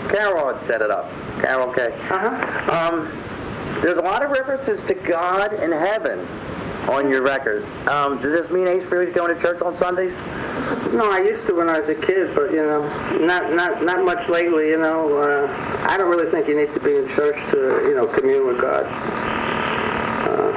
Carol 0.08 0.54
had 0.54 0.66
set 0.66 0.80
it 0.80 0.90
up. 0.90 1.10
Carol, 1.42 1.68
okay. 1.68 1.92
Uh-huh. 2.08 2.94
Um, 2.94 3.35
there's 3.82 3.98
a 3.98 4.02
lot 4.02 4.24
of 4.24 4.30
references 4.30 4.80
to 4.88 4.94
God 4.94 5.52
and 5.52 5.72
heaven 5.72 6.26
on 6.88 7.10
your 7.10 7.22
record. 7.22 7.64
Um, 7.88 8.22
does 8.22 8.32
this 8.40 8.50
mean 8.50 8.68
Ace 8.68 8.84
Frehley's 8.84 9.14
going 9.14 9.34
to 9.34 9.40
church 9.40 9.60
on 9.60 9.76
Sundays? 9.78 10.12
No, 10.92 11.10
I 11.10 11.20
used 11.20 11.46
to 11.48 11.54
when 11.54 11.68
I 11.68 11.80
was 11.80 11.88
a 11.88 11.94
kid, 11.94 12.34
but 12.34 12.50
you 12.52 12.62
know, 12.62 12.82
not 13.18 13.52
not 13.52 13.82
not 13.82 14.04
much 14.04 14.28
lately. 14.28 14.68
You 14.68 14.78
know, 14.78 15.18
uh, 15.18 15.86
I 15.88 15.96
don't 15.96 16.08
really 16.08 16.30
think 16.30 16.48
you 16.48 16.56
need 16.56 16.72
to 16.74 16.80
be 16.80 16.96
in 16.96 17.08
church 17.14 17.36
to 17.52 17.88
you 17.88 17.94
know 17.94 18.06
commune 18.06 18.46
with 18.46 18.60
God. 18.60 18.84
Uh, 20.26 20.52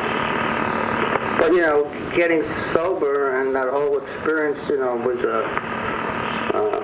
but 1.39 1.51
you 1.51 1.61
know, 1.61 1.89
getting 2.15 2.43
sober 2.73 3.41
and 3.41 3.55
that 3.55 3.69
whole 3.69 3.97
experience, 3.97 4.59
you 4.69 4.77
know, 4.77 4.95
was 4.97 5.19
a 5.19 5.43
uh, 6.55 6.79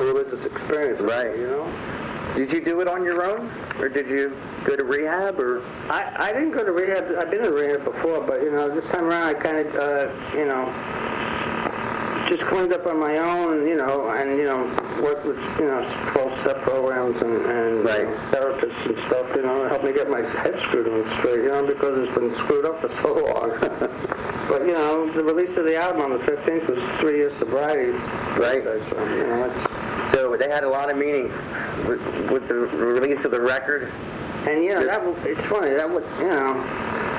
a 0.00 0.04
religious 0.04 0.44
experience. 0.46 1.00
Right. 1.02 1.36
You 1.36 1.48
know. 1.48 2.01
Did 2.36 2.50
you 2.50 2.60
do 2.64 2.80
it 2.80 2.88
on 2.88 3.04
your 3.04 3.24
own, 3.24 3.50
or 3.78 3.88
did 3.88 4.08
you 4.08 4.36
go 4.64 4.74
to 4.74 4.84
rehab, 4.84 5.38
or? 5.38 5.62
I, 5.90 6.28
I 6.28 6.32
didn't 6.32 6.52
go 6.52 6.64
to 6.64 6.72
rehab. 6.72 7.04
I've 7.18 7.30
been 7.30 7.44
in 7.44 7.52
rehab 7.52 7.84
before, 7.84 8.22
but 8.22 8.42
you 8.42 8.50
know, 8.50 8.74
this 8.74 8.84
time 8.90 9.04
around, 9.04 9.22
I 9.24 9.34
kind 9.34 9.58
of, 9.58 9.74
uh, 9.74 10.36
you 10.36 10.46
know, 10.46 10.64
just 12.32 12.48
cleaned 12.48 12.72
up 12.72 12.86
on 12.86 12.98
my 12.98 13.18
own, 13.18 13.66
you 13.66 13.76
know, 13.76 14.08
and 14.10 14.38
you 14.38 14.44
know, 14.44 14.64
worked 15.02 15.26
with 15.26 15.36
you 15.60 15.66
know 15.66 15.82
12 16.14 16.40
step 16.40 16.62
programs 16.62 17.20
and, 17.20 17.44
and 17.46 17.84
Right. 17.84 18.06
therapists 18.32 18.86
and 18.86 18.96
stuff, 19.06 19.26
you 19.36 19.42
know, 19.42 19.68
helped 19.68 19.84
me 19.84 19.92
get 19.92 20.08
my 20.08 20.20
head 20.22 20.58
screwed 20.62 20.88
on 20.88 21.18
straight, 21.18 21.42
you 21.44 21.48
know, 21.48 21.66
because 21.66 21.98
it's 22.08 22.14
been 22.18 22.34
screwed 22.44 22.64
up 22.64 22.80
for 22.80 22.88
so 23.02 23.14
long. 23.14 23.50
but 24.48 24.62
you 24.66 24.72
know, 24.72 25.12
the 25.12 25.22
release 25.24 25.56
of 25.58 25.64
the 25.66 25.76
album 25.76 26.00
on 26.02 26.10
the 26.12 26.24
15th 26.24 26.68
was 26.68 27.00
three 27.00 27.18
years 27.18 27.36
sobriety. 27.38 27.90
Right. 28.40 28.62
So, 28.64 29.04
you 29.14 29.26
know, 29.26 29.50
it's 29.50 30.14
So 30.14 30.36
they 30.36 30.48
had 30.48 30.64
a 30.64 30.68
lot 30.70 30.90
of 30.90 30.96
meaning 30.96 31.28
with, 31.86 32.00
with 32.30 32.48
the 32.48 32.54
release 32.54 33.24
of 33.24 33.30
the 33.30 33.40
record. 33.42 33.92
and 34.48 34.64
you 34.64 34.74
know 34.74 34.84
that 34.84 35.00
it's 35.26 35.40
funny 35.48 35.70
that 35.74 35.88
was 35.88 36.02
you 36.18 36.28
know 36.28 36.54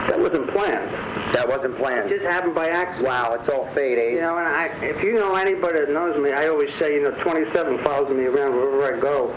that 0.10 0.20
wasn't 0.20 0.50
planned. 0.52 0.92
That 1.34 1.48
wasn't 1.48 1.78
planned. 1.78 2.12
It 2.12 2.20
just 2.20 2.32
happened 2.32 2.54
by 2.54 2.68
accident. 2.68 3.08
Wow, 3.08 3.34
it's 3.40 3.50
all 3.50 3.68
fate, 3.74 3.98
eh? 3.98 4.10
You 4.16 4.22
know, 4.22 4.38
and 4.38 4.46
I, 4.48 4.66
if 4.84 5.02
you 5.04 5.14
know 5.14 5.36
anybody 5.36 5.80
that 5.80 5.90
knows 5.90 6.18
me, 6.18 6.32
I 6.32 6.48
always 6.48 6.70
say, 6.80 6.96
you 6.96 7.04
know, 7.04 7.12
27 7.24 7.84
follows 7.84 8.10
me 8.10 8.26
around 8.26 8.56
wherever 8.56 8.96
I 8.96 9.00
go. 9.00 9.30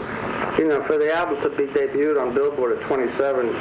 You 0.57 0.67
know, 0.67 0.83
for 0.85 0.97
the 0.97 1.13
album 1.13 1.41
to 1.43 1.49
be 1.55 1.65
debuted 1.65 2.19
on 2.19 2.33
Billboard 2.33 2.77
at 2.79 2.87
27, 2.87 3.51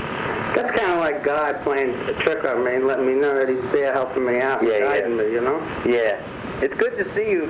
that's 0.54 0.70
kind 0.78 0.92
of 0.92 0.98
like 0.98 1.22
God 1.24 1.62
playing 1.62 1.90
a 1.90 2.14
trick 2.22 2.44
on 2.44 2.64
me 2.64 2.74
and 2.76 2.86
letting 2.86 3.06
me 3.06 3.14
know 3.14 3.34
that 3.34 3.48
He's 3.48 3.62
there 3.72 3.92
helping 3.92 4.24
me 4.24 4.40
out, 4.40 4.60
and 4.60 4.68
Yeah, 4.70 4.80
guiding 4.80 5.16
me. 5.16 5.24
You 5.32 5.40
know, 5.42 5.58
Yeah. 5.84 6.22
It's 6.62 6.74
good 6.74 6.96
to 6.96 7.04
see 7.14 7.28
you 7.30 7.48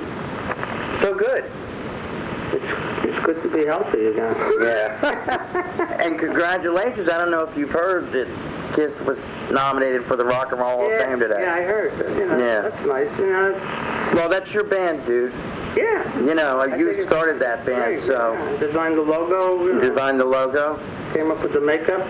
so 1.01 1.15
good. 1.15 1.45
it's 2.53 3.07
it's 3.07 3.25
good 3.27 3.41
to 3.43 3.49
be 3.49 3.65
healthy 3.67 4.07
again. 4.07 4.35
Yeah. 4.61 5.99
and 6.03 6.19
congratulations. 6.19 7.09
I 7.09 7.19
don't 7.19 7.31
know 7.31 7.45
if 7.45 7.57
you've 7.57 7.71
heard 7.71 8.11
that 8.13 8.27
Kiss 8.75 8.93
was 9.01 9.19
nominated 9.51 10.05
for 10.07 10.17
the 10.17 10.25
Rock 10.25 10.53
and 10.53 10.61
Roll 10.61 10.79
Hall 10.79 10.93
of 10.93 11.01
Fame 11.03 11.21
today. 11.21 11.37
yeah, 11.41 11.55
I 11.55 11.63
heard. 11.63 11.93
You 12.19 12.27
know, 12.27 12.37
Yeah. 12.39 12.61
that's 12.63 12.87
nice. 12.87 13.19
You 13.19 13.27
know, 13.27 14.13
Well, 14.15 14.29
that's 14.29 14.51
your 14.53 14.65
band, 14.65 15.07
dude. 15.07 15.33
yeah. 15.77 16.19
You 16.19 16.35
know, 16.35 16.59
I 16.61 16.77
you 16.77 17.03
started 17.07 17.39
that 17.41 17.65
band, 17.65 17.97
great, 18.01 18.03
so 18.05 18.33
yeah. 18.33 18.57
designed 18.59 18.97
the 18.99 19.03
logo. 19.03 19.65
You 19.67 19.75
know. 19.75 19.81
designed 19.81 20.21
the 20.21 20.25
logo. 20.27 20.79
came 21.15 21.31
up 21.31 21.43
with 21.43 21.53
the 21.53 21.61
makeup. 21.61 22.03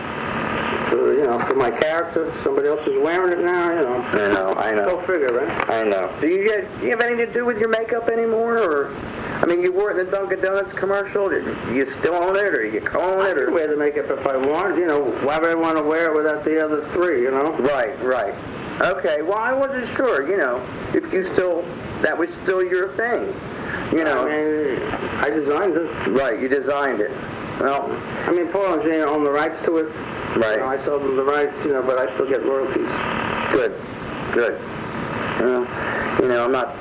For, 0.90 1.12
you 1.14 1.24
know, 1.24 1.38
for 1.48 1.54
my 1.56 1.70
character. 1.70 2.32
Somebody 2.44 2.68
else 2.68 2.80
is 2.86 2.96
wearing 3.02 3.32
it 3.32 3.44
now. 3.44 3.70
You 3.70 3.82
know. 3.82 3.96
I 4.02 4.32
know, 4.32 4.54
I 4.56 4.72
know. 4.72 4.84
Go 4.86 5.00
figure, 5.06 5.32
right? 5.32 5.70
I 5.70 5.82
know. 5.82 6.16
Do 6.20 6.28
you 6.28 6.46
get, 6.46 6.78
do 6.78 6.84
you 6.86 6.90
have 6.92 7.00
anything 7.02 7.26
to 7.26 7.32
do 7.32 7.44
with 7.44 7.58
your 7.58 7.68
makeup 7.68 8.08
anymore, 8.08 8.58
or? 8.58 8.94
I 9.42 9.44
mean, 9.46 9.60
you 9.62 9.70
wore 9.72 9.90
it 9.90 9.98
in 9.98 10.06
the 10.06 10.10
Dunkin' 10.12 10.40
Donuts 10.40 10.72
commercial. 10.72 11.28
Did 11.28 11.44
you 11.74 11.90
still 12.00 12.14
own 12.14 12.36
it, 12.36 12.54
or 12.56 12.64
you 12.64 12.80
co-own 12.80 13.20
I 13.26 13.30
it, 13.30 13.38
or? 13.38 13.52
wear 13.52 13.66
the 13.68 13.76
makeup 13.76 14.06
if 14.08 14.26
I 14.26 14.36
want. 14.36 14.78
You 14.78 14.86
know, 14.86 15.02
why 15.26 15.38
would 15.38 15.50
I 15.50 15.54
want 15.54 15.76
to 15.76 15.82
wear 15.82 16.06
it 16.10 16.16
without 16.16 16.44
the 16.46 16.64
other 16.64 16.88
three? 16.92 17.22
You 17.22 17.30
know. 17.30 17.52
Right, 17.58 18.02
right. 18.02 18.34
Okay. 18.80 19.22
Well, 19.22 19.38
I 19.38 19.52
wasn't 19.52 19.86
sure. 19.96 20.28
You 20.28 20.38
know, 20.38 20.64
if 20.94 21.12
you 21.12 21.24
still 21.34 21.62
that 22.02 22.16
was 22.16 22.30
still 22.42 22.64
your 22.64 22.96
thing. 22.96 23.26
You 23.92 24.04
know. 24.04 24.26
I 24.26 24.30
mean, 24.30 24.82
I 25.22 25.30
designed 25.30 25.76
it. 25.76 26.08
Right. 26.08 26.40
You 26.40 26.48
designed 26.48 27.00
it. 27.00 27.10
Well, 27.60 27.90
I 27.90 28.32
mean, 28.32 28.48
Paul 28.52 28.74
and 28.74 28.82
Gene 28.82 29.00
own 29.00 29.24
the 29.24 29.32
rights 29.32 29.56
to 29.64 29.78
it. 29.78 29.86
Right. 30.36 30.56
You 30.56 30.58
know, 30.58 30.66
I 30.66 30.84
sold 30.84 31.02
them 31.02 31.16
the 31.16 31.24
rights, 31.24 31.54
you 31.64 31.72
know, 31.72 31.82
but 31.82 31.98
I 31.98 32.12
still 32.14 32.28
get 32.28 32.44
royalties. 32.44 32.88
good, 33.50 33.72
good. 34.34 34.60
Well, 35.40 35.62
you 36.20 36.28
know, 36.28 36.44
I'm 36.44 36.52
not. 36.52 36.76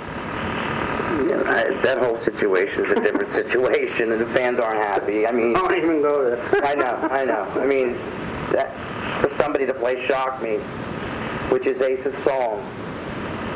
You 1.16 1.30
know, 1.32 1.44
I, 1.46 1.64
that 1.84 2.00
whole 2.00 2.20
situation 2.22 2.86
is 2.86 2.92
a 2.92 2.96
different 2.96 3.32
situation, 3.40 4.12
and 4.12 4.20
the 4.20 4.34
fans 4.34 4.60
aren't 4.60 4.84
happy. 4.84 5.26
I 5.26 5.32
mean, 5.32 5.54
Don't 5.54 5.78
even 5.78 6.02
go 6.02 6.24
there. 6.30 6.66
I 6.66 6.76
know, 6.76 7.08
I 7.10 7.24
know. 7.24 7.44
I 7.56 7.66
mean, 7.66 7.96
that 8.52 9.22
for 9.22 9.36
somebody 9.42 9.66
to 9.66 9.74
play 9.74 10.06
"Shock 10.08 10.42
Me," 10.42 10.58
which 11.50 11.66
is 11.66 11.82
Ace's 11.82 12.16
song, 12.24 12.60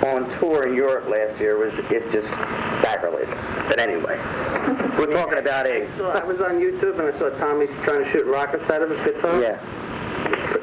on 0.05 0.29
tour 0.39 0.67
in 0.67 0.73
Europe 0.75 1.09
last 1.09 1.39
year 1.39 1.57
was 1.57 1.73
it's 1.89 2.11
just 2.13 2.27
sacrilege. 2.83 3.29
But 3.67 3.79
anyway, 3.79 4.17
we're 4.97 5.11
talking 5.13 5.37
about 5.39 5.67
Ace. 5.67 5.89
So 5.97 6.09
I 6.09 6.23
was 6.23 6.39
on 6.41 6.59
YouTube 6.59 6.99
and 6.99 7.13
I 7.13 7.19
saw 7.19 7.29
Tommy 7.37 7.67
trying 7.83 8.03
to 8.03 8.11
shoot 8.11 8.25
rockets 8.25 8.69
out 8.69 8.81
of 8.81 8.89
his 8.89 8.99
guitar. 9.01 9.41
Yeah, 9.41 9.59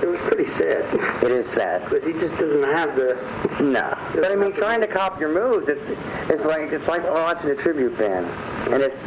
It 0.03 0.07
was 0.09 0.21
pretty 0.33 0.51
sad. 0.55 0.85
it 1.23 1.31
is 1.33 1.47
sad. 1.55 1.89
Because 1.89 2.05
he 2.05 2.13
just 2.19 2.35
doesn't 2.41 2.65
have 2.75 2.97
the. 2.97 3.15
No, 3.63 3.97
but 4.15 4.31
I 4.33 4.35
mean, 4.37 4.53
trying 4.55 4.81
to 4.81 4.87
cop 4.87 5.21
your 5.21 5.33
moves, 5.33 5.69
it's 5.69 5.85
it's 6.31 6.45
like 6.45 6.73
it's 6.73 6.87
like 6.89 7.03
watching 7.05 7.51
a 7.51 7.57
tribute 7.57 7.97
band, 7.99 8.27
and 8.73 8.83
it's 8.83 8.99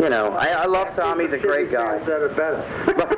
you 0.00 0.08
know, 0.08 0.32
I, 0.38 0.48
I 0.50 0.66
love 0.66 0.94
Tommy. 0.94 1.24
He's 1.24 1.34
a 1.34 1.38
great 1.38 1.72
guy. 1.72 1.98
That 1.98 2.20
are 2.22 2.28
better. 2.28 3.17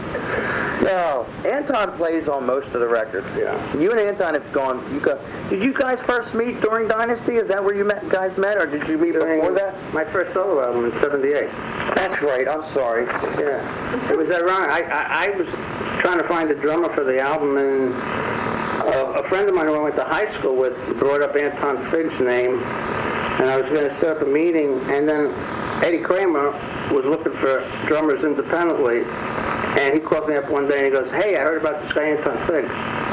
No, 0.83 1.25
Anton 1.45 1.95
plays 1.97 2.27
on 2.27 2.45
most 2.45 2.67
of 2.67 2.81
the 2.81 2.87
records. 2.87 3.27
Yeah. 3.37 3.77
You 3.77 3.91
and 3.91 3.99
Anton 3.99 4.33
have 4.33 4.51
gone. 4.51 4.93
You 4.93 4.99
go. 4.99 5.17
Did 5.49 5.63
you 5.63 5.73
guys 5.73 5.99
first 6.07 6.33
meet 6.33 6.59
during 6.61 6.87
Dynasty? 6.87 7.35
Is 7.35 7.47
that 7.49 7.63
where 7.63 7.75
you 7.75 7.85
met, 7.85 8.09
guys 8.09 8.35
met, 8.37 8.57
or 8.57 8.65
did 8.65 8.87
you 8.87 8.97
meet 8.97 9.13
before 9.13 9.53
that? 9.53 9.93
My 9.93 10.03
first 10.11 10.33
solo 10.33 10.63
album 10.63 10.91
in 10.91 10.99
'78. 10.99 11.49
That's 11.95 12.21
right. 12.23 12.47
I'm 12.47 12.67
sorry. 12.73 13.05
Yeah, 13.05 14.09
it 14.11 14.17
was 14.17 14.29
ironic. 14.31 14.69
I, 14.71 14.81
I, 14.81 15.25
I 15.25 15.29
was 15.37 15.47
trying 16.01 16.17
to 16.19 16.27
find 16.27 16.49
a 16.49 16.55
drummer 16.55 16.93
for 16.95 17.03
the 17.03 17.19
album, 17.19 17.57
and 17.57 17.93
a, 17.93 19.23
a 19.23 19.29
friend 19.29 19.47
of 19.47 19.55
mine 19.55 19.67
who 19.67 19.75
I 19.75 19.79
went 19.79 19.95
to 19.97 20.03
high 20.03 20.35
school 20.39 20.55
with 20.55 20.73
brought 20.97 21.21
up 21.21 21.35
Anton 21.35 21.91
Fig's 21.91 22.19
name, 22.19 22.57
and 22.59 23.49
I 23.49 23.61
was 23.61 23.69
going 23.71 23.87
to 23.87 23.99
set 23.99 24.17
up 24.17 24.23
a 24.23 24.25
meeting, 24.25 24.79
and 24.89 25.07
then 25.07 25.31
Eddie 25.83 26.01
Kramer 26.01 26.51
was 26.93 27.05
looking 27.05 27.33
for 27.37 27.65
drummers 27.87 28.23
independently, 28.23 29.01
And 29.01 29.93
he 29.93 30.00
called 30.01 30.27
me 30.27 30.35
up 30.35 30.49
one 30.49 30.67
day 30.67 30.85
and 30.85 30.85
he 30.85 30.91
goes, 30.91 31.09
hey, 31.23 31.37
I 31.37 31.41
heard 31.41 31.61
about 31.61 31.81
this 31.83 31.93
guy 31.93 32.09
Anton 32.09 32.37
Fig. 32.47 32.65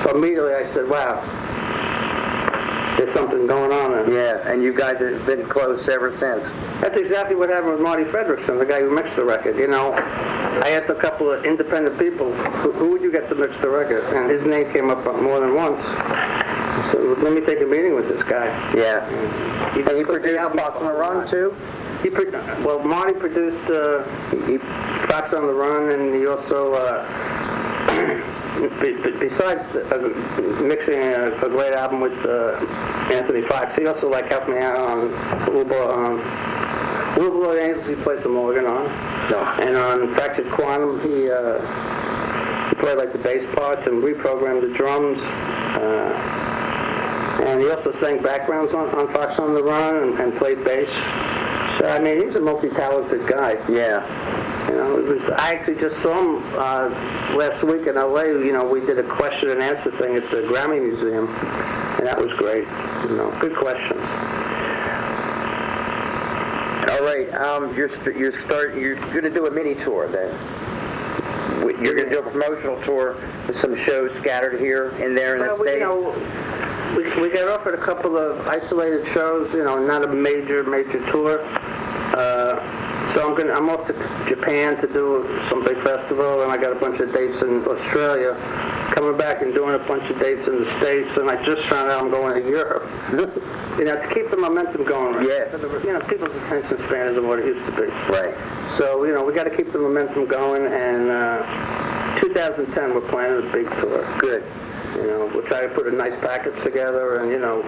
So 0.05 0.17
immediately 0.17 0.55
I 0.55 0.73
said, 0.75 0.89
wow, 0.89 1.23
there's 2.99 3.15
something 3.15 3.47
going 3.47 3.73
on 3.73 3.93
there. 3.93 4.11
Yeah, 4.11 4.51
and 4.51 4.63
you 4.63 4.73
guys 4.73 4.99
have 4.99 5.25
been 5.25 5.49
close 5.49 5.89
ever 5.89 6.11
since. 6.19 6.43
That's 6.83 6.97
exactly 6.97 7.37
what 7.37 7.49
happened 7.49 7.73
with 7.73 7.81
Marti 7.81 8.05
Frederiksen, 8.05 8.59
the 8.59 8.67
guy 8.67 8.81
who 8.81 8.91
mixed 8.91 9.15
the 9.17 9.25
record. 9.25 9.57
You 9.57 9.69
know, 9.69 9.93
I 9.93 10.71
asked 10.71 10.91
a 10.91 10.95
couple 10.95 11.31
of 11.31 11.45
independent 11.45 11.99
people, 11.99 12.33
who, 12.35 12.73
who 12.73 12.91
would 12.91 13.03
you 13.03 13.13
get 13.13 13.29
to 13.29 13.35
mix 13.35 13.59
the 13.61 13.69
record? 13.69 14.05
And 14.15 14.31
his 14.31 14.45
name 14.45 14.73
came 14.73 14.91
up 14.91 15.05
more 15.23 15.41
than 15.41 15.55
once. 15.55 15.81
So 16.93 17.17
let 17.23 17.33
me 17.33 17.41
take 17.41 17.61
a 17.61 17.67
meeting 17.67 17.95
with 17.95 18.09
this 18.09 18.23
guy. 18.25 18.47
Yeah. 18.75 19.07
He 19.75 19.81
And 19.83 19.99
you 19.99 20.05
produced 20.05 20.39
Fox 20.57 20.77
on 20.79 20.87
the 20.87 20.93
Run 20.93 21.29
too? 21.31 21.55
He 22.03 22.11
pro- 22.11 22.31
well, 22.65 22.79
Marti 22.79 23.15
produced 23.15 23.69
uh, 23.71 24.05
he, 24.47 24.59
Fox 25.09 25.35
on 25.35 25.47
the 25.47 25.53
Run, 25.55 25.91
and 25.91 26.15
he 26.15 26.27
also, 26.27 26.73
uh, 26.75 27.05
be, 28.81 28.93
be- 28.93 29.29
besides 29.29 29.63
uh, 29.75 29.99
mixing 30.63 30.95
a, 30.95 31.33
a 31.45 31.49
great 31.49 31.73
album 31.75 32.01
with 32.01 32.13
uh, 32.25 32.55
Anthony 33.13 33.43
Fox, 33.49 33.75
he 33.77 33.87
also 33.87 34.09
like 34.09 34.31
helped 34.31 34.49
me 34.49 34.59
out 34.59 34.77
on 34.79 35.11
Boy, 35.69 35.89
um, 35.91 36.19
Little 37.17 37.41
Boy 37.41 37.59
Angels. 37.59 37.87
He 37.89 37.97
played 37.97 38.23
some 38.23 38.37
organ 38.37 38.67
on, 38.67 38.85
No. 39.31 39.41
and 39.63 39.77
on 39.77 40.15
Fractured 40.15 40.51
Quantum, 40.53 41.01
he. 41.01 41.29
Uh, 41.31 41.59
he 42.69 42.75
played 42.75 42.99
like 42.99 43.13
the 43.15 43.19
bass 43.19 43.43
parts 43.57 43.81
and 43.87 44.05
reprogrammed 44.05 44.61
the 44.61 44.77
drums. 44.77 45.19
Uh, 45.19 46.78
and 47.41 47.61
he 47.61 47.71
also 47.71 47.93
sang 48.01 48.23
backgrounds 48.23 48.73
on, 48.73 48.89
on 48.91 49.13
Fox 49.13 49.39
on 49.39 49.55
the 49.55 49.63
Run 49.63 49.97
and, 49.97 50.21
and 50.21 50.39
played 50.39 50.65
bass. 50.65 50.89
So 51.79 51.87
I 51.87 52.01
mean, 52.01 52.27
he's 52.27 52.35
a 52.35 52.41
multi-talented 52.41 53.29
guy. 53.29 53.53
Yeah. 53.69 54.69
You 54.69 54.75
know, 54.75 54.99
it 54.99 55.07
was, 55.07 55.23
I 55.39 55.53
actually 55.53 55.81
just 55.81 56.01
saw 56.03 56.21
him 56.21 56.43
uh, 56.59 57.37
last 57.37 57.65
week 57.65 57.87
in 57.87 57.95
LA. 57.95 58.23
You 58.25 58.53
know, 58.53 58.65
we 58.65 58.81
did 58.81 58.99
a 58.99 59.17
question 59.17 59.51
and 59.51 59.63
answer 59.63 59.91
thing 59.99 60.17
at 60.17 60.31
the 60.31 60.43
Grammy 60.43 60.83
Museum, 60.83 61.29
and 61.29 62.07
that 62.07 62.19
was 62.19 62.33
great. 62.37 62.67
You 63.09 63.17
know, 63.17 63.35
good 63.41 63.57
questions. 63.57 64.03
All 66.91 67.05
right. 67.05 67.33
Um, 67.35 67.75
you're 67.77 67.91
you're 68.13 68.39
start 68.41 68.75
you're 68.75 68.97
going 68.97 69.23
to 69.23 69.31
do 69.31 69.47
a 69.47 69.51
mini 69.51 69.75
tour 69.75 70.09
then. 70.09 70.35
You're 71.61 71.95
going 71.95 72.09
to 72.09 72.11
do 72.11 72.19
a 72.21 72.31
promotional 72.31 72.81
tour 72.83 73.17
with 73.47 73.57
some 73.59 73.77
shows 73.77 74.13
scattered 74.17 74.61
here 74.61 74.91
and 74.91 75.17
there 75.17 75.35
in 75.37 75.41
Well, 75.41 75.57
the 75.57 75.63
we, 75.63 75.69
states. 75.69 75.81
you 75.81 75.87
know, 75.87 77.17
we, 77.21 77.29
we 77.29 77.31
got 77.31 77.49
offered 77.49 77.75
a 77.79 77.85
couple 77.85 78.17
of 78.17 78.47
isolated 78.47 79.07
shows. 79.09 79.53
You 79.53 79.65
know, 79.65 79.77
not 79.85 80.05
a 80.05 80.09
major 80.09 80.63
major 80.65 81.05
tour. 81.11 81.41
Uh, 82.17 82.98
so 83.15 83.29
I'm 83.29 83.37
gonna 83.37 83.53
I'm 83.53 83.69
off 83.69 83.87
to 83.87 83.93
Japan 84.29 84.77
to 84.81 84.87
do 84.87 85.27
some 85.49 85.65
big 85.65 85.83
festival, 85.83 86.43
and 86.43 86.53
I 86.53 86.57
got 86.57 86.73
a 86.73 86.81
bunch 86.81 87.01
of 87.01 87.13
dates 87.13 87.43
in 87.43 87.65
Australia. 87.67 88.35
Coming 88.95 89.17
back 89.17 89.43
and 89.43 89.55
doing 89.55 89.75
a 89.75 89.85
bunch 89.87 90.11
of 90.11 90.19
dates 90.19 90.49
in 90.49 90.65
the 90.65 90.79
states, 90.79 91.17
and 91.17 91.31
I 91.31 91.43
just 91.45 91.63
found 91.69 91.91
out 91.91 92.03
I'm 92.03 92.11
going 92.11 92.43
to 92.43 92.49
Europe. 92.49 92.89
you 93.79 93.85
know, 93.85 93.95
to 93.95 94.15
keep 94.15 94.31
the 94.31 94.37
momentum 94.37 94.85
going. 94.85 95.17
Right? 95.17 95.29
Yeah. 95.29 95.57
You 95.57 95.93
know, 95.93 96.01
people's 96.09 96.35
attention 96.35 96.79
span 96.87 97.13
isn't 97.13 97.27
what 97.27 97.39
it 97.39 97.47
used 97.47 97.65
to 97.67 97.73
be. 97.73 97.87
Right. 98.11 98.35
So, 98.79 99.05
you 99.05 99.15
know, 99.15 99.23
we 99.23 99.33
got 99.33 99.45
to 99.45 99.57
keep 99.57 99.73
the 99.73 99.79
momentum 99.79 100.27
going, 100.27 100.67
and 100.67 101.11
uh, 101.11 102.21
2010 102.21 102.95
we're 102.95 103.09
planning 103.09 103.49
a 103.49 103.53
big 103.53 103.69
tour. 103.81 104.19
Good. 104.19 104.45
You 104.95 105.07
know, 105.07 105.31
we'll 105.33 105.47
try 105.47 105.63
to 105.67 105.69
put 105.75 105.87
a 105.87 105.93
nice 105.93 106.19
package 106.21 106.61
together, 106.65 107.21
and 107.21 107.31
you 107.31 107.39
know, 107.39 107.63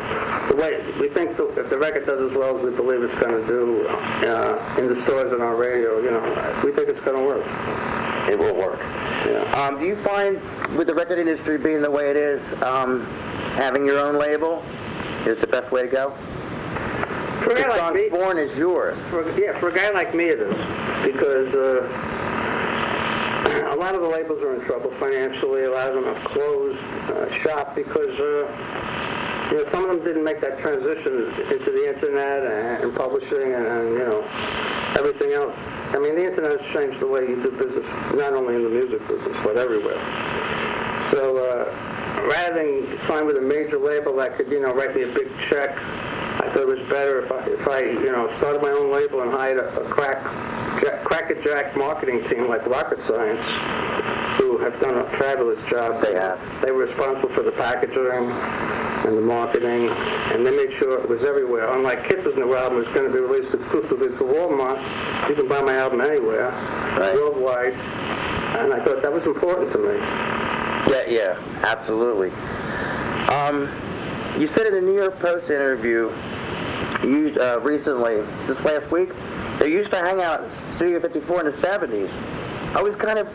the 0.49 0.57
way 0.57 0.83
we 1.01 1.09
think 1.11 1.37
the, 1.37 1.47
if 1.61 1.71
the 1.71 1.79
record 1.79 2.07
does 2.07 2.31
as 2.31 2.37
well 2.37 2.59
as 2.59 2.65
we 2.65 2.71
believe 2.71 3.03
it's 3.03 3.15
going 3.25 3.41
to 3.41 3.47
do 3.47 3.87
uh, 3.89 4.77
in 4.79 4.89
the 4.93 5.01
stores 5.05 5.33
and 5.33 5.43
on 5.43 5.57
radio, 5.57 6.01
you 6.01 6.11
know, 6.11 6.63
we 6.65 6.73
think 6.73 6.89
it's 6.89 7.01
going 7.01 7.17
to 7.17 7.23
work. 7.23 7.47
It 8.29 8.39
will 8.39 8.55
work. 8.55 8.79
Yeah. 8.81 9.51
Um, 9.55 9.79
do 9.79 9.87
you 9.87 10.03
find, 10.03 10.41
with 10.77 10.87
the 10.87 10.95
record 10.95 11.19
industry 11.19 11.59
being 11.59 11.83
the 11.83 11.91
way 11.91 12.11
it 12.11 12.17
is, 12.17 12.41
um, 12.63 13.05
having 13.55 13.87
your 13.87 13.99
own 13.99 14.19
label 14.19 14.63
is 15.27 15.39
the 15.41 15.47
best 15.47 15.71
way 15.73 15.83
to 15.83 15.89
go? 15.89 16.11
For 17.45 17.53
a 17.53 17.55
guy 17.55 17.69
like 17.69 17.95
me, 17.95 18.09
Born 18.11 18.39
is 18.39 18.57
yours. 18.57 18.99
for, 19.09 19.31
yeah, 19.39 19.59
for 19.61 19.71
a 19.71 19.75
guy 19.75 19.91
like 19.91 20.15
me, 20.15 20.25
it 20.25 20.41
is 20.41 20.55
because. 21.05 21.55
Uh, 21.55 22.30
a 23.71 23.77
lot 23.77 23.95
of 23.95 24.03
the 24.03 24.09
labels 24.09 24.43
are 24.43 24.55
in 24.55 24.67
trouble 24.67 24.93
financially. 24.99 25.63
A 25.63 25.71
lot 25.71 25.89
of 25.89 26.05
them 26.05 26.15
have 26.15 26.25
closed 26.27 26.79
uh, 26.79 27.33
shop 27.43 27.77
because 27.77 28.19
uh, 28.19 29.49
you 29.51 29.59
know 29.59 29.71
some 29.71 29.85
of 29.85 29.91
them 29.91 30.05
didn't 30.05 30.25
make 30.25 30.41
that 30.41 30.59
transition 30.59 31.31
into 31.53 31.71
the 31.71 31.89
internet 31.89 32.83
and, 32.83 32.95
publishing 32.97 33.55
and, 33.55 33.67
and 33.67 33.93
you 33.93 34.05
know 34.05 34.27
everything 34.99 35.33
else. 35.33 35.55
I 35.95 35.99
mean, 35.99 36.17
the 36.17 36.31
internet 36.31 36.61
has 36.61 36.73
changed 36.75 37.01
the 37.01 37.07
way 37.07 37.23
you 37.23 37.43
do 37.43 37.51
business, 37.53 37.87
not 38.15 38.35
only 38.35 38.57
in 38.57 38.65
the 38.65 38.71
music 38.71 39.07
business 39.07 39.37
but 39.45 39.57
everywhere. 39.57 39.99
So 41.13 41.39
uh, 41.39 42.27
rather 42.29 42.55
than 42.59 42.99
sign 43.07 43.27
with 43.27 43.37
a 43.37 43.41
major 43.41 43.79
label 43.79 44.17
that 44.17 44.37
could 44.37 44.51
you 44.51 44.61
know 44.61 44.75
write 44.75 44.95
me 44.97 45.03
a 45.03 45.15
big 45.15 45.31
check, 45.49 45.77
I 46.41 46.53
thought 46.53 46.63
it 46.63 46.67
was 46.67 46.89
better 46.89 47.25
if 47.25 47.31
I 47.33 47.45
if 47.47 47.69
I 47.69 47.81
you 47.81 48.13
know 48.13 48.33
started 48.39 48.63
my 48.63 48.71
own 48.71 48.91
label 48.91 49.23
and 49.23 49.31
hired 49.31 49.59
a, 49.59 49.81
a 49.81 49.91
crack 49.91 50.25
jack, 51.45 51.77
marketing 51.77 52.23
team 52.29 52.49
like 52.49 52.67
Rocket 52.67 52.99
Science, 53.07 53.43
who 54.41 54.59
have 54.59 54.79
done 54.81 54.99
a 54.99 55.19
fabulous 55.19 55.59
job. 55.71 56.03
They 56.03 56.15
have. 56.15 56.39
They 56.63 56.71
were 56.71 56.87
responsible 56.87 57.35
for 57.35 57.43
the 57.43 57.53
packaging 57.53 58.31
and 58.31 59.17
the 59.17 59.23
marketing, 59.23 59.89
and 59.89 60.47
they 60.47 60.51
made 60.51 60.73
sure 60.79 61.01
it 61.01 61.09
was 61.09 61.23
everywhere. 61.23 61.73
Unlike 61.73 62.09
Kiss's 62.09 62.37
new 62.37 62.55
album 62.55 62.83
is 62.83 62.95
going 62.95 63.11
to 63.11 63.13
be 63.13 63.21
released 63.21 63.55
exclusively 63.55 64.09
to 64.09 64.25
Walmart, 64.25 65.29
you 65.29 65.35
can 65.35 65.49
buy 65.49 65.63
my 65.63 65.77
album 65.77 66.01
anywhere, 66.01 66.51
worldwide, 67.15 67.75
and 67.75 68.75
I 68.75 68.85
thought 68.85 69.03
that 69.03 69.13
was 69.13 69.25
important 69.25 69.73
to 69.73 69.79
me. 69.79 69.97
Yeah, 70.93 71.07
yeah, 71.09 71.63
absolutely. 71.65 72.31
Um, 73.31 73.90
you 74.41 74.49
said 74.49 74.67
in 74.69 74.75
a 74.75 74.81
New 74.81 74.95
York 74.95 75.19
Post 75.21 75.51
interview 75.51 76.09
you 77.05 77.37
uh, 77.41 77.61
recently, 77.61 78.25
just 78.47 78.65
last 78.65 78.91
week, 78.91 79.11
they 79.59 79.71
used 79.71 79.91
to 79.91 79.99
hang 79.99 80.23
out 80.23 80.43
at 80.43 80.77
Studio 80.77 80.99
54 81.01 81.47
in 81.47 81.53
the 81.53 81.59
70s. 81.59 82.11
I 82.75 82.83
was 82.83 82.97
kind 82.97 83.19
of, 83.19 83.27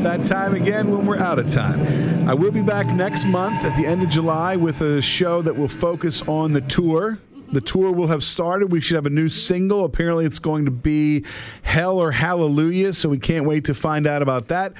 It's 0.00 0.08
that 0.08 0.34
time 0.34 0.54
again 0.54 0.90
when 0.90 1.04
we're 1.04 1.18
out 1.18 1.38
of 1.38 1.52
time. 1.52 2.26
I 2.26 2.32
will 2.32 2.50
be 2.50 2.62
back 2.62 2.86
next 2.86 3.26
month 3.26 3.66
at 3.66 3.76
the 3.76 3.84
end 3.84 4.00
of 4.02 4.08
July 4.08 4.56
with 4.56 4.80
a 4.80 5.02
show 5.02 5.42
that 5.42 5.54
will 5.54 5.68
focus 5.68 6.22
on 6.22 6.52
the 6.52 6.62
tour. 6.62 7.18
The 7.52 7.60
tour 7.60 7.92
will 7.92 8.06
have 8.06 8.24
started. 8.24 8.72
We 8.72 8.80
should 8.80 8.94
have 8.94 9.04
a 9.04 9.10
new 9.10 9.28
single. 9.28 9.84
Apparently, 9.84 10.24
it's 10.24 10.38
going 10.38 10.64
to 10.64 10.70
be 10.70 11.26
Hell 11.60 11.98
or 11.98 12.12
Hallelujah, 12.12 12.94
so 12.94 13.10
we 13.10 13.18
can't 13.18 13.44
wait 13.44 13.66
to 13.66 13.74
find 13.74 14.06
out 14.06 14.22
about 14.22 14.48
that. 14.48 14.72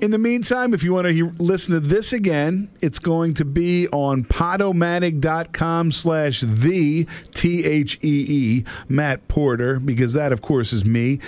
In 0.00 0.12
the 0.12 0.18
meantime, 0.18 0.72
if 0.72 0.82
you 0.82 0.94
want 0.94 1.08
to 1.08 1.12
hear, 1.12 1.30
listen 1.38 1.74
to 1.74 1.80
this 1.80 2.14
again, 2.14 2.70
it's 2.80 2.98
going 2.98 3.34
to 3.34 3.44
be 3.44 3.86
on 3.88 4.24
podomatic.com 4.24 5.92
slash 5.92 6.40
the 6.40 7.06
T-H-E-E, 7.34 8.64
Matt 8.88 9.28
Porter, 9.28 9.78
because 9.78 10.14
that, 10.14 10.32
of 10.32 10.40
course, 10.40 10.72
is 10.72 10.86
me. 10.86 11.20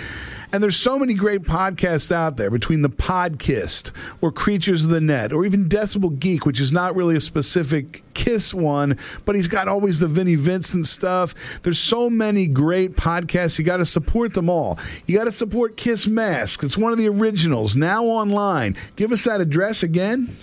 And 0.53 0.63
there's 0.63 0.77
so 0.77 0.97
many 0.97 1.13
great 1.13 1.43
podcasts 1.43 2.11
out 2.11 2.37
there 2.37 2.49
between 2.49 2.81
the 2.81 2.89
Podkist 2.89 3.91
or 4.21 4.31
Creatures 4.31 4.85
of 4.85 4.91
the 4.91 5.01
Net 5.01 5.33
or 5.33 5.45
even 5.45 5.67
Decibel 5.67 6.17
Geek, 6.17 6.45
which 6.45 6.61
is 6.61 6.71
not 6.71 6.95
really 6.95 7.17
a 7.17 7.19
specific 7.19 8.01
Kiss 8.13 8.53
one, 8.53 8.97
but 9.25 9.35
he's 9.35 9.47
got 9.47 9.67
always 9.67 9.99
the 9.99 10.07
Vinnie 10.07 10.35
Vincent 10.35 10.85
stuff. 10.85 11.61
There's 11.63 11.79
so 11.79 12.09
many 12.09 12.47
great 12.47 12.95
podcasts. 12.95 13.59
You 13.59 13.65
got 13.65 13.77
to 13.77 13.85
support 13.85 14.33
them 14.33 14.49
all. 14.49 14.79
You 15.05 15.17
got 15.17 15.25
to 15.25 15.31
support 15.31 15.77
Kiss 15.77 16.07
Mask. 16.07 16.63
It's 16.63 16.77
one 16.77 16.91
of 16.91 16.97
the 16.97 17.09
originals 17.09 17.75
now 17.75 18.05
online. 18.05 18.75
Give 18.95 19.11
us 19.11 19.25
that 19.25 19.41
address 19.41 19.83
again. 19.83 20.35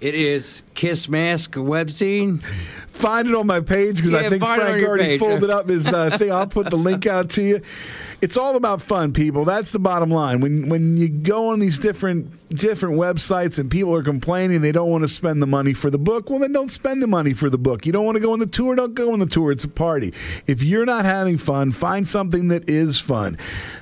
It 0.00 0.14
is 0.14 0.62
Kiss 0.74 1.08
Mask 1.08 1.52
webzine. 1.54 2.42
Find 2.42 3.28
it 3.28 3.34
on 3.34 3.46
my 3.46 3.60
page 3.60 3.96
because 3.96 4.14
I 4.14 4.28
think 4.28 4.42
find 4.42 4.60
it 4.60 4.64
on 4.64 4.70
Frank 4.70 4.88
already 4.88 5.04
page. 5.04 5.20
folded 5.20 5.50
up 5.50 5.68
his 5.68 5.92
uh, 5.92 6.16
thing. 6.16 6.32
I'll 6.32 6.46
put 6.46 6.70
the 6.70 6.76
link 6.76 7.06
out 7.06 7.30
to 7.30 7.42
you. 7.42 7.62
It's 8.20 8.36
all 8.36 8.56
about 8.56 8.82
fun, 8.82 9.12
people. 9.12 9.44
That's 9.44 9.70
the 9.70 9.78
bottom 9.78 10.10
line. 10.10 10.40
When 10.40 10.68
when 10.68 10.96
you 10.96 11.08
go 11.08 11.48
on 11.50 11.60
these 11.60 11.78
different 11.78 12.32
different 12.48 12.96
websites 12.96 13.58
and 13.58 13.70
people 13.70 13.94
are 13.94 14.02
complaining 14.02 14.62
they 14.62 14.72
don't 14.72 14.90
want 14.90 15.04
to 15.04 15.08
spend 15.08 15.42
the 15.42 15.46
money 15.46 15.74
for 15.74 15.90
the 15.90 15.98
book, 15.98 16.30
well 16.30 16.38
then 16.38 16.52
don't 16.52 16.70
spend 16.70 17.02
the 17.02 17.06
money 17.06 17.32
for 17.32 17.50
the 17.50 17.58
book. 17.58 17.86
You 17.86 17.92
don't 17.92 18.04
want 18.04 18.16
to 18.16 18.20
go 18.20 18.32
on 18.32 18.38
the 18.40 18.46
tour, 18.46 18.74
don't 18.74 18.94
go 18.94 19.12
on 19.12 19.18
the 19.20 19.26
tour. 19.26 19.52
It's 19.52 19.64
a 19.64 19.68
party. 19.68 20.12
If 20.46 20.62
you're 20.62 20.86
not 20.86 21.04
having 21.04 21.38
fun, 21.38 21.70
find 21.70 22.08
something 22.08 22.48
that 22.48 22.68
is 22.68 23.00
fun. 23.00 23.36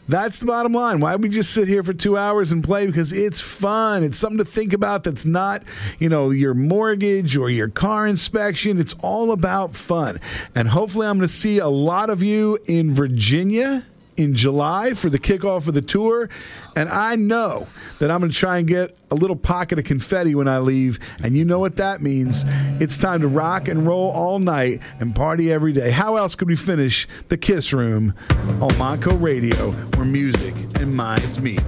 That's 0.08 0.40
the 0.40 0.46
bottom 0.46 0.72
line. 0.72 1.00
Why 1.00 1.16
we 1.16 1.28
just 1.28 1.52
sit 1.54 1.66
here 1.68 1.82
for 1.82 1.92
two 1.92 2.16
hours 2.16 2.52
and 2.52 2.62
play? 2.62 2.86
Because 2.86 3.12
it's 3.12 3.40
fun. 3.40 4.04
It's 4.04 4.18
something 4.18 4.38
to 4.38 4.44
think 4.44 4.72
about 4.72 5.04
that's 5.04 5.24
not, 5.24 5.62
you 5.98 6.05
know, 6.08 6.30
your 6.30 6.54
mortgage 6.54 7.36
or 7.36 7.50
your 7.50 7.68
car 7.68 8.06
inspection. 8.06 8.78
It's 8.78 8.94
all 9.02 9.32
about 9.32 9.74
fun. 9.74 10.20
And 10.54 10.68
hopefully 10.68 11.06
I'm 11.06 11.18
going 11.18 11.26
to 11.26 11.32
see 11.32 11.58
a 11.58 11.68
lot 11.68 12.10
of 12.10 12.22
you 12.22 12.58
in 12.66 12.92
Virginia 12.92 13.84
in 14.16 14.34
July 14.34 14.94
for 14.94 15.10
the 15.10 15.18
kickoff 15.18 15.68
of 15.68 15.74
the 15.74 15.82
tour. 15.82 16.28
And 16.74 16.88
I 16.88 17.16
know 17.16 17.66
that 17.98 18.10
I'm 18.10 18.20
going 18.20 18.30
to 18.32 18.36
try 18.36 18.58
and 18.58 18.66
get 18.66 18.96
a 19.10 19.14
little 19.14 19.36
pocket 19.36 19.78
of 19.78 19.84
confetti 19.84 20.34
when 20.34 20.48
I 20.48 20.58
leave. 20.58 20.98
And 21.22 21.36
you 21.36 21.44
know 21.44 21.58
what 21.58 21.76
that 21.76 22.02
means. 22.02 22.44
It's 22.80 22.98
time 22.98 23.20
to 23.20 23.28
rock 23.28 23.68
and 23.68 23.86
roll 23.86 24.10
all 24.10 24.38
night 24.38 24.82
and 25.00 25.14
party 25.14 25.52
every 25.52 25.72
day. 25.72 25.90
How 25.90 26.16
else 26.16 26.34
could 26.34 26.48
we 26.48 26.56
finish 26.56 27.06
the 27.28 27.36
Kiss 27.36 27.72
Room 27.72 28.14
on 28.30 28.70
Montco 28.70 29.20
Radio 29.20 29.72
where 29.96 30.06
music 30.06 30.54
and 30.80 30.94
minds 30.94 31.40
meet? 31.40 31.60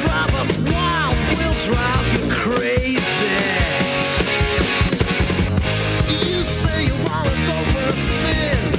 Drive 0.00 0.34
us 0.34 0.58
wild, 0.58 1.16
we'll 1.36 1.54
drive 1.64 2.06
you 2.12 2.20
crazy. 2.34 3.00
You 6.26 6.42
say 6.42 6.86
you 6.86 6.94
wanna 7.04 7.36
go 7.48 7.56
for 7.72 7.84
a 7.88 7.96
spin. 8.04 8.72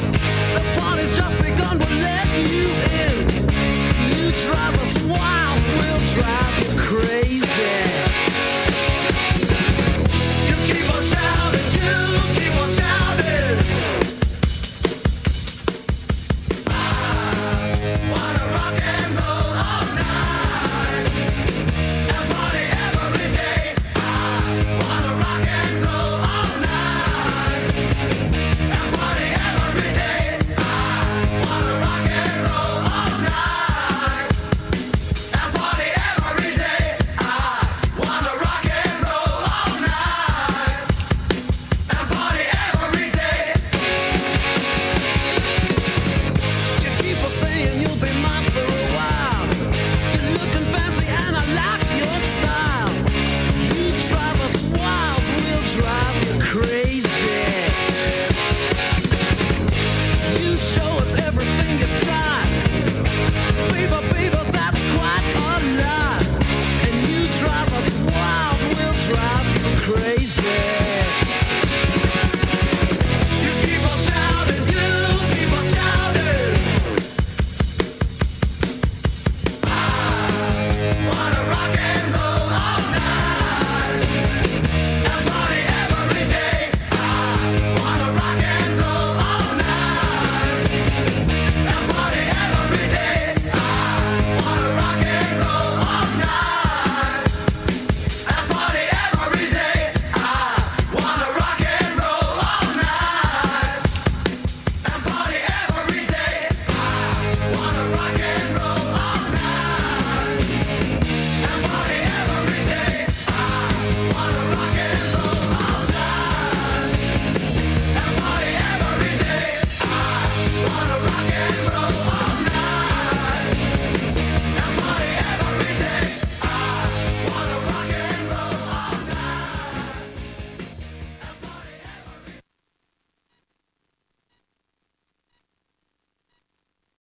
The 0.54 0.62
party's 0.80 1.18
just 1.18 1.38
begun, 1.42 1.80
we'll 1.80 2.02
let 2.02 2.28
you 2.52 2.68
in. 3.02 3.14
You 4.16 4.32
drive 4.32 4.80
us 4.80 4.94
wild, 5.04 5.64
we'll 5.80 6.00
drive 6.14 6.47